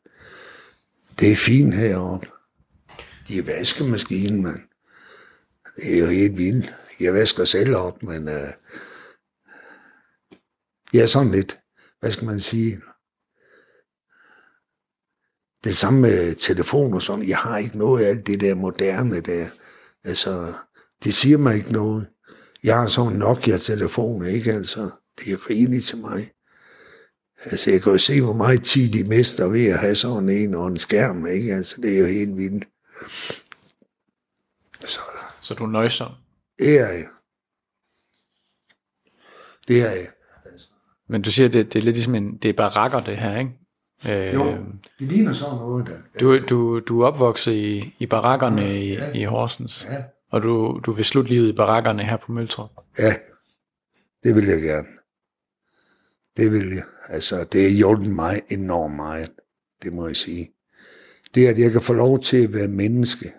det 1.20 1.32
er 1.32 1.36
fint 1.36 1.74
heroppe. 1.74 2.26
De 3.28 3.38
er 3.38 3.42
vaskemaskinen, 3.42 4.42
mand. 4.42 4.60
Det 5.76 5.94
er 5.94 5.98
jo 5.98 6.06
helt 6.06 6.38
vildt. 6.38 6.74
Jeg 7.00 7.14
vasker 7.14 7.44
selv 7.44 7.76
op, 7.76 8.02
men 8.02 8.28
uh, 8.28 8.50
jeg 10.92 11.02
er 11.02 11.06
sådan 11.06 11.32
lidt, 11.32 11.58
hvad 12.00 12.10
skal 12.10 12.26
man 12.26 12.40
sige, 12.40 12.80
det 15.66 15.76
samme 15.76 16.00
med 16.00 16.34
telefon 16.34 16.94
og 16.94 17.02
sådan. 17.02 17.28
Jeg 17.28 17.38
har 17.38 17.58
ikke 17.58 17.78
noget 17.78 18.04
af 18.04 18.08
alt 18.08 18.26
det 18.26 18.40
der 18.40 18.54
moderne 18.54 19.20
der. 19.20 19.46
Altså, 20.04 20.54
det 21.04 21.14
siger 21.14 21.38
mig 21.38 21.56
ikke 21.56 21.72
noget. 21.72 22.08
Jeg 22.62 22.76
har 22.76 22.86
sådan 22.86 23.12
en 23.12 23.18
Nokia-telefon, 23.18 24.26
ikke? 24.26 24.52
Altså, 24.52 24.90
det 25.18 25.32
er 25.32 25.50
rigeligt 25.50 25.84
til 25.84 25.98
mig. 25.98 26.30
Altså, 27.44 27.70
jeg 27.70 27.82
kan 27.82 27.92
jo 27.92 27.98
se, 27.98 28.22
hvor 28.22 28.32
meget 28.32 28.62
tid 28.64 28.92
de 28.92 29.04
mister 29.04 29.46
ved 29.46 29.66
at 29.66 29.78
have 29.78 29.94
sådan 29.94 30.28
en 30.28 30.54
og 30.54 30.66
en 30.66 30.76
skærm, 30.78 31.26
ikke? 31.26 31.54
Altså, 31.54 31.80
det 31.80 31.94
er 31.94 31.98
jo 32.00 32.06
helt 32.06 32.36
vildt. 32.36 32.64
Så 34.84 35.00
Så 35.40 35.54
du 35.54 35.64
er 35.64 35.68
nøjsom. 35.70 36.12
det 36.58 36.78
er 36.78 36.86
jeg. 36.88 37.04
Det 39.68 39.82
er 39.82 39.90
jeg. 39.90 40.08
Men 41.08 41.22
du 41.22 41.30
siger, 41.30 41.48
det, 41.48 41.72
det 41.72 41.78
er 41.78 41.82
lidt 41.82 41.96
ligesom 41.96 42.14
en, 42.14 42.36
det 42.36 42.48
er 42.48 42.52
barakker 42.52 43.00
det 43.00 43.16
her, 43.18 43.38
ikke? 43.38 43.65
Øh, 44.10 44.34
Jo, 44.34 44.56
det 44.98 45.08
ligner 45.08 45.32
sådan 45.32 45.54
noget 45.56 45.86
der. 45.86 45.96
Du, 46.20 46.38
du, 46.38 46.80
du 46.80 47.00
er 47.00 47.06
opvokset 47.06 47.52
i, 47.52 47.94
i 47.98 48.06
barakkerne 48.06 48.84
i, 48.84 48.92
Ja. 48.94 49.12
i 49.12 49.24
Horsens, 49.24 49.86
Ja. 49.90 50.04
og 50.30 50.42
du, 50.42 50.80
du 50.86 50.92
vil 50.92 51.04
slutte 51.04 51.30
livet 51.30 51.48
i 51.48 51.52
barakkerne 51.52 52.04
her 52.04 52.16
på 52.16 52.32
Møltrup. 52.32 52.70
Ja, 52.98 53.14
det 54.22 54.34
vil 54.34 54.44
jeg 54.46 54.62
gerne. 54.62 54.88
Det 56.36 56.52
vil 56.52 56.68
jeg. 56.68 56.84
Altså, 57.08 57.44
det 57.44 57.62
har 57.62 57.68
hjulpet 57.70 58.10
mig 58.10 58.42
enormt 58.48 58.94
meget. 58.96 59.30
Det 59.82 59.92
må 59.92 60.06
jeg 60.06 60.16
sige. 60.16 60.52
Det, 61.34 61.46
at 61.46 61.58
jeg 61.58 61.72
kan 61.72 61.80
få 61.80 61.92
lov 61.92 62.20
til 62.20 62.44
at 62.44 62.54
være 62.54 62.68
menneske, 62.68 63.32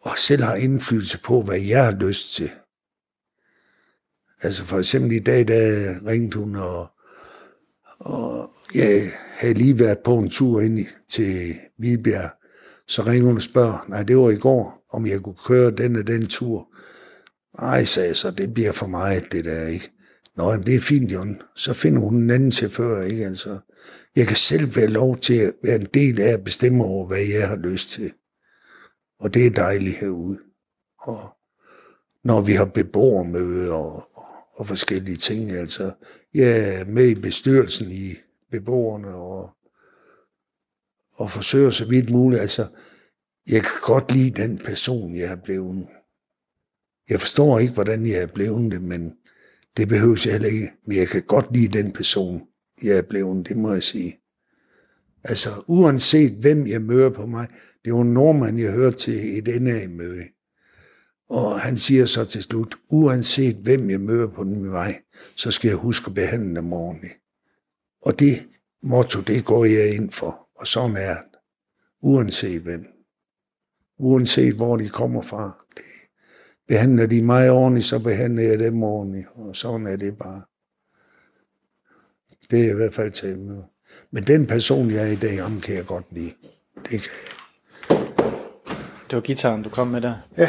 og 0.00 0.18
selv 0.18 0.42
har 0.42 0.54
indflydelse 0.54 1.20
på, 1.22 1.42
hvad 1.42 1.58
jeg 1.60 1.84
har 1.84 1.92
lyst 1.92 2.34
til. 2.34 2.50
Altså 4.42 4.64
for 4.64 4.78
eksempel 4.78 5.12
i 5.12 5.18
dag, 5.18 5.48
der 5.48 5.94
ringte 6.06 6.38
hun 6.38 6.56
og, 6.56 6.86
og, 7.98 8.51
jeg 8.74 9.10
havde 9.38 9.54
lige 9.54 9.78
været 9.78 9.98
på 9.98 10.18
en 10.18 10.30
tur 10.30 10.60
ind 10.60 10.86
til 11.08 11.54
Vibjerg, 11.78 12.30
så 12.88 13.02
ringer 13.02 13.26
hun 13.26 13.36
og 13.36 13.42
spørger, 13.42 13.84
nej, 13.88 14.02
det 14.02 14.16
var 14.16 14.30
i 14.30 14.36
går, 14.36 14.86
om 14.90 15.06
jeg 15.06 15.20
kunne 15.20 15.36
køre 15.46 15.70
den 15.70 15.96
og 15.96 16.06
den 16.06 16.26
tur. 16.26 16.68
Nej, 17.60 17.84
sagde 17.84 18.08
jeg 18.08 18.16
så, 18.16 18.30
det 18.30 18.54
bliver 18.54 18.72
for 18.72 18.86
meget, 18.86 19.32
det 19.32 19.44
der, 19.44 19.66
ikke? 19.66 19.90
Nå, 20.36 20.50
jamen, 20.50 20.66
det 20.66 20.74
er 20.74 20.80
fint, 20.80 21.12
Jon. 21.12 21.42
Så 21.56 21.72
finder 21.72 22.00
hun 22.00 22.22
en 22.22 22.30
anden 22.30 22.50
chauffør, 22.50 23.02
ikke? 23.02 23.26
Altså, 23.26 23.58
jeg 24.16 24.26
kan 24.26 24.36
selv 24.36 24.76
være 24.76 24.86
lov 24.86 25.18
til 25.18 25.34
at 25.34 25.52
være 25.62 25.76
en 25.76 25.86
del 25.94 26.20
af 26.20 26.32
at 26.32 26.44
bestemme 26.44 26.84
over, 26.84 27.06
hvad 27.06 27.22
jeg 27.22 27.48
har 27.48 27.56
lyst 27.56 27.90
til. 27.90 28.12
Og 29.20 29.34
det 29.34 29.46
er 29.46 29.50
dejligt 29.50 29.96
herude. 29.96 30.38
Og 31.00 31.30
når 32.24 32.40
vi 32.40 32.52
har 32.52 32.64
beboermøde 32.64 33.72
og, 33.72 34.16
og, 34.16 34.24
og 34.54 34.66
forskellige 34.66 35.16
ting, 35.16 35.50
altså, 35.50 35.92
jeg 36.34 36.80
er 36.80 36.84
med 36.84 37.08
i 37.08 37.14
bestyrelsen 37.14 37.92
i 37.92 38.14
beboerne 38.52 39.14
og, 39.14 39.50
og 41.14 41.30
forsøger 41.30 41.70
så 41.70 41.88
vidt 41.88 42.10
muligt, 42.10 42.42
altså, 42.42 42.66
jeg 43.46 43.60
kan 43.60 43.80
godt 43.82 44.12
lide 44.12 44.42
den 44.42 44.58
person, 44.58 45.16
jeg 45.16 45.30
er 45.30 45.36
blevet. 45.44 45.86
Jeg 47.08 47.20
forstår 47.20 47.58
ikke, 47.58 47.74
hvordan 47.74 48.06
jeg 48.06 48.22
er 48.22 48.26
blevet 48.26 48.72
det, 48.72 48.82
men 48.82 49.12
det 49.76 49.88
behøver 49.88 50.22
jeg 50.24 50.32
heller 50.32 50.48
ikke. 50.48 50.70
Men 50.86 50.96
jeg 50.96 51.08
kan 51.08 51.22
godt 51.22 51.56
lide 51.56 51.78
den 51.78 51.92
person, 51.92 52.42
jeg 52.82 52.98
er 52.98 53.02
blevet, 53.02 53.48
det 53.48 53.56
må 53.56 53.72
jeg 53.72 53.82
sige. 53.82 54.18
Altså, 55.24 55.64
uanset 55.68 56.32
hvem 56.32 56.66
jeg 56.66 56.82
møder 56.82 57.10
på 57.10 57.26
mig, 57.26 57.48
det 57.84 57.92
var 57.92 58.00
en 58.00 58.14
nordmand, 58.14 58.60
jeg 58.60 58.72
hørte 58.72 58.96
til 58.96 59.38
et 59.38 59.62
NA-møde. 59.62 60.24
Og 61.28 61.60
han 61.60 61.76
siger 61.76 62.06
så 62.06 62.24
til 62.24 62.42
slut, 62.42 62.74
uanset 62.92 63.56
hvem 63.56 63.90
jeg 63.90 64.00
møder 64.00 64.26
på 64.26 64.44
den 64.44 64.70
vej, 64.70 65.02
så 65.36 65.50
skal 65.50 65.68
jeg 65.68 65.76
huske 65.76 66.08
at 66.08 66.14
behandle 66.14 66.56
dem 66.56 66.72
ordentligt. 66.72 67.21
Og 68.02 68.18
det 68.18 68.38
motto, 68.82 69.20
det 69.20 69.44
går 69.44 69.64
jeg 69.64 69.94
ind 69.94 70.10
for. 70.10 70.48
Og 70.54 70.66
sådan 70.66 70.96
er 70.96 71.14
det. 71.14 71.38
Uanset 72.02 72.62
hvem. 72.62 72.86
Uanset 73.98 74.54
hvor 74.54 74.76
de 74.76 74.88
kommer 74.88 75.22
fra. 75.22 75.66
Det 75.76 75.84
behandler 76.68 77.06
de 77.06 77.22
mig 77.22 77.50
ordentligt, 77.50 77.86
så 77.86 77.98
behandler 77.98 78.42
jeg 78.42 78.58
dem 78.58 78.82
ordentligt. 78.82 79.26
Og 79.34 79.56
sådan 79.56 79.86
er 79.86 79.96
det 79.96 80.18
bare. 80.18 80.42
Det 82.50 82.66
er 82.66 82.70
i 82.70 82.74
hvert 82.74 82.94
fald 82.94 83.10
til 83.10 83.38
med. 83.38 83.62
Men 84.10 84.26
den 84.26 84.46
person, 84.46 84.90
jeg 84.90 85.02
er 85.08 85.12
i 85.12 85.16
dag, 85.16 85.42
ham 85.42 85.60
kan 85.60 85.74
jeg 85.74 85.86
godt 85.86 86.06
lide. 86.10 86.34
Det 86.74 86.90
kan 86.90 87.00
jeg. 87.00 87.42
Det 89.10 89.16
var 89.16 89.20
gitaren, 89.20 89.62
du 89.62 89.68
kom 89.68 89.86
med 89.86 90.00
der. 90.00 90.14
Ja. 90.36 90.48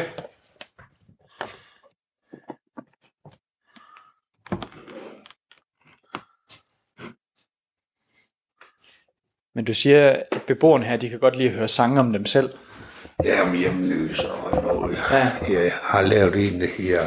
Men 9.56 9.66
du 9.66 9.74
siger, 9.74 10.10
at 10.32 10.42
beboerne 10.48 10.86
her, 10.86 10.98
de 10.98 11.10
kan 11.10 11.20
godt 11.20 11.38
lide 11.38 11.50
at 11.50 11.56
høre 11.56 11.68
sange 11.68 12.00
om 12.00 12.14
dem 12.14 12.26
selv. 12.26 12.50
Jamen, 13.24 13.56
hjemløs 13.56 14.24
og 14.24 14.64
noget. 14.64 14.98
Ja. 15.12 15.32
Jeg 15.50 15.72
har 15.82 16.02
lavet 16.02 16.36
en 16.36 16.62
her. 16.62 17.02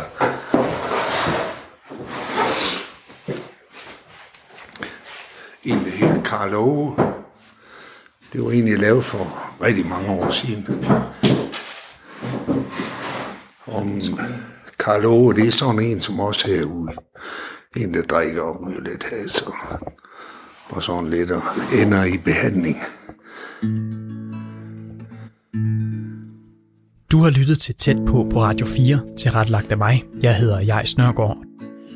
En 5.64 5.78
her, 5.78 6.22
Karl 6.22 6.54
Åge. 6.54 6.96
Det 8.32 8.44
var 8.44 8.50
en, 8.50 8.68
jeg 8.68 8.78
lavede 8.78 9.02
for 9.02 9.54
rigtig 9.62 9.86
mange 9.86 10.10
år 10.10 10.30
siden. 10.30 10.84
Om 13.66 14.00
Karl 14.78 15.06
Åge, 15.06 15.34
det 15.34 15.46
er 15.46 15.52
sådan 15.52 15.80
en, 15.80 16.00
som 16.00 16.20
også 16.20 16.50
er 16.50 16.56
herude. 16.56 16.92
En, 17.76 17.94
der 17.94 18.02
drikker 18.02 18.42
op 18.42 18.56
lidt 18.82 19.04
has 19.04 19.42
og, 19.42 19.54
og 20.68 20.82
sådan 20.82 21.10
lidt 21.10 21.30
og 21.30 21.42
ender 21.82 22.04
i 22.04 22.18
behandling. 22.24 22.76
Du 27.12 27.18
har 27.18 27.30
lyttet 27.30 27.58
til 27.58 27.74
Tæt 27.74 27.96
på 28.06 28.26
på 28.32 28.42
Radio 28.42 28.66
4, 28.66 28.98
til 29.18 29.30
retlagt 29.30 29.72
af 29.72 29.78
mig. 29.78 30.04
Jeg 30.22 30.36
hedder 30.36 30.60
Jais 30.60 30.98
Nørgaard. 30.98 31.36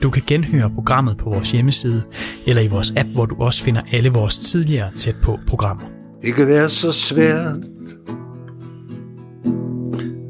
Du 0.03 0.11
kan 0.11 0.23
genhøre 0.27 0.71
programmet 0.71 1.17
på 1.17 1.31
vores 1.31 1.53
hjemmeside, 1.53 2.03
eller 2.47 2.63
i 2.63 2.69
vores 2.69 2.93
app, 2.97 3.09
hvor 3.09 3.27
du 3.27 3.37
også 3.39 3.65
finder 3.65 3.83
alle 3.93 4.09
vores 4.11 4.39
tidligere 4.39 4.91
Tæt 4.97 5.17
på 5.23 5.39
programmer. 5.47 5.85
Det 6.23 6.35
kan 6.35 6.47
være 6.47 6.69
så 6.69 6.93
svært 6.93 7.59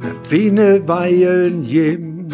at 0.03 0.27
finde 0.27 0.83
vejen 0.87 1.63
hjem, 1.65 2.31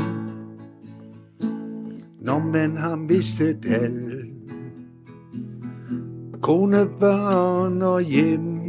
når 2.23 2.39
man 2.53 2.77
har 2.77 2.97
mistet 2.97 3.57
alt. 3.69 4.36
Kone, 6.47 6.87
børn 7.01 7.83
og 7.83 8.01
hjem. 8.01 8.61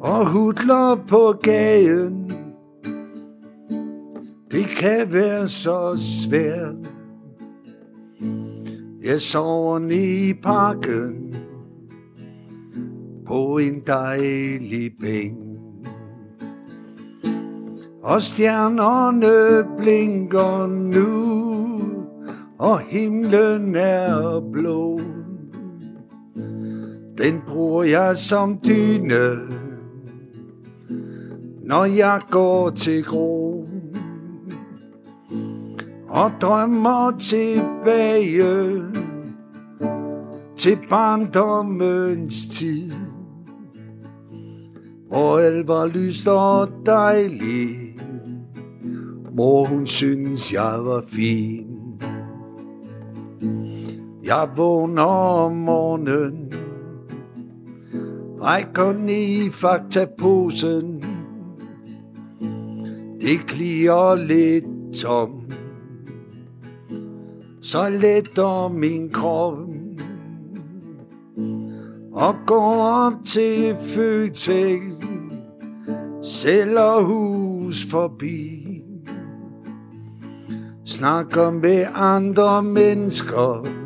Og 0.00 0.30
hudler 0.30 1.04
på 1.08 1.34
gaden. 1.42 2.32
Det 4.50 4.66
kan 4.66 5.12
være 5.12 5.48
så 5.48 5.96
svært. 5.96 6.92
Jeg 9.04 9.20
sover 9.20 9.78
nede 9.78 10.28
i 10.28 10.34
parken 10.34 11.36
på 13.26 13.58
en 13.58 13.82
dejlig 13.86 14.92
bænk. 15.00 15.38
Og 18.02 18.22
stjernerne 18.22 19.64
blinker 19.78 20.66
nu, 20.66 21.53
og 22.64 22.80
himlen 22.80 23.74
er 23.76 24.40
blå. 24.52 25.00
Den 27.18 27.42
bruger 27.46 27.82
jeg 27.84 28.16
som 28.16 28.58
dyne, 28.66 29.36
når 31.62 31.84
jeg 31.84 32.20
går 32.30 32.70
til 32.70 33.04
gro. 33.04 33.68
Og 36.08 36.30
drømmer 36.40 37.10
tilbage 37.18 38.82
til 40.56 40.78
barndommens 40.90 42.46
tid 42.48 42.92
hvor 45.08 45.38
alt 45.38 45.68
var 45.68 45.86
lyst 45.86 46.28
og 46.28 46.68
dejligt. 46.86 48.06
Mor 49.32 49.64
hun 49.64 49.86
synes 49.86 50.52
jeg 50.52 50.78
var 50.84 51.04
fin. 51.06 51.73
Jeg 54.26 54.48
vågner 54.56 55.02
om 55.02 55.52
morgenen, 55.52 56.52
rækker 58.40 58.92
ned 58.92 59.46
i 59.46 59.50
faktaposen. 59.50 61.04
Det 63.20 63.46
klier 63.46 64.14
lidt 64.14 64.64
tom, 64.94 65.50
så 67.62 67.88
letter 67.88 68.68
min 68.68 69.10
krop. 69.10 69.58
Og 72.12 72.34
går 72.46 72.74
op 72.82 73.12
til 73.24 73.76
Føtex, 73.76 74.80
sælger 76.22 77.02
hus 77.02 77.86
forbi. 77.90 78.60
Snakker 80.84 81.50
med 81.50 81.86
andre 81.94 82.62
mennesker, 82.62 83.83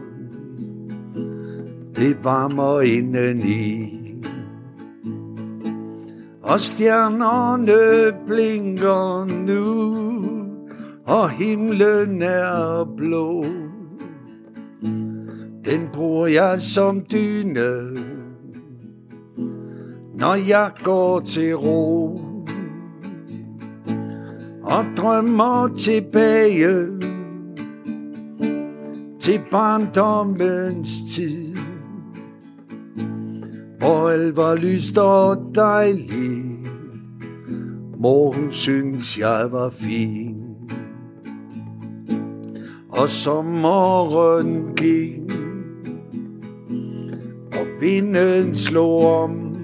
det 1.99 2.25
varmer 2.25 2.81
indeni. 2.81 3.95
Og 6.43 6.61
stjernerne 6.61 8.13
blinker 8.27 9.25
nu, 9.25 9.65
og 11.07 11.31
himlen 11.31 12.23
er 12.23 12.85
blå. 12.97 13.45
Den 15.65 15.89
bruger 15.93 16.27
jeg 16.27 16.61
som 16.61 17.03
dyne, 17.13 17.73
når 20.19 20.49
jeg 20.49 20.71
går 20.85 21.21
til 21.21 21.55
ro. 21.55 22.21
Og 24.63 24.85
drømmer 24.97 25.69
tilbage 25.69 26.87
til 29.21 29.41
barndommens 29.51 30.89
tid. 31.15 31.68
Hvor 33.89 34.09
alt 34.09 34.36
var 34.36 34.55
lyst 34.55 34.99
og 34.99 35.36
dejligt. 35.55 36.70
Mor 37.99 38.32
hun 38.32 38.53
synes 38.53 39.18
jeg 39.18 39.49
var 39.51 39.70
fin. 39.70 40.36
Og 42.89 43.09
sommeren 43.09 44.74
gik 44.76 45.32
og 47.53 47.66
vinden 47.80 48.55
slog 48.55 49.22
om. 49.22 49.57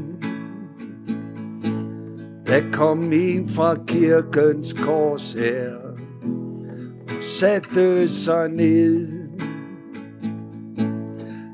Der 2.46 2.60
kom 2.72 3.12
en 3.12 3.48
fra 3.48 3.76
kirkens 3.86 4.72
kors 4.72 5.32
her 5.32 5.74
og 7.08 7.22
satte 7.22 8.08
sig 8.08 8.48
ned. 8.48 9.24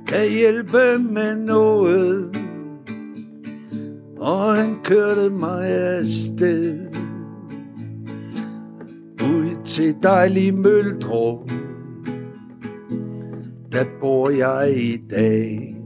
kan 0.07 0.29
hjælpe 0.29 0.99
med 0.99 1.37
noget. 1.37 2.40
Og 4.21 4.55
han 4.57 4.77
kørte 4.85 5.31
mig 5.31 5.67
afsted. 5.67 6.79
Ud 9.23 9.65
til 9.65 9.97
dejlig 10.03 10.55
Møldrup. 10.55 11.51
Der 13.73 13.85
bor 14.01 14.31
jeg 14.31 14.73
i 14.77 14.97
dag. 15.11 15.77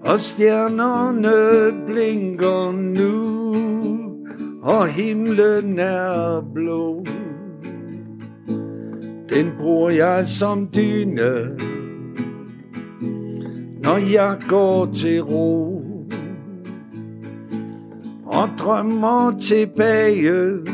Og 0.00 0.18
stjernerne 0.18 1.32
blinker 1.86 2.72
nu. 2.72 3.34
Og 4.62 4.86
himlen 4.86 5.78
er 5.78 6.44
blå. 6.54 7.04
Den 9.28 9.52
bruger 9.58 9.90
jeg 9.90 10.26
som 10.26 10.68
dyne. 10.74 11.58
Når 13.82 14.12
jeg 14.12 14.38
går 14.48 14.86
til 14.86 15.22
ro 15.22 15.73
drømmer 18.64 19.38
tilbage 19.38 20.64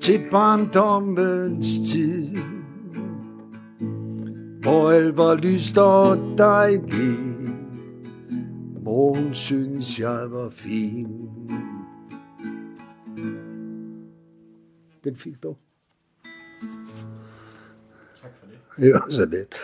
til 0.00 0.20
barndommens 0.30 1.66
tid, 1.92 2.36
hvor 4.62 4.90
alt 4.90 5.16
var 5.16 5.34
lyst 5.34 5.78
og 5.78 6.18
dejligt, 6.38 7.50
hvor 8.82 9.14
hun 9.14 9.34
synes 9.34 10.00
jeg 10.00 10.30
var 10.30 10.48
fin. 10.50 11.06
Den 15.04 15.16
fik 15.16 15.42
du. 15.42 15.56
Tak 18.22 18.30
for 18.40 18.46
det. 18.46 18.58
Det 18.76 18.92
var 18.94 19.06
så 19.10 19.26
lidt. 19.26 19.54